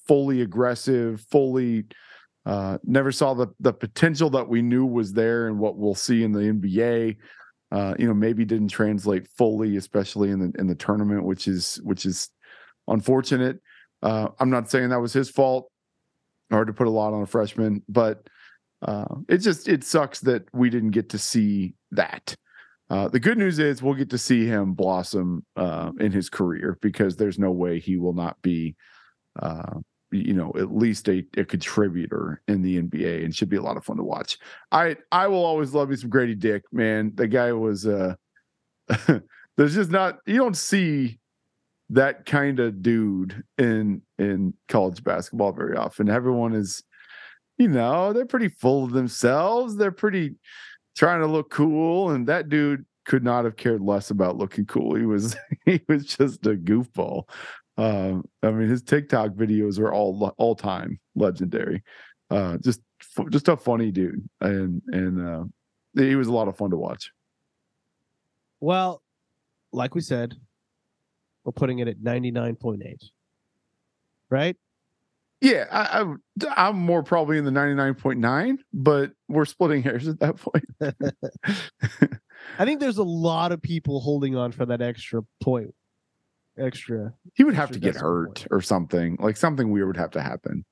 fully 0.06 0.42
aggressive, 0.42 1.20
fully 1.30 1.86
uh, 2.46 2.78
never 2.84 3.10
saw 3.10 3.34
the 3.34 3.48
the 3.58 3.72
potential 3.72 4.30
that 4.30 4.48
we 4.48 4.62
knew 4.62 4.86
was 4.86 5.12
there 5.12 5.48
and 5.48 5.58
what 5.58 5.76
we'll 5.76 5.96
see 5.96 6.22
in 6.22 6.30
the 6.30 6.40
NBA. 6.40 7.16
Uh, 7.72 7.94
you 7.98 8.06
know, 8.06 8.14
maybe 8.14 8.44
didn't 8.44 8.68
translate 8.68 9.26
fully, 9.36 9.76
especially 9.76 10.30
in 10.30 10.38
the 10.38 10.52
in 10.60 10.68
the 10.68 10.74
tournament, 10.76 11.24
which 11.24 11.48
is 11.48 11.80
which 11.82 12.06
is 12.06 12.30
unfortunate. 12.86 13.60
Uh, 14.00 14.28
I'm 14.38 14.50
not 14.50 14.70
saying 14.70 14.90
that 14.90 15.00
was 15.00 15.12
his 15.12 15.28
fault. 15.28 15.72
Hard 16.52 16.68
to 16.68 16.72
put 16.72 16.86
a 16.86 16.90
lot 16.90 17.12
on 17.12 17.22
a 17.22 17.26
freshman, 17.26 17.82
but 17.88 18.28
uh, 18.82 19.14
it 19.28 19.38
just 19.38 19.68
it 19.68 19.84
sucks 19.84 20.20
that 20.20 20.44
we 20.52 20.70
didn't 20.70 20.90
get 20.90 21.08
to 21.10 21.18
see 21.18 21.74
that. 21.92 22.34
Uh, 22.88 23.08
the 23.08 23.20
good 23.20 23.38
news 23.38 23.58
is 23.58 23.82
we'll 23.82 23.94
get 23.94 24.10
to 24.10 24.18
see 24.18 24.46
him 24.46 24.72
blossom 24.72 25.44
uh, 25.56 25.90
in 25.98 26.12
his 26.12 26.28
career 26.28 26.78
because 26.82 27.16
there's 27.16 27.38
no 27.38 27.50
way 27.50 27.80
he 27.80 27.96
will 27.96 28.12
not 28.12 28.40
be, 28.42 28.76
uh, 29.42 29.74
you 30.12 30.32
know, 30.32 30.52
at 30.56 30.72
least 30.72 31.08
a, 31.08 31.26
a, 31.36 31.44
contributor 31.44 32.40
in 32.46 32.62
the 32.62 32.80
NBA 32.80 33.24
and 33.24 33.34
should 33.34 33.48
be 33.48 33.56
a 33.56 33.62
lot 33.62 33.76
of 33.76 33.84
fun 33.84 33.96
to 33.96 34.04
watch. 34.04 34.38
I 34.70 34.96
I 35.10 35.26
will 35.26 35.44
always 35.44 35.74
love 35.74 35.90
you 35.90 35.96
some 35.96 36.10
Gradey 36.10 36.38
Dick, 36.38 36.62
man. 36.70 37.10
The 37.14 37.26
guy 37.26 37.52
was 37.52 37.86
uh, 37.86 38.14
there's 39.56 39.74
just 39.74 39.90
not 39.90 40.18
you 40.26 40.36
don't 40.36 40.56
see 40.56 41.18
that 41.90 42.24
kind 42.24 42.60
of 42.60 42.82
dude 42.82 43.42
in 43.58 44.02
in 44.18 44.54
college 44.68 45.02
basketball 45.02 45.52
very 45.52 45.76
often. 45.76 46.08
Everyone 46.08 46.54
is 46.54 46.84
you 47.58 47.68
know, 47.68 48.12
they're 48.12 48.26
pretty 48.26 48.48
full 48.48 48.84
of 48.84 48.92
themselves. 48.92 49.76
They're 49.76 49.92
pretty 49.92 50.34
trying 50.96 51.20
to 51.20 51.26
look 51.26 51.50
cool. 51.50 52.10
And 52.10 52.26
that 52.26 52.48
dude 52.48 52.84
could 53.04 53.22
not 53.22 53.44
have 53.44 53.56
cared 53.56 53.80
less 53.80 54.10
about 54.10 54.36
looking 54.36 54.66
cool. 54.66 54.94
He 54.94 55.06
was 55.06 55.36
he 55.64 55.80
was 55.88 56.06
just 56.06 56.46
a 56.46 56.54
goofball. 56.54 57.28
Uh, 57.78 58.20
I 58.42 58.50
mean, 58.50 58.68
his 58.68 58.82
TikTok 58.82 59.32
videos 59.32 59.78
are 59.78 59.92
all 59.92 60.34
all 60.38 60.54
time 60.54 60.98
legendary. 61.14 61.82
Uh, 62.30 62.58
just 62.58 62.80
just 63.30 63.48
a 63.48 63.56
funny 63.56 63.90
dude, 63.90 64.28
and 64.40 64.82
and 64.88 65.28
uh, 65.28 65.44
he 65.94 66.16
was 66.16 66.28
a 66.28 66.32
lot 66.32 66.48
of 66.48 66.56
fun 66.56 66.70
to 66.70 66.76
watch. 66.76 67.12
Well, 68.60 69.02
like 69.72 69.94
we 69.94 70.00
said, 70.00 70.34
we're 71.44 71.52
putting 71.52 71.78
it 71.80 71.88
at 71.88 71.98
99.8. 71.98 73.04
Right? 74.30 74.56
Yeah, 75.40 75.66
I, 75.70 76.00
I 76.02 76.14
I'm 76.56 76.76
more 76.76 77.02
probably 77.02 77.36
in 77.36 77.44
the 77.44 77.50
99.9, 77.50 78.56
but 78.72 79.12
we're 79.28 79.44
splitting 79.44 79.82
hairs 79.82 80.08
at 80.08 80.18
that 80.20 80.36
point. 80.36 80.64
I 82.58 82.64
think 82.64 82.80
there's 82.80 82.98
a 82.98 83.04
lot 83.04 83.52
of 83.52 83.60
people 83.60 84.00
holding 84.00 84.34
on 84.34 84.52
for 84.52 84.64
that 84.66 84.80
extra 84.80 85.22
point. 85.42 85.74
Extra. 86.58 87.12
he 87.34 87.44
would 87.44 87.54
have 87.54 87.70
to 87.72 87.78
get 87.78 87.92
that's 87.92 87.96
a 87.98 88.00
good 88.00 88.06
hurt 88.06 88.34
point. 88.36 88.48
or 88.50 88.62
something. 88.62 89.18
Like 89.20 89.36
something 89.36 89.70
weird 89.70 89.88
would 89.88 89.98
have 89.98 90.12
to 90.12 90.22
happen. 90.22 90.64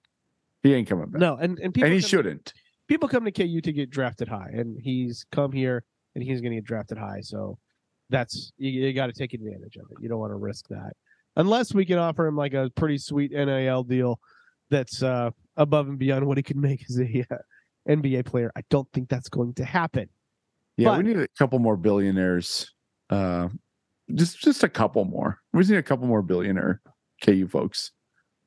He 0.62 0.72
ain't 0.72 0.88
coming 0.88 1.10
back. 1.10 1.20
No, 1.20 1.36
and, 1.36 1.58
and 1.58 1.74
people 1.74 1.86
and 1.88 1.94
he 1.94 2.00
come- 2.00 2.08
shouldn't. 2.08 2.54
people 2.88 3.06
come 3.06 3.26
to 3.26 3.32
KU 3.32 3.60
to 3.60 3.72
get 3.72 3.90
drafted 3.90 4.28
high, 4.28 4.48
and 4.50 4.78
he's 4.80 5.26
come 5.30 5.52
here 5.52 5.84
and 6.14 6.24
he's 6.24 6.40
going 6.40 6.52
to 6.52 6.56
get 6.56 6.64
drafted 6.64 6.96
high. 6.96 7.20
So 7.20 7.58
that's 8.08 8.52
you, 8.56 8.70
you 8.70 8.92
got 8.94 9.06
to 9.08 9.12
take 9.12 9.34
advantage 9.34 9.76
of 9.76 9.84
it. 9.90 9.98
You 10.00 10.08
don't 10.08 10.20
want 10.20 10.30
to 10.32 10.36
risk 10.36 10.68
that 10.68 10.94
unless 11.36 11.74
we 11.74 11.84
can 11.84 11.98
offer 11.98 12.26
him 12.26 12.36
like 12.36 12.54
a 12.54 12.70
pretty 12.74 12.98
sweet 12.98 13.32
NIL 13.32 13.82
deal 13.82 14.20
that's 14.74 15.02
uh, 15.02 15.30
above 15.56 15.88
and 15.88 15.98
beyond 15.98 16.26
what 16.26 16.36
he 16.36 16.42
could 16.42 16.56
make 16.56 16.84
as 16.88 16.98
a 16.98 17.24
uh, 17.30 17.36
NBA 17.88 18.26
player. 18.26 18.50
I 18.56 18.62
don't 18.70 18.88
think 18.92 19.08
that's 19.08 19.28
going 19.28 19.54
to 19.54 19.64
happen. 19.64 20.08
Yeah, 20.76 20.90
But- 20.90 20.98
we 20.98 21.04
need 21.04 21.18
a 21.18 21.28
couple 21.38 21.58
more 21.60 21.76
billionaires. 21.76 22.72
Uh, 23.10 23.48
just 24.14 24.38
just 24.40 24.62
a 24.64 24.68
couple 24.68 25.04
more. 25.04 25.38
We 25.52 25.60
just 25.60 25.70
need 25.70 25.78
a 25.78 25.82
couple 25.82 26.06
more 26.06 26.22
billionaire 26.22 26.82
KU 27.24 27.46
folks 27.48 27.92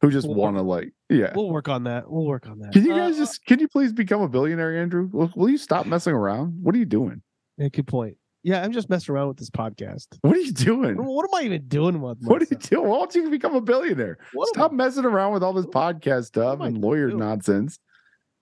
who 0.01 0.11
just 0.11 0.27
We'll 0.27 0.35
want 0.37 0.57
to 0.57 0.61
like, 0.61 0.91
yeah. 1.09 1.31
We'll 1.35 1.49
work 1.49 1.67
on 1.69 1.85
that. 1.85 2.09
We'll 2.11 2.25
work 2.25 2.47
on 2.47 2.59
that. 2.59 2.71
Can 2.73 2.85
you 2.85 2.93
Uh, 2.93 2.97
guys 2.97 3.17
just 3.17 3.43
can 3.45 3.59
you 3.59 3.67
please 3.67 3.93
become 3.93 4.21
a 4.21 4.27
billionaire, 4.27 4.77
Andrew? 4.79 5.09
Will, 5.11 5.31
will 5.35 5.49
you 5.49 5.57
stop 5.57 5.85
messing 5.87 6.13
around? 6.13 6.59
What 6.61 6.75
are 6.75 6.77
you 6.77 6.85
doing? 6.85 7.21
yeah, 7.57 7.69
good 7.69 7.87
point. 7.87 8.17
Yeah, 8.47 8.63
I'm 8.63 8.71
just 8.71 8.89
messing 8.89 9.13
around 9.13 9.27
with 9.27 9.35
this 9.35 9.49
podcast. 9.49 10.05
What 10.21 10.37
are 10.37 10.39
you 10.39 10.53
doing? 10.53 10.95
What, 10.95 11.25
am 11.25 11.35
I 11.35 11.43
even 11.43 11.67
doing 11.67 11.99
with 11.99 12.19
What 12.21 12.41
are 12.41 12.45
you 12.45 12.55
myself? 12.55 12.69
doing? 12.69 12.87
Why 12.87 12.97
don't 12.99 13.15
you 13.15 13.29
become 13.29 13.55
a 13.55 13.59
billionaire? 13.59 14.19
What 14.31 14.47
Stop 14.47 14.71
messing 14.71 15.03
around 15.03 15.33
with 15.33 15.43
all 15.43 15.51
this 15.51 15.65
podcast 15.65 16.27
stuff 16.27 16.61
and 16.61 16.77
lawyer 16.77 17.07
doing? 17.09 17.19
nonsense. 17.19 17.77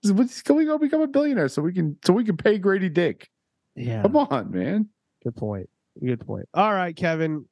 Can 0.04 0.54
we 0.54 0.64
go 0.64 0.78
become 0.78 1.00
a 1.00 1.08
billionaire 1.08 1.48
so 1.48 1.60
we 1.60 1.72
can 1.72 1.98
so 2.04 2.12
we 2.12 2.22
can 2.22 2.36
pay 2.36 2.56
Gradey 2.56 2.92
Dick? 2.92 3.28
Yeah. 3.74 4.02
Come 4.02 4.16
on, 4.16 4.52
man. 4.52 4.90
Good 5.24 5.34
point. 5.34 5.68
Good 6.00 6.24
point. 6.24 6.46
All 6.54 6.72
right, 6.72 6.94
Kevin. 6.94 7.44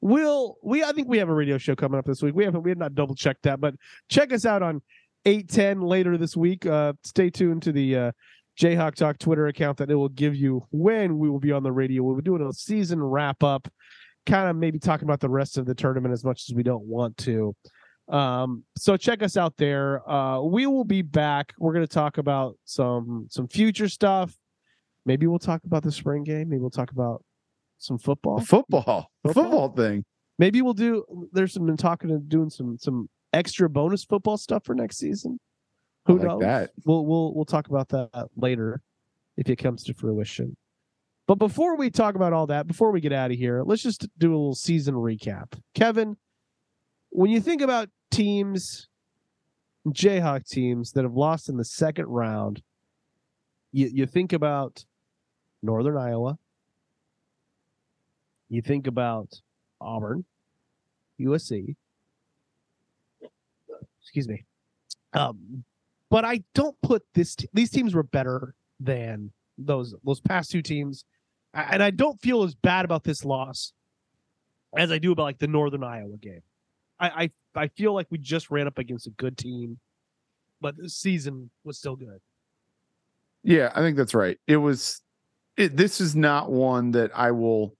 We'll 0.00 0.56
we 0.62 0.82
I 0.82 0.92
think 0.92 1.08
we 1.08 1.18
have 1.18 1.28
a 1.28 1.34
radio 1.34 1.58
show 1.58 1.76
coming 1.76 1.98
up 1.98 2.06
this 2.06 2.22
week. 2.22 2.34
We 2.34 2.44
haven't 2.46 2.62
we 2.62 2.70
have 2.70 2.78
not 2.78 2.94
double 2.94 3.14
checked 3.14 3.42
that, 3.42 3.60
but 3.60 3.74
check 4.08 4.32
us 4.32 4.46
out 4.46 4.62
on 4.62 4.80
810 5.26 5.82
later 5.82 6.16
this 6.16 6.34
week. 6.38 6.64
Uh 6.64 6.94
stay 7.04 7.28
tuned 7.28 7.64
to 7.64 7.72
the 7.72 7.96
uh 7.96 8.12
Jayhawk 8.58 8.94
Talk 8.94 9.18
Twitter 9.18 9.46
account 9.48 9.78
that 9.78 9.90
it 9.90 9.94
will 9.94 10.08
give 10.08 10.34
you 10.34 10.66
when 10.70 11.18
we 11.18 11.28
will 11.28 11.40
be 11.40 11.52
on 11.52 11.62
the 11.62 11.72
radio. 11.72 12.02
We'll 12.02 12.16
be 12.16 12.22
doing 12.22 12.42
a 12.42 12.52
season 12.52 13.02
wrap 13.02 13.42
up, 13.42 13.68
kind 14.24 14.48
of 14.48 14.56
maybe 14.56 14.78
talking 14.78 15.04
about 15.04 15.20
the 15.20 15.28
rest 15.28 15.58
of 15.58 15.66
the 15.66 15.74
tournament 15.74 16.12
as 16.12 16.24
much 16.24 16.44
as 16.48 16.54
we 16.54 16.62
don't 16.62 16.84
want 16.84 17.16
to. 17.18 17.54
Um, 18.08 18.64
so 18.78 18.96
check 18.96 19.22
us 19.22 19.36
out 19.36 19.56
there. 19.56 20.08
Uh 20.08 20.40
we 20.40 20.66
will 20.66 20.84
be 20.84 21.02
back. 21.02 21.52
We're 21.58 21.72
gonna 21.72 21.86
talk 21.86 22.18
about 22.18 22.56
some 22.64 23.26
some 23.30 23.48
future 23.48 23.88
stuff. 23.88 24.34
Maybe 25.04 25.26
we'll 25.26 25.38
talk 25.38 25.62
about 25.64 25.82
the 25.82 25.92
spring 25.92 26.24
game. 26.24 26.48
Maybe 26.48 26.60
we'll 26.60 26.70
talk 26.70 26.92
about 26.92 27.24
some 27.78 27.98
football. 27.98 28.40
Football. 28.40 29.10
Football? 29.22 29.32
football 29.32 29.68
thing. 29.72 30.04
Maybe 30.38 30.62
we'll 30.62 30.74
do. 30.74 31.04
There's 31.32 31.52
some 31.52 31.66
been 31.66 31.76
talking 31.76 32.10
and 32.10 32.28
doing 32.28 32.50
some 32.50 32.78
some 32.78 33.08
extra 33.32 33.68
bonus 33.68 34.04
football 34.04 34.36
stuff 34.36 34.64
for 34.64 34.74
next 34.74 34.98
season. 34.98 35.38
Who 36.06 36.18
like 36.18 36.28
knows? 36.28 36.40
that. 36.40 36.70
We'll 36.84 37.04
we'll 37.04 37.34
we'll 37.34 37.44
talk 37.44 37.68
about 37.68 37.88
that 37.90 38.28
later 38.36 38.80
if 39.36 39.48
it 39.48 39.56
comes 39.56 39.84
to 39.84 39.94
fruition. 39.94 40.56
But 41.26 41.36
before 41.36 41.76
we 41.76 41.90
talk 41.90 42.14
about 42.14 42.32
all 42.32 42.46
that, 42.46 42.68
before 42.68 42.92
we 42.92 43.00
get 43.00 43.12
out 43.12 43.32
of 43.32 43.36
here, 43.36 43.62
let's 43.64 43.82
just 43.82 44.06
do 44.18 44.28
a 44.28 44.36
little 44.36 44.54
season 44.54 44.94
recap. 44.94 45.58
Kevin, 45.74 46.16
when 47.10 47.30
you 47.30 47.40
think 47.40 47.62
about 47.62 47.88
teams, 48.12 48.88
Jayhawk 49.88 50.48
teams 50.48 50.92
that 50.92 51.02
have 51.02 51.14
lost 51.14 51.48
in 51.48 51.56
the 51.56 51.64
second 51.64 52.06
round, 52.06 52.62
you, 53.72 53.90
you 53.92 54.06
think 54.06 54.32
about 54.32 54.84
Northern 55.62 55.96
Iowa. 55.96 56.38
You 58.48 58.62
think 58.62 58.86
about 58.86 59.40
Auburn, 59.80 60.24
USC. 61.20 61.74
Excuse 64.00 64.28
me. 64.28 64.44
Um, 65.12 65.64
but 66.16 66.24
I 66.24 66.42
don't 66.54 66.74
put 66.80 67.02
this. 67.12 67.36
These 67.52 67.68
teams 67.68 67.94
were 67.94 68.02
better 68.02 68.54
than 68.80 69.32
those 69.58 69.94
those 70.02 70.18
past 70.18 70.50
two 70.50 70.62
teams, 70.62 71.04
and 71.52 71.82
I 71.82 71.90
don't 71.90 72.18
feel 72.22 72.42
as 72.42 72.54
bad 72.54 72.86
about 72.86 73.04
this 73.04 73.22
loss 73.22 73.74
as 74.74 74.90
I 74.90 74.96
do 74.96 75.12
about 75.12 75.24
like 75.24 75.38
the 75.38 75.46
Northern 75.46 75.84
Iowa 75.84 76.16
game. 76.16 76.40
I 76.98 77.08
I, 77.54 77.64
I 77.64 77.68
feel 77.68 77.92
like 77.92 78.06
we 78.10 78.16
just 78.16 78.50
ran 78.50 78.66
up 78.66 78.78
against 78.78 79.06
a 79.06 79.10
good 79.10 79.36
team, 79.36 79.78
but 80.62 80.78
the 80.78 80.88
season 80.88 81.50
was 81.64 81.76
still 81.76 81.96
good. 81.96 82.18
Yeah, 83.42 83.70
I 83.74 83.80
think 83.80 83.98
that's 83.98 84.14
right. 84.14 84.38
It 84.46 84.56
was. 84.56 85.02
It, 85.58 85.76
this 85.76 86.00
is 86.00 86.16
not 86.16 86.50
one 86.50 86.92
that 86.92 87.10
I 87.14 87.32
will. 87.32 87.76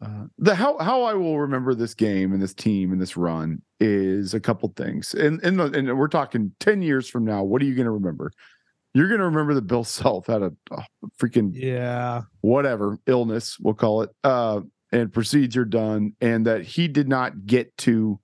Uh, 0.00 0.26
the 0.38 0.54
how 0.54 0.78
how 0.78 1.02
I 1.02 1.14
will 1.14 1.40
remember 1.40 1.74
this 1.74 1.94
game 1.94 2.32
and 2.32 2.40
this 2.40 2.54
team 2.54 2.92
and 2.92 3.02
this 3.02 3.16
run 3.16 3.60
is 3.80 4.34
a 4.34 4.40
couple 4.40 4.72
things, 4.76 5.14
and 5.14 5.42
and 5.42 5.58
the, 5.58 5.64
and 5.72 5.98
we're 5.98 6.08
talking 6.08 6.52
ten 6.60 6.82
years 6.82 7.08
from 7.08 7.24
now. 7.24 7.42
What 7.42 7.62
are 7.62 7.64
you 7.64 7.74
going 7.74 7.86
to 7.86 7.90
remember? 7.90 8.30
You're 8.94 9.08
going 9.08 9.18
to 9.18 9.26
remember 9.26 9.54
that 9.54 9.66
Bill 9.66 9.82
Self 9.84 10.28
had 10.28 10.42
a, 10.42 10.52
a 10.70 10.84
freaking 11.20 11.50
Yeah, 11.52 12.22
whatever 12.40 12.98
illness 13.06 13.58
we'll 13.60 13.74
call 13.74 14.02
it 14.02 14.10
uh 14.22 14.60
and 14.92 15.12
procedure 15.12 15.64
done 15.64 16.12
and 16.20 16.46
that 16.46 16.62
he 16.62 16.86
did 16.86 17.08
not 17.08 17.46
get 17.46 17.76
to 17.76 18.20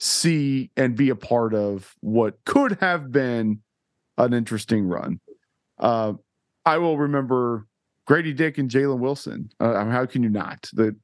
see 0.00 0.70
and 0.76 0.96
be 0.96 1.10
a 1.10 1.16
part 1.16 1.54
of 1.54 1.94
what 2.00 2.42
could 2.46 2.78
have 2.80 3.12
been 3.12 3.60
an 4.16 4.32
interesting 4.32 4.84
run 4.84 5.20
uh 5.78 6.12
i 6.64 6.78
will 6.78 6.96
remember 6.96 7.66
gradey 8.08 8.34
dick 8.34 8.58
and 8.58 8.70
jalen 8.70 8.98
wilson 8.98 9.48
uh, 9.60 9.84
how 9.84 10.06
can 10.06 10.22
you 10.22 10.30
not 10.30 10.68
the 10.72 10.96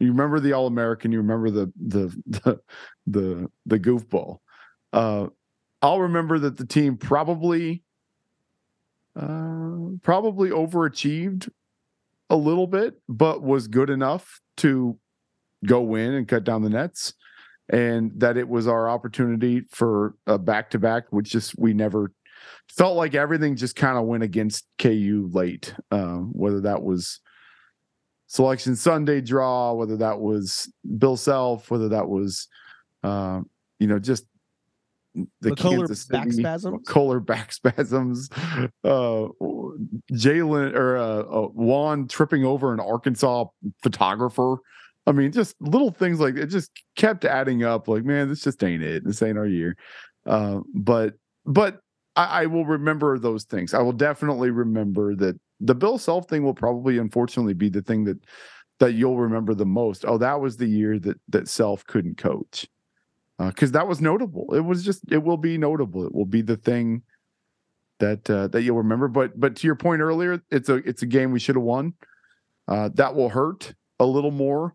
you 0.00 0.08
remember 0.08 0.40
the 0.40 0.52
all-american 0.52 1.12
you 1.12 1.18
remember 1.18 1.50
the 1.50 1.72
the 1.76 2.22
the 2.26 2.60
the, 3.06 3.50
the 3.66 3.78
goofball 3.78 4.38
uh 4.92 5.26
i'll 5.82 6.00
remember 6.00 6.38
that 6.38 6.56
the 6.56 6.66
team 6.66 6.96
probably 6.96 7.82
uh, 9.18 9.96
probably 10.02 10.50
overachieved 10.50 11.48
a 12.30 12.36
little 12.36 12.66
bit, 12.66 12.94
but 13.08 13.42
was 13.42 13.66
good 13.66 13.90
enough 13.90 14.40
to 14.58 14.98
go 15.66 15.94
in 15.94 16.14
and 16.14 16.28
cut 16.28 16.44
down 16.44 16.62
the 16.62 16.70
nets. 16.70 17.14
And 17.70 18.12
that 18.16 18.36
it 18.36 18.48
was 18.48 18.66
our 18.66 18.88
opportunity 18.88 19.62
for 19.70 20.14
a 20.26 20.38
back 20.38 20.70
to 20.70 20.78
back, 20.78 21.04
which 21.10 21.30
just 21.30 21.58
we 21.58 21.74
never 21.74 22.12
felt 22.68 22.96
like 22.96 23.14
everything 23.14 23.56
just 23.56 23.76
kind 23.76 23.98
of 23.98 24.06
went 24.06 24.22
against 24.22 24.66
KU 24.78 25.28
late. 25.32 25.74
Um, 25.90 26.30
whether 26.32 26.60
that 26.62 26.82
was 26.82 27.20
selection 28.28 28.76
Sunday 28.76 29.20
draw, 29.20 29.72
whether 29.72 29.96
that 29.96 30.20
was 30.20 30.72
Bill 30.98 31.16
Self, 31.16 31.70
whether 31.70 31.88
that 31.88 32.08
was, 32.08 32.46
uh, 33.02 33.40
you 33.80 33.86
know, 33.86 33.98
just 33.98 34.24
the 35.40 35.50
McCullar 35.50 35.78
Kansas 35.78 36.04
back 36.06 36.30
City- 36.30 36.42
spasms? 36.42 36.86
McCullar 36.86 37.24
back 37.24 37.52
spasms, 37.52 38.28
uh, 38.84 39.26
Jalen 40.12 40.74
or 40.74 40.96
uh, 40.96 41.20
uh, 41.20 41.48
Juan 41.48 42.06
tripping 42.06 42.44
over 42.44 42.72
an 42.72 42.80
Arkansas 42.80 43.46
photographer. 43.82 44.56
I 45.06 45.12
mean, 45.12 45.32
just 45.32 45.56
little 45.60 45.90
things 45.90 46.20
like 46.20 46.36
it 46.36 46.46
just 46.46 46.70
kept 46.96 47.24
adding 47.24 47.64
up. 47.64 47.88
Like, 47.88 48.04
man, 48.04 48.28
this 48.28 48.42
just 48.42 48.62
ain't 48.62 48.82
it. 48.82 49.04
This 49.04 49.22
ain't 49.22 49.38
our 49.38 49.46
year. 49.46 49.76
Uh, 50.26 50.60
but 50.74 51.14
but 51.46 51.80
I, 52.14 52.42
I 52.42 52.46
will 52.46 52.66
remember 52.66 53.18
those 53.18 53.44
things. 53.44 53.72
I 53.72 53.80
will 53.80 53.92
definitely 53.92 54.50
remember 54.50 55.16
that 55.16 55.40
the 55.60 55.74
Bill 55.74 55.98
Self 55.98 56.28
thing 56.28 56.42
will 56.42 56.54
probably, 56.54 56.98
unfortunately, 56.98 57.54
be 57.54 57.68
the 57.68 57.82
thing 57.82 58.04
that 58.04 58.18
that 58.78 58.92
you'll 58.92 59.18
remember 59.18 59.54
the 59.54 59.66
most. 59.66 60.04
Oh, 60.06 60.18
that 60.18 60.40
was 60.40 60.56
the 60.56 60.66
year 60.66 60.98
that 61.00 61.18
that 61.28 61.48
Self 61.48 61.84
couldn't 61.86 62.16
coach 62.18 62.66
because 63.38 63.72
that 63.72 63.86
was 63.86 64.00
notable. 64.00 64.54
It 64.54 64.60
was 64.60 64.84
just 64.84 65.02
it 65.10 65.22
will 65.22 65.36
be 65.36 65.58
notable. 65.58 66.06
It 66.06 66.14
will 66.14 66.26
be 66.26 66.42
the 66.42 66.56
thing 66.56 67.02
that 67.98 68.28
uh, 68.28 68.48
that 68.48 68.62
you'll 68.62 68.78
remember. 68.78 69.08
But 69.08 69.38
but 69.38 69.56
to 69.56 69.66
your 69.66 69.76
point 69.76 70.00
earlier, 70.00 70.42
it's 70.50 70.68
a 70.68 70.76
it's 70.76 71.02
a 71.02 71.06
game 71.06 71.32
we 71.32 71.40
should 71.40 71.56
have 71.56 71.64
won. 71.64 71.94
Uh, 72.66 72.90
that 72.94 73.14
will 73.14 73.28
hurt 73.28 73.74
a 73.98 74.04
little 74.04 74.30
more. 74.30 74.74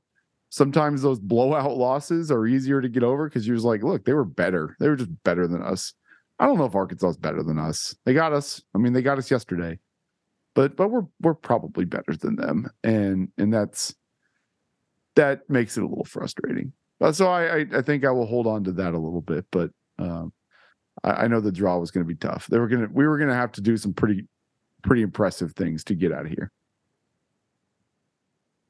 Sometimes 0.50 1.02
those 1.02 1.20
blowout 1.20 1.78
losses 1.78 2.32
are 2.32 2.46
easier 2.46 2.80
to 2.80 2.90
get 2.90 3.04
over 3.04 3.28
because 3.28 3.48
you're 3.48 3.56
just 3.56 3.66
like, 3.66 3.84
look, 3.84 4.06
they 4.06 4.14
were 4.14 4.26
better. 4.26 4.76
They 4.80 4.88
were 4.88 4.96
just 4.96 5.12
better 5.24 5.48
than 5.48 5.64
us. 5.64 5.94
I 6.40 6.46
don't 6.46 6.58
know 6.58 6.66
if 6.66 6.76
Arkansas 6.76 7.10
is 7.10 7.18
better 7.18 7.44
than 7.44 7.58
us. 7.58 7.96
They 8.06 8.14
got 8.14 8.34
us. 8.34 8.62
I 8.76 8.78
mean, 8.78 8.94
they 8.94 9.02
got 9.02 9.18
us 9.18 9.32
yesterday, 9.32 9.80
but 10.56 10.76
but 10.76 10.90
we're 10.90 11.06
we're 11.22 11.34
probably 11.34 11.86
better 11.86 12.16
than 12.16 12.36
them, 12.36 12.70
and 12.84 13.30
and 13.38 13.54
that's 13.54 13.94
that 15.16 15.50
makes 15.50 15.78
it 15.78 15.84
a 15.84 15.88
little 15.88 16.06
frustrating. 16.06 16.74
Uh, 17.02 17.12
so 17.12 17.28
I, 17.28 17.60
I 17.60 17.66
I 17.76 17.82
think 17.82 18.06
I 18.06 18.12
will 18.12 18.26
hold 18.26 18.48
on 18.48 18.64
to 18.66 18.72
that 18.74 18.94
a 18.94 19.00
little 19.00 19.22
bit, 19.22 19.46
but 19.52 19.72
um, 20.00 20.32
I, 21.04 21.12
I 21.12 21.28
know 21.28 21.40
the 21.42 21.52
draw 21.52 21.78
was 21.78 21.92
going 21.92 22.06
to 22.06 22.08
be 22.08 22.16
tough. 22.18 22.48
They 22.48 22.60
were 22.60 22.68
gonna 22.68 22.88
we 22.92 23.08
were 23.08 23.18
gonna 23.18 23.36
have 23.36 23.52
to 23.54 23.62
do 23.62 23.78
some 23.78 23.94
pretty 23.94 24.28
pretty 24.84 25.02
impressive 25.02 25.54
things 25.54 25.84
to 25.86 25.96
get 25.96 26.12
out 26.12 26.26
of 26.26 26.32
here. 26.32 26.52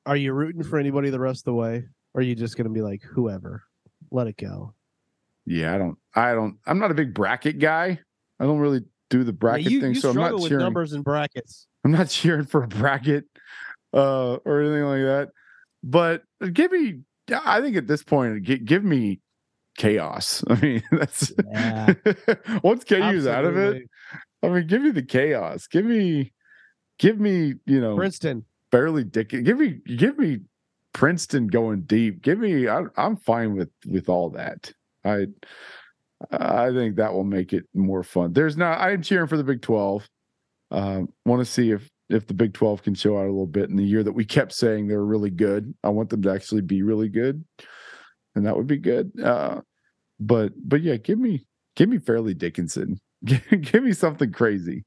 Are 0.05 0.17
you 0.17 0.33
rooting 0.33 0.63
for 0.63 0.77
anybody 0.77 1.09
the 1.09 1.19
rest 1.19 1.41
of 1.41 1.45
the 1.45 1.53
way? 1.53 1.85
Or 2.13 2.19
are 2.19 2.23
you 2.23 2.35
just 2.35 2.57
gonna 2.57 2.69
be 2.69 2.81
like 2.81 3.01
whoever? 3.03 3.63
Let 4.11 4.27
it 4.27 4.37
go. 4.37 4.73
Yeah, 5.45 5.73
I 5.73 5.77
don't. 5.77 5.97
I 6.15 6.33
don't. 6.33 6.57
I'm 6.65 6.79
not 6.79 6.91
a 6.91 6.93
big 6.93 7.13
bracket 7.13 7.59
guy. 7.59 7.99
I 8.39 8.43
don't 8.45 8.59
really 8.59 8.81
do 9.09 9.23
the 9.23 9.31
Yeah, 9.31 9.37
bracket 9.37 9.71
you 9.71 9.81
thing, 9.81 9.93
you 9.93 9.99
so 9.99 10.09
I'm 10.09 10.15
not 10.15 10.33
with 10.33 10.47
cheering. 10.49 10.63
numbers 10.63 10.93
and 10.93 11.03
brackets. 11.03 11.67
I'm 11.83 11.91
not 11.91 12.09
cheering 12.09 12.45
for 12.45 12.63
a 12.63 12.67
bracket 12.67 13.25
uh, 13.93 14.35
or 14.45 14.61
anything 14.61 14.83
like 14.83 15.01
that. 15.01 15.29
But 15.83 16.23
give 16.53 16.71
me. 16.71 17.01
I 17.45 17.61
think 17.61 17.77
at 17.77 17.87
this 17.87 18.03
point, 18.03 18.43
give 18.43 18.83
me 18.83 19.21
chaos. 19.77 20.43
I 20.49 20.59
mean, 20.59 20.83
that's 20.91 21.31
Yeah. 21.51 21.93
once 22.63 22.83
KU's 22.83 23.27
out 23.27 23.45
of 23.45 23.57
it. 23.57 23.83
I 24.41 24.49
mean, 24.49 24.67
give 24.67 24.81
me 24.81 24.91
the 24.91 25.03
chaos. 25.03 25.67
Give 25.67 25.85
me, 25.85 26.33
give 26.99 27.17
me, 27.19 27.55
you 27.65 27.79
know, 27.79 27.95
Princeton. 27.95 28.43
barely 28.71 29.05
dick. 29.05 29.29
Give 29.29 29.57
me, 29.57 29.79
give 29.97 30.17
me 30.17 30.39
Princeton 30.93 31.47
going 31.47 31.81
deep. 31.83 32.21
Give 32.21 32.39
me. 32.39 32.67
I, 32.67 32.83
I'm 32.97 33.15
fine 33.15 33.55
with 33.55 33.69
with 33.87 34.09
all 34.09 34.29
that. 34.31 34.71
I, 35.05 35.27
I 36.31 36.71
think 36.71 36.97
that 36.97 37.13
will 37.13 37.23
make 37.23 37.53
it 37.53 37.63
more 37.73 38.03
fun. 38.03 38.33
There's 38.33 38.57
not. 38.57 38.79
I'm 38.79 39.01
cheering 39.01 39.27
for 39.27 39.37
the 39.37 39.43
Big 39.45 39.61
Twelve. 39.61 40.09
Um, 40.73 41.09
Want 41.25 41.39
to 41.39 41.45
see 41.45 41.71
if 41.71 41.89
if 42.09 42.27
the 42.27 42.33
Big 42.33 42.53
Twelve 42.53 42.83
can 42.83 42.95
show 42.95 43.17
out 43.17 43.25
a 43.25 43.31
little 43.31 43.47
bit 43.47 43.69
in 43.69 43.77
the 43.77 43.83
year 43.83 44.03
that 44.03 44.11
we 44.11 44.25
kept 44.25 44.53
saying 44.53 44.87
they're 44.87 45.05
really 45.05 45.29
good. 45.29 45.73
I 45.83 45.89
want 45.89 46.09
them 46.09 46.21
to 46.23 46.31
actually 46.31 46.61
be 46.61 46.81
really 46.81 47.09
good, 47.09 47.43
and 48.35 48.45
that 48.45 48.57
would 48.57 48.67
be 48.67 48.77
good. 48.77 49.11
Uh, 49.21 49.61
but 50.19 50.51
but 50.57 50.81
yeah, 50.81 50.97
give 50.97 51.19
me 51.19 51.45
give 51.75 51.89
me 51.89 51.99
Fairleigh 51.99 52.33
Dickinson. 52.33 52.99
give 53.23 53.83
me 53.83 53.93
something 53.93 54.31
crazy 54.31 54.83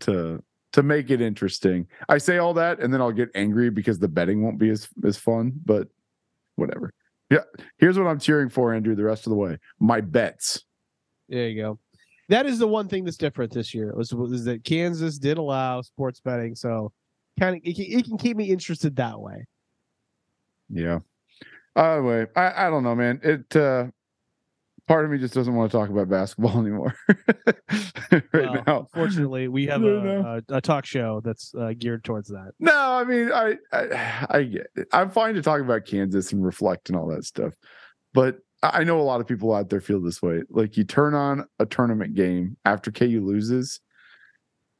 to 0.00 0.42
to 0.72 0.82
make 0.82 1.10
it 1.10 1.20
interesting. 1.20 1.86
I 2.08 2.18
say 2.18 2.38
all 2.38 2.54
that 2.54 2.80
and 2.80 2.92
then 2.92 3.00
I'll 3.00 3.12
get 3.12 3.30
angry 3.34 3.70
because 3.70 4.00
the 4.00 4.08
betting 4.08 4.42
won't 4.42 4.58
be 4.58 4.70
as 4.70 4.88
as 5.04 5.16
fun, 5.16 5.52
but 5.64 5.88
whatever. 6.56 6.92
Yeah, 7.30 7.44
here's 7.78 7.98
what 7.98 8.06
I'm 8.06 8.18
cheering 8.20 8.48
for, 8.48 8.74
Andrew, 8.74 8.94
the 8.94 9.04
rest 9.04 9.26
of 9.26 9.30
the 9.30 9.36
way. 9.36 9.58
My 9.78 10.00
bets. 10.00 10.64
There 11.28 11.48
you 11.48 11.62
go. 11.62 11.78
That 12.28 12.46
is 12.46 12.58
the 12.58 12.68
one 12.68 12.88
thing 12.88 13.04
that's 13.04 13.16
different 13.16 13.52
this 13.52 13.74
year 13.74 13.92
was, 13.94 14.12
was 14.14 14.44
that 14.44 14.64
Kansas 14.64 15.18
did 15.18 15.38
allow 15.38 15.82
sports 15.82 16.20
betting, 16.20 16.54
so 16.54 16.92
kind 17.38 17.56
of 17.56 17.62
it, 17.64 17.74
can- 17.76 17.98
it 17.98 18.04
can 18.06 18.16
keep 18.18 18.36
me 18.36 18.50
interested 18.50 18.96
that 18.96 19.20
way. 19.20 19.46
Yeah. 20.70 21.00
Either 21.76 22.02
way, 22.02 22.26
I, 22.36 22.66
I 22.66 22.70
don't 22.70 22.82
know, 22.84 22.94
man. 22.94 23.20
It 23.22 23.54
uh 23.56 23.86
part 24.86 25.04
of 25.04 25.10
me 25.10 25.16
just 25.18 25.32
doesn't 25.34 25.54
want 25.54 25.70
to 25.72 25.76
talk 25.76 25.88
about 25.88 26.08
basketball 26.08 26.58
anymore. 26.60 26.94
right 27.08 28.22
Well, 28.32 28.62
now. 28.66 28.86
Fortunately, 28.94 29.48
we 29.48 29.66
have 29.68 29.82
a, 29.82 30.42
a, 30.50 30.56
a 30.56 30.60
talk 30.60 30.84
show 30.86 31.20
that's 31.24 31.54
uh, 31.54 31.72
geared 31.78 32.04
towards 32.04 32.28
that. 32.28 32.52
No, 32.58 32.72
I 32.76 33.04
mean, 33.04 33.32
I, 33.32 33.54
I, 33.72 34.26
I. 34.30 34.50
I'm 34.92 35.10
fine 35.10 35.34
to 35.34 35.42
talk 35.42 35.60
about 35.60 35.84
Kansas 35.86 36.32
and 36.32 36.44
reflect 36.44 36.88
and 36.90 36.98
all 36.98 37.08
that 37.08 37.24
stuff, 37.24 37.54
but 38.12 38.38
I 38.72 38.84
know 38.84 39.00
a 39.00 39.02
lot 39.02 39.20
of 39.20 39.26
people 39.26 39.52
out 39.54 39.68
there 39.70 39.80
feel 39.80 40.00
this 40.00 40.22
way. 40.22 40.42
Like 40.50 40.76
you 40.76 40.84
turn 40.84 41.14
on 41.14 41.46
a 41.58 41.66
tournament 41.66 42.14
game 42.14 42.56
after 42.64 42.90
KU 42.90 43.20
loses, 43.24 43.80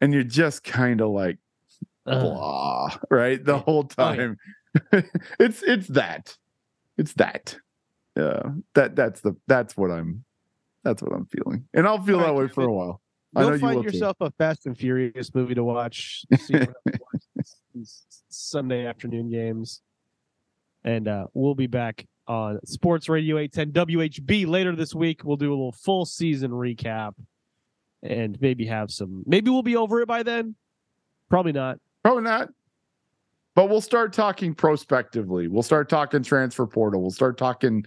and 0.00 0.12
you're 0.12 0.22
just 0.22 0.62
kind 0.64 1.00
of 1.00 1.10
like 1.10 1.38
blah, 2.06 2.96
right? 3.10 3.42
The 3.44 3.58
whole 3.58 3.88
Oh, 3.98 4.10
yeah. 4.12 4.16
time. 4.16 4.36
it's 5.38 5.62
it's 5.62 5.88
that, 5.88 6.36
it's 6.98 7.12
that. 7.14 7.56
Yeah, 8.16 8.42
that 8.74 8.94
that's 8.96 9.20
the 9.22 9.34
that's 9.46 9.76
what 9.76 9.90
I'm, 9.90 10.24
that's 10.84 11.02
what 11.02 11.12
I'm 11.12 11.26
feeling, 11.26 11.66
and 11.74 11.86
I'll 11.86 12.00
feel 12.02 12.16
All 12.16 12.20
right, 12.22 12.26
that 12.28 12.34
way 12.34 12.48
for 12.48 12.64
a 12.64 12.72
while. 12.72 13.00
I 13.36 13.40
know 13.42 13.48
Go 13.48 13.54
you 13.54 13.60
find 13.60 13.76
will 13.76 13.82
too. 13.84 13.90
yourself 13.90 14.16
a 14.20 14.30
Fast 14.32 14.66
and 14.66 14.78
Furious 14.78 15.34
movie 15.34 15.54
to 15.56 15.64
watch. 15.64 16.24
see 16.38 16.54
watch 16.54 17.22
Sunday 18.28 18.86
afternoon 18.86 19.30
games, 19.30 19.82
and 20.84 21.08
uh, 21.08 21.26
we'll 21.34 21.54
be 21.56 21.66
back 21.66 22.06
on 22.26 22.58
Sports 22.64 23.08
Radio 23.08 23.38
810 23.38 23.86
WHB 23.86 24.46
later 24.46 24.74
this 24.74 24.94
week. 24.94 25.24
We'll 25.24 25.36
do 25.36 25.50
a 25.50 25.56
little 25.56 25.72
full 25.72 26.04
season 26.04 26.50
recap, 26.50 27.14
and 28.02 28.40
maybe 28.40 28.66
have 28.66 28.90
some. 28.90 29.22
Maybe 29.26 29.50
we'll 29.50 29.62
be 29.62 29.76
over 29.76 30.00
it 30.00 30.08
by 30.08 30.22
then. 30.22 30.54
Probably 31.28 31.52
not. 31.52 31.78
Probably 32.02 32.22
not. 32.22 32.50
But 33.54 33.68
we'll 33.68 33.80
start 33.80 34.12
talking 34.12 34.54
prospectively. 34.54 35.48
We'll 35.48 35.62
start 35.62 35.88
talking 35.88 36.22
transfer 36.22 36.66
portal. 36.66 37.00
We'll 37.00 37.10
start 37.10 37.38
talking 37.38 37.86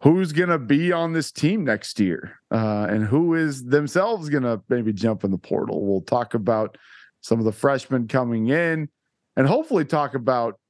who's 0.00 0.32
going 0.32 0.50
to 0.50 0.58
be 0.58 0.92
on 0.92 1.12
this 1.12 1.32
team 1.32 1.64
next 1.64 1.98
year 1.98 2.38
uh, 2.50 2.86
and 2.90 3.04
who 3.04 3.34
is 3.34 3.64
themselves 3.64 4.28
going 4.28 4.42
to 4.42 4.60
maybe 4.68 4.92
jump 4.92 5.24
in 5.24 5.30
the 5.30 5.38
portal. 5.38 5.84
We'll 5.84 6.02
talk 6.02 6.34
about 6.34 6.76
some 7.22 7.38
of 7.38 7.44
the 7.44 7.52
freshmen 7.52 8.06
coming 8.06 8.48
in 8.48 8.88
and 9.36 9.46
hopefully 9.46 9.84
talk 9.84 10.14
about 10.14 10.60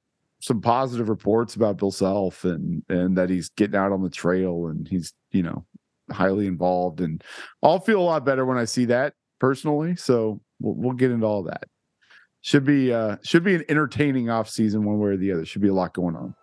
some 0.44 0.60
positive 0.60 1.08
reports 1.08 1.54
about 1.56 1.78
Bill 1.78 1.90
Self 1.90 2.44
and 2.44 2.82
and 2.90 3.16
that 3.16 3.30
he's 3.30 3.48
getting 3.48 3.76
out 3.76 3.92
on 3.92 4.02
the 4.02 4.10
trail 4.10 4.66
and 4.66 4.86
he's, 4.86 5.14
you 5.30 5.42
know, 5.42 5.64
highly 6.10 6.46
involved 6.46 7.00
and 7.00 7.24
I'll 7.62 7.80
feel 7.80 7.98
a 7.98 8.02
lot 8.02 8.26
better 8.26 8.44
when 8.44 8.58
I 8.58 8.66
see 8.66 8.84
that 8.86 9.14
personally. 9.40 9.96
So 9.96 10.42
we'll, 10.60 10.74
we'll 10.74 10.92
get 10.92 11.10
into 11.10 11.24
all 11.24 11.44
that. 11.44 11.64
Should 12.42 12.66
be 12.66 12.92
uh 12.92 13.16
should 13.24 13.42
be 13.42 13.54
an 13.54 13.64
entertaining 13.70 14.28
off 14.28 14.50
season 14.50 14.84
one 14.84 14.98
way 14.98 15.12
or 15.12 15.16
the 15.16 15.32
other. 15.32 15.46
Should 15.46 15.62
be 15.62 15.68
a 15.68 15.74
lot 15.74 15.94
going 15.94 16.14
on. 16.14 16.34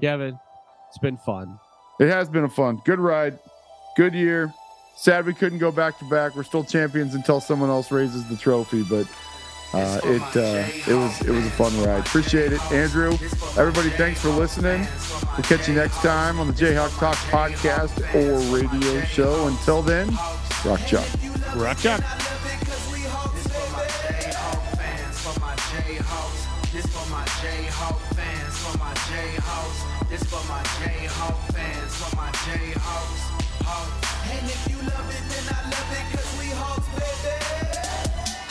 Kevin, 0.00 0.36
it's 0.88 0.98
been 0.98 1.18
fun. 1.18 1.60
it 2.00 2.08
has 2.08 2.28
been 2.28 2.42
a 2.42 2.48
fun 2.48 2.80
good 2.84 2.98
ride 2.98 3.38
good 3.96 4.14
year. 4.14 4.52
Sad 4.96 5.26
we 5.26 5.32
couldn't 5.32 5.58
go 5.58 5.70
back 5.70 5.96
to 6.00 6.04
back. 6.06 6.34
We're 6.34 6.42
still 6.42 6.64
champions 6.64 7.14
until 7.14 7.40
someone 7.40 7.70
else 7.70 7.92
raises 7.92 8.28
the 8.28 8.36
trophy 8.36 8.82
but 8.82 9.06
uh 9.72 10.00
it 10.04 10.22
uh 10.36 10.66
it 10.90 10.94
was 10.94 11.20
it 11.22 11.30
was 11.30 11.46
a 11.46 11.50
fun 11.50 11.76
ride. 11.82 12.00
Appreciate 12.00 12.52
it 12.52 12.60
andrew. 12.72 13.12
Everybody 13.56 13.90
thanks 13.90 14.20
for 14.20 14.30
listening. 14.30 14.86
We'll 15.32 15.44
catch 15.44 15.68
you 15.68 15.74
next 15.74 15.96
time 15.98 16.40
on 16.40 16.46
the 16.48 16.52
jayhawk 16.52 16.98
talk 16.98 17.16
podcast 17.16 17.96
or 18.14 18.38
radio 18.54 19.00
show. 19.02 19.46
Until 19.46 19.82
then 19.82 20.08
rock 20.64 20.80
chalk. 20.86 21.06
Rock 21.56 21.78
Chalk. 21.78 22.29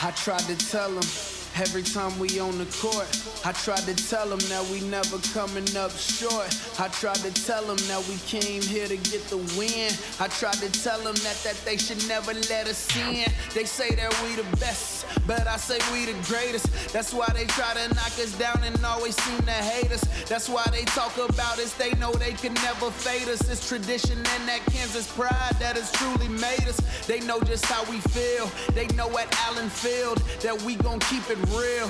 I 0.09 0.11
tried 0.13 0.39
to 0.39 0.55
tell 0.55 0.89
them 0.89 1.38
every 1.55 1.83
time 1.83 2.17
we 2.19 2.39
on 2.39 2.57
the 2.57 2.65
court. 2.81 3.07
I 3.45 3.51
tried 3.51 3.83
to 3.87 3.95
tell 3.95 4.27
them 4.27 4.39
that 4.49 4.65
we 4.71 4.81
never 4.81 5.17
coming 5.33 5.67
up 5.77 5.91
short. 5.91 6.49
I 6.79 6.87
tried 6.89 7.21
to 7.23 7.33
tell 7.45 7.63
them 7.63 7.77
that 7.87 8.05
we 8.07 8.15
came 8.27 8.61
here 8.61 8.87
to 8.87 8.97
get 8.97 9.23
the 9.27 9.37
win. 9.57 9.91
I 10.19 10.27
tried 10.27 10.59
to 10.59 10.71
tell 10.71 10.99
them 10.99 11.15
that, 11.15 11.39
that 11.43 11.59
they 11.65 11.77
should 11.77 12.05
never 12.07 12.33
let 12.33 12.67
us 12.67 12.95
in. 12.97 13.31
They 13.53 13.65
say 13.65 13.95
that 13.95 14.11
we 14.23 14.35
the 14.35 14.57
best, 14.57 15.05
but 15.25 15.47
I 15.47 15.57
say 15.57 15.79
we 15.93 16.05
the 16.05 16.17
greatest. 16.27 16.67
That's 16.93 17.13
why 17.13 17.27
they 17.33 17.45
try 17.45 17.73
to 17.73 17.87
knock 17.95 18.15
us 18.19 18.37
down 18.37 18.61
and 18.63 18.83
always 18.85 19.15
seem 19.21 19.41
to 19.41 19.51
hate 19.51 19.91
us. 19.91 20.03
That's 20.27 20.49
why 20.49 20.65
they 20.71 20.83
talk 20.85 21.15
about 21.17 21.59
us. 21.59 21.73
They 21.73 21.91
know 21.95 22.11
they 22.11 22.33
can 22.33 22.53
never 22.55 22.91
fade 22.91 23.27
us. 23.27 23.49
It's 23.49 23.67
tradition 23.67 24.17
and 24.17 24.47
that 24.47 24.61
Kansas 24.71 25.11
pride 25.11 25.55
that 25.59 25.75
has 25.75 25.91
truly 25.93 26.27
made 26.27 26.67
us. 26.67 26.79
They 27.07 27.19
know 27.21 27.39
just 27.41 27.65
how 27.65 27.83
we 27.89 27.99
feel. 28.11 28.49
They 28.73 28.87
know 28.95 29.09
at 29.17 29.33
Allen 29.47 29.69
Field 29.69 30.17
that 30.41 30.61
we 30.61 30.75
gon' 30.75 30.99
keep 30.99 31.29
it 31.29 31.37
real. 31.51 31.89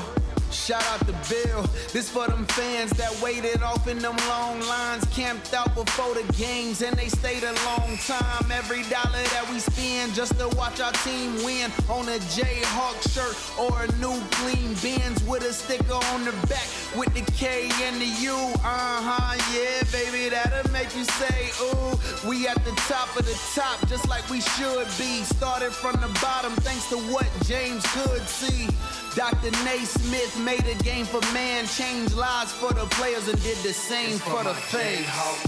Shout 0.51 0.83
out 0.87 0.99
to 1.07 1.13
Bill. 1.29 1.63
This 1.93 2.09
for 2.09 2.27
them 2.27 2.45
fans 2.47 2.91
that 2.91 3.11
waited 3.21 3.61
off 3.61 3.87
in 3.87 3.99
them 3.99 4.17
long 4.27 4.59
lines, 4.61 5.05
camped 5.13 5.53
out 5.53 5.73
before 5.75 6.13
the 6.15 6.33
games, 6.33 6.81
and 6.81 6.95
they 6.97 7.07
stayed 7.07 7.43
a 7.43 7.53
long 7.65 7.97
time. 8.05 8.51
Every 8.51 8.83
dollar 8.83 9.23
that 9.33 9.47
we 9.51 9.59
spend 9.59 10.13
just 10.13 10.37
to 10.39 10.47
watch 10.57 10.79
our 10.79 10.91
team 11.03 11.35
win 11.43 11.71
on 11.89 12.09
a 12.09 12.19
Jayhawk 12.33 12.97
shirt 13.13 13.35
or 13.59 13.83
a 13.83 13.87
new 13.97 14.19
clean 14.31 14.73
Benz 14.81 15.23
with 15.23 15.43
a 15.43 15.53
sticker 15.53 15.93
on 16.13 16.25
the 16.25 16.31
back 16.47 16.67
with 16.95 17.13
the 17.13 17.21
K 17.33 17.69
and 17.83 18.01
the 18.01 18.11
U. 18.21 18.35
Uh 18.63 19.01
huh, 19.05 19.37
yeah, 19.53 19.83
baby, 19.91 20.29
that'll 20.29 20.71
make 20.71 20.95
you 20.95 21.03
say, 21.03 21.49
ooh, 21.61 21.97
we 22.27 22.47
at 22.47 22.63
the 22.65 22.71
top 22.87 23.09
of 23.17 23.25
the 23.25 23.37
top, 23.55 23.87
just 23.87 24.07
like 24.09 24.27
we 24.29 24.41
should 24.41 24.87
be. 24.97 25.23
Started 25.23 25.71
from 25.71 25.93
the 26.01 26.09
bottom, 26.21 26.51
thanks 26.65 26.89
to 26.89 26.97
what 27.13 27.27
James 27.45 27.85
could 27.93 28.27
see. 28.27 28.67
Dr. 29.15 29.51
Naismith 29.65 30.18
made 30.43 30.67
a 30.67 30.75
game 30.83 31.05
for 31.05 31.21
man, 31.33 31.65
changed 31.65 32.15
lives 32.15 32.51
for 32.51 32.73
the 32.73 32.85
players, 32.97 33.27
and 33.29 33.41
did 33.41 33.57
the 33.63 33.71
same 33.71 34.17
for 34.19 34.43
the 34.43 34.53
fans. 34.53 35.05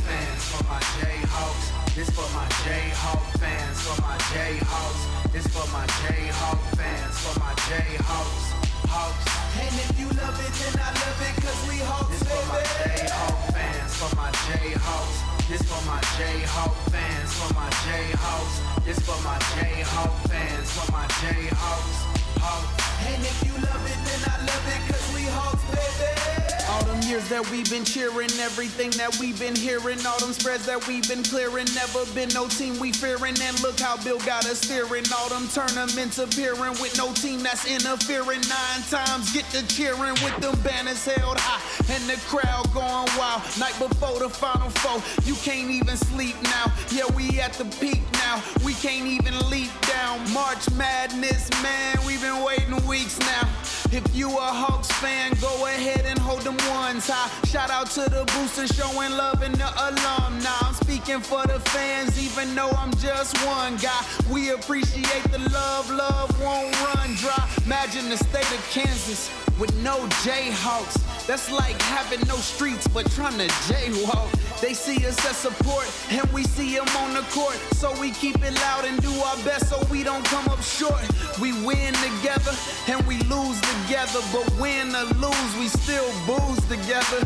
fans, 0.07 0.43
for 0.51 0.63
my 0.63 0.79
Jayhawks. 0.95 1.95
This 1.95 2.09
for 2.11 2.27
my 2.31 2.47
Jayhawk 2.63 3.23
fans, 3.39 3.77
for 3.83 4.01
my 4.01 4.15
Jayhawks. 4.31 5.33
This 5.33 5.47
for 5.47 5.67
my 5.75 5.85
Jayhawk 6.03 6.61
fans, 6.79 7.15
for 7.19 7.39
my 7.39 7.53
Jayhawks. 7.67 8.45
Hawks. 8.87 9.25
And 9.59 9.75
if 9.75 9.99
you 9.99 10.07
love 10.15 10.39
it, 10.39 10.53
then 10.63 10.79
I 10.79 10.91
love 11.03 11.19
it, 11.19 11.35
cause 11.43 11.61
we 11.67 11.77
Hawks, 11.83 12.07
This 12.11 12.23
for 12.31 12.43
my 12.47 12.63
Jayhawk 12.79 13.39
fans, 13.51 13.91
for 13.99 14.15
my 14.15 14.31
Jayhawks. 14.47 15.17
This 15.49 15.63
for 15.67 15.81
my 15.83 15.99
Jayhawk 16.15 16.75
fans, 16.91 17.31
for 17.35 17.53
my 17.59 17.69
Jayhawks. 17.83 18.55
This 18.85 18.99
for 19.03 19.19
my 19.27 19.37
Jayhawk 19.59 20.15
fans, 20.29 20.67
for 20.71 20.91
my 20.91 21.05
Jayhawks. 21.19 22.20
And 22.39 23.23
if 23.23 23.43
you 23.45 23.53
love 23.53 23.85
it, 23.85 23.99
then 24.05 24.21
I 24.31 24.37
love 24.45 24.67
it, 24.67 24.81
cause 24.91 25.15
we 25.15 25.23
Hawks, 25.23 25.63
baby. 25.71 26.40
All 26.71 26.83
them 26.85 27.01
years 27.01 27.27
that 27.27 27.43
we've 27.51 27.69
been 27.69 27.83
cheering, 27.83 28.31
everything 28.39 28.91
that 28.91 29.19
we've 29.19 29.37
been 29.37 29.55
hearing, 29.55 29.99
all 30.05 30.17
them 30.19 30.31
spreads 30.31 30.65
that 30.67 30.87
we've 30.87 31.05
been 31.07 31.21
clearing. 31.21 31.67
Never 31.75 32.05
been 32.15 32.29
no 32.29 32.47
team 32.47 32.79
we 32.79 32.93
fearing, 32.93 33.35
and 33.41 33.61
look 33.61 33.77
how 33.77 33.97
Bill 33.97 34.19
got 34.19 34.45
us 34.45 34.61
steering. 34.61 35.03
All 35.13 35.27
them 35.27 35.49
tournaments 35.49 36.17
appearing 36.17 36.79
with 36.79 36.95
no 36.97 37.11
team 37.11 37.43
that's 37.43 37.67
interfering. 37.67 38.39
Nine 38.47 38.81
times 38.87 39.33
get 39.33 39.43
to 39.51 39.67
cheering 39.67 40.15
with 40.23 40.37
them 40.39 40.55
banners 40.61 41.03
held 41.03 41.37
high, 41.39 41.59
and 41.93 42.03
the 42.07 42.15
crowd 42.31 42.71
going 42.73 43.11
wild. 43.19 43.43
Night 43.59 43.75
before 43.77 44.19
the 44.19 44.29
final 44.29 44.69
four, 44.79 45.03
you 45.27 45.35
can't 45.43 45.69
even 45.69 45.97
sleep 45.97 46.35
now. 46.43 46.71
Yeah, 46.89 47.11
we 47.15 47.41
at 47.41 47.51
the 47.53 47.65
peak 47.83 47.99
now, 48.13 48.41
we 48.63 48.75
can't 48.75 49.07
even 49.07 49.35
leap 49.49 49.71
down. 49.91 50.23
March 50.31 50.71
Madness, 50.71 51.49
man, 51.61 51.97
we've 52.07 52.21
been 52.21 52.41
waiting 52.45 52.79
weeks 52.87 53.19
now. 53.19 53.49
If 53.91 54.15
you 54.15 54.29
a 54.29 54.41
Hawks 54.41 54.89
fan, 55.03 55.33
go 55.41 55.65
ahead 55.65 56.05
and 56.05 56.17
hold 56.17 56.41
them 56.41 56.60
ones 56.69 57.07
high. 57.07 57.29
Shout 57.47 57.69
out 57.69 57.89
to 57.91 58.01
the 58.09 58.23
boosters 58.33 58.71
showing 58.75 59.11
love 59.11 59.41
and 59.41 59.55
the 59.55 59.69
alumni. 59.87 60.49
I'm 60.61 60.73
speaking 60.73 61.19
for 61.19 61.45
the 61.47 61.59
fans, 61.71 62.17
even 62.21 62.55
though 62.55 62.69
I'm 62.71 62.93
just 62.95 63.37
one 63.45 63.77
guy. 63.77 64.03
We 64.29 64.51
appreciate 64.51 65.23
the 65.31 65.39
love, 65.49 65.89
love 65.89 66.29
won't 66.41 66.73
run 66.85 67.15
dry. 67.15 67.49
Imagine 67.65 68.09
the 68.09 68.17
state 68.17 68.51
of 68.51 68.61
Kansas 68.71 69.29
with 69.61 69.83
no 69.83 69.99
Jayhawks. 70.25 70.97
That's 71.27 71.51
like 71.51 71.79
having 71.83 72.27
no 72.27 72.35
streets 72.37 72.87
but 72.87 73.09
trying 73.11 73.37
to 73.37 73.47
jaywalk. 73.69 74.31
They 74.59 74.73
see 74.73 75.05
us 75.05 75.23
as 75.23 75.37
support 75.37 75.85
and 76.09 76.27
we 76.33 76.43
see 76.43 76.75
them 76.75 76.87
on 76.97 77.13
the 77.13 77.21
court. 77.29 77.57
So 77.73 77.93
we 78.01 78.09
keep 78.09 78.43
it 78.43 78.55
loud 78.55 78.85
and 78.85 78.99
do 79.03 79.13
our 79.21 79.37
best 79.43 79.69
so 79.69 79.77
we 79.91 80.03
don't 80.03 80.25
come 80.25 80.47
up 80.47 80.63
short. 80.63 81.05
We 81.39 81.53
win 81.63 81.93
together 81.93 82.53
and 82.87 83.05
we 83.05 83.19
lose 83.29 83.61
together. 83.61 84.21
But 84.33 84.51
win 84.59 84.95
or 84.95 85.05
lose, 85.21 85.55
we 85.59 85.67
still 85.67 86.09
booze 86.25 86.65
together. 86.65 87.23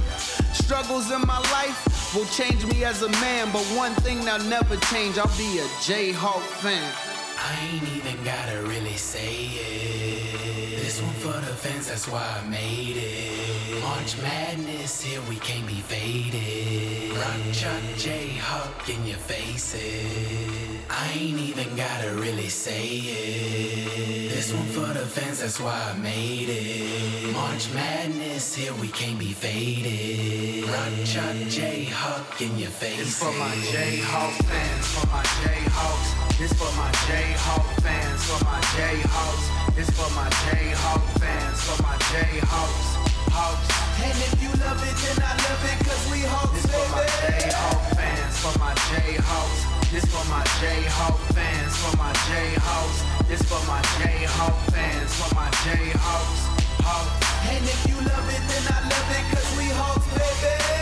Struggles 0.51 1.09
in 1.11 1.21
my 1.25 1.39
life 1.55 2.13
will 2.13 2.25
change 2.25 2.65
me 2.65 2.83
as 2.83 3.01
a 3.01 3.09
man. 3.23 3.49
But 3.53 3.63
one 3.77 3.95
thing 4.03 4.25
that'll 4.25 4.45
never 4.47 4.75
change, 4.91 5.17
I'll 5.17 5.37
be 5.37 5.59
a 5.59 5.67
Jayhawk 5.87 6.41
fan. 6.59 7.14
I 7.47 7.69
ain't 7.69 7.87
even 7.97 8.23
gotta 8.23 8.61
really 8.63 8.97
say 8.97 9.35
it. 9.53 10.79
This 10.81 11.01
one 11.01 11.13
for 11.25 11.39
the 11.47 11.55
fans, 11.63 11.87
that's 11.89 12.07
why 12.07 12.23
I 12.41 12.47
made 12.49 12.97
it. 12.97 13.81
March 13.81 14.17
Madness, 14.21 15.01
here 15.01 15.21
we 15.29 15.35
can't 15.37 15.67
be 15.67 15.79
faded. 15.93 17.15
Rock 17.17 17.41
Chalk 17.53 17.83
Jayhawk 18.05 18.89
in 18.89 19.05
your 19.05 19.17
faces. 19.17 20.84
I 20.89 21.11
ain't 21.13 21.39
even 21.39 21.75
gotta 21.75 22.11
really 22.15 22.49
say 22.49 22.85
it. 22.85 24.29
This 24.29 24.53
one 24.53 24.65
for 24.67 24.93
the 24.93 25.05
fans, 25.05 25.39
that's 25.39 25.59
why 25.59 25.73
I 25.73 25.97
made 25.97 26.49
it. 26.49 27.33
March 27.33 27.73
Madness, 27.73 28.55
here 28.55 28.73
we 28.81 28.87
can't 28.89 29.17
be 29.17 29.33
faded. 29.33 30.69
Rock 30.69 30.93
Chalk 31.05 31.35
Jayhawk 31.49 32.41
in 32.41 32.57
your 32.57 32.69
faces. 32.69 33.05
This 33.05 33.19
for 33.19 33.33
my 33.39 33.55
Jayhawk 33.73 34.33
fans, 34.45 34.85
for 34.93 35.07
my 35.07 35.23
Jayhawks. 35.41 36.37
This 36.37 36.53
for 36.53 36.71
my 36.77 36.91
Jayhawk 37.09 37.67
fans, 37.81 38.23
for 38.25 38.45
my 38.45 38.59
Jayhawks. 38.77 39.75
This 39.75 39.89
for 39.89 40.09
my 40.13 40.29
Jayhawk 40.29 41.03
fans, 41.19 41.59
for 41.63 41.81
my 41.83 41.97
Jayhawks. 42.13 42.87
Hawks. 43.33 43.67
And 44.03 44.17
if 44.21 44.43
you 44.43 44.49
love 44.61 44.79
it, 44.85 44.95
then 45.01 45.17
I 45.23 45.33
love 45.33 45.63
it, 45.65 45.77
cause 45.85 46.03
we 46.11 46.21
Hawks, 46.29 46.61
This 46.61 46.71
for 46.71 46.85
my 46.93 47.05
Jayhawk 47.25 47.95
fans, 47.95 48.37
for 48.39 48.59
my 48.59 48.73
Jayhawks. 48.73 49.74
This 49.95 50.03
for 50.07 50.29
my 50.29 50.43
Jayhawk 50.59 51.17
fans, 51.33 51.77
for 51.77 51.95
my 51.95 52.11
Jayhawks. 52.27 53.29
This 53.29 53.41
for 53.43 53.65
my 53.65 53.81
Jayhawk 53.95 54.73
fans, 54.73 55.15
for 55.15 55.33
my 55.33 55.47
Jayhawks. 55.63 56.41
Hawks. 56.83 57.47
And 57.47 57.63
if 57.63 57.87
you 57.87 57.95
love 57.95 58.27
it, 58.27 58.43
then 58.45 58.73
I 58.75 58.81
love 58.91 59.09
it, 59.15 59.23
cause 59.33 59.57
we 59.57 59.69
Hawks, 59.69 60.05
baby. 60.19 60.74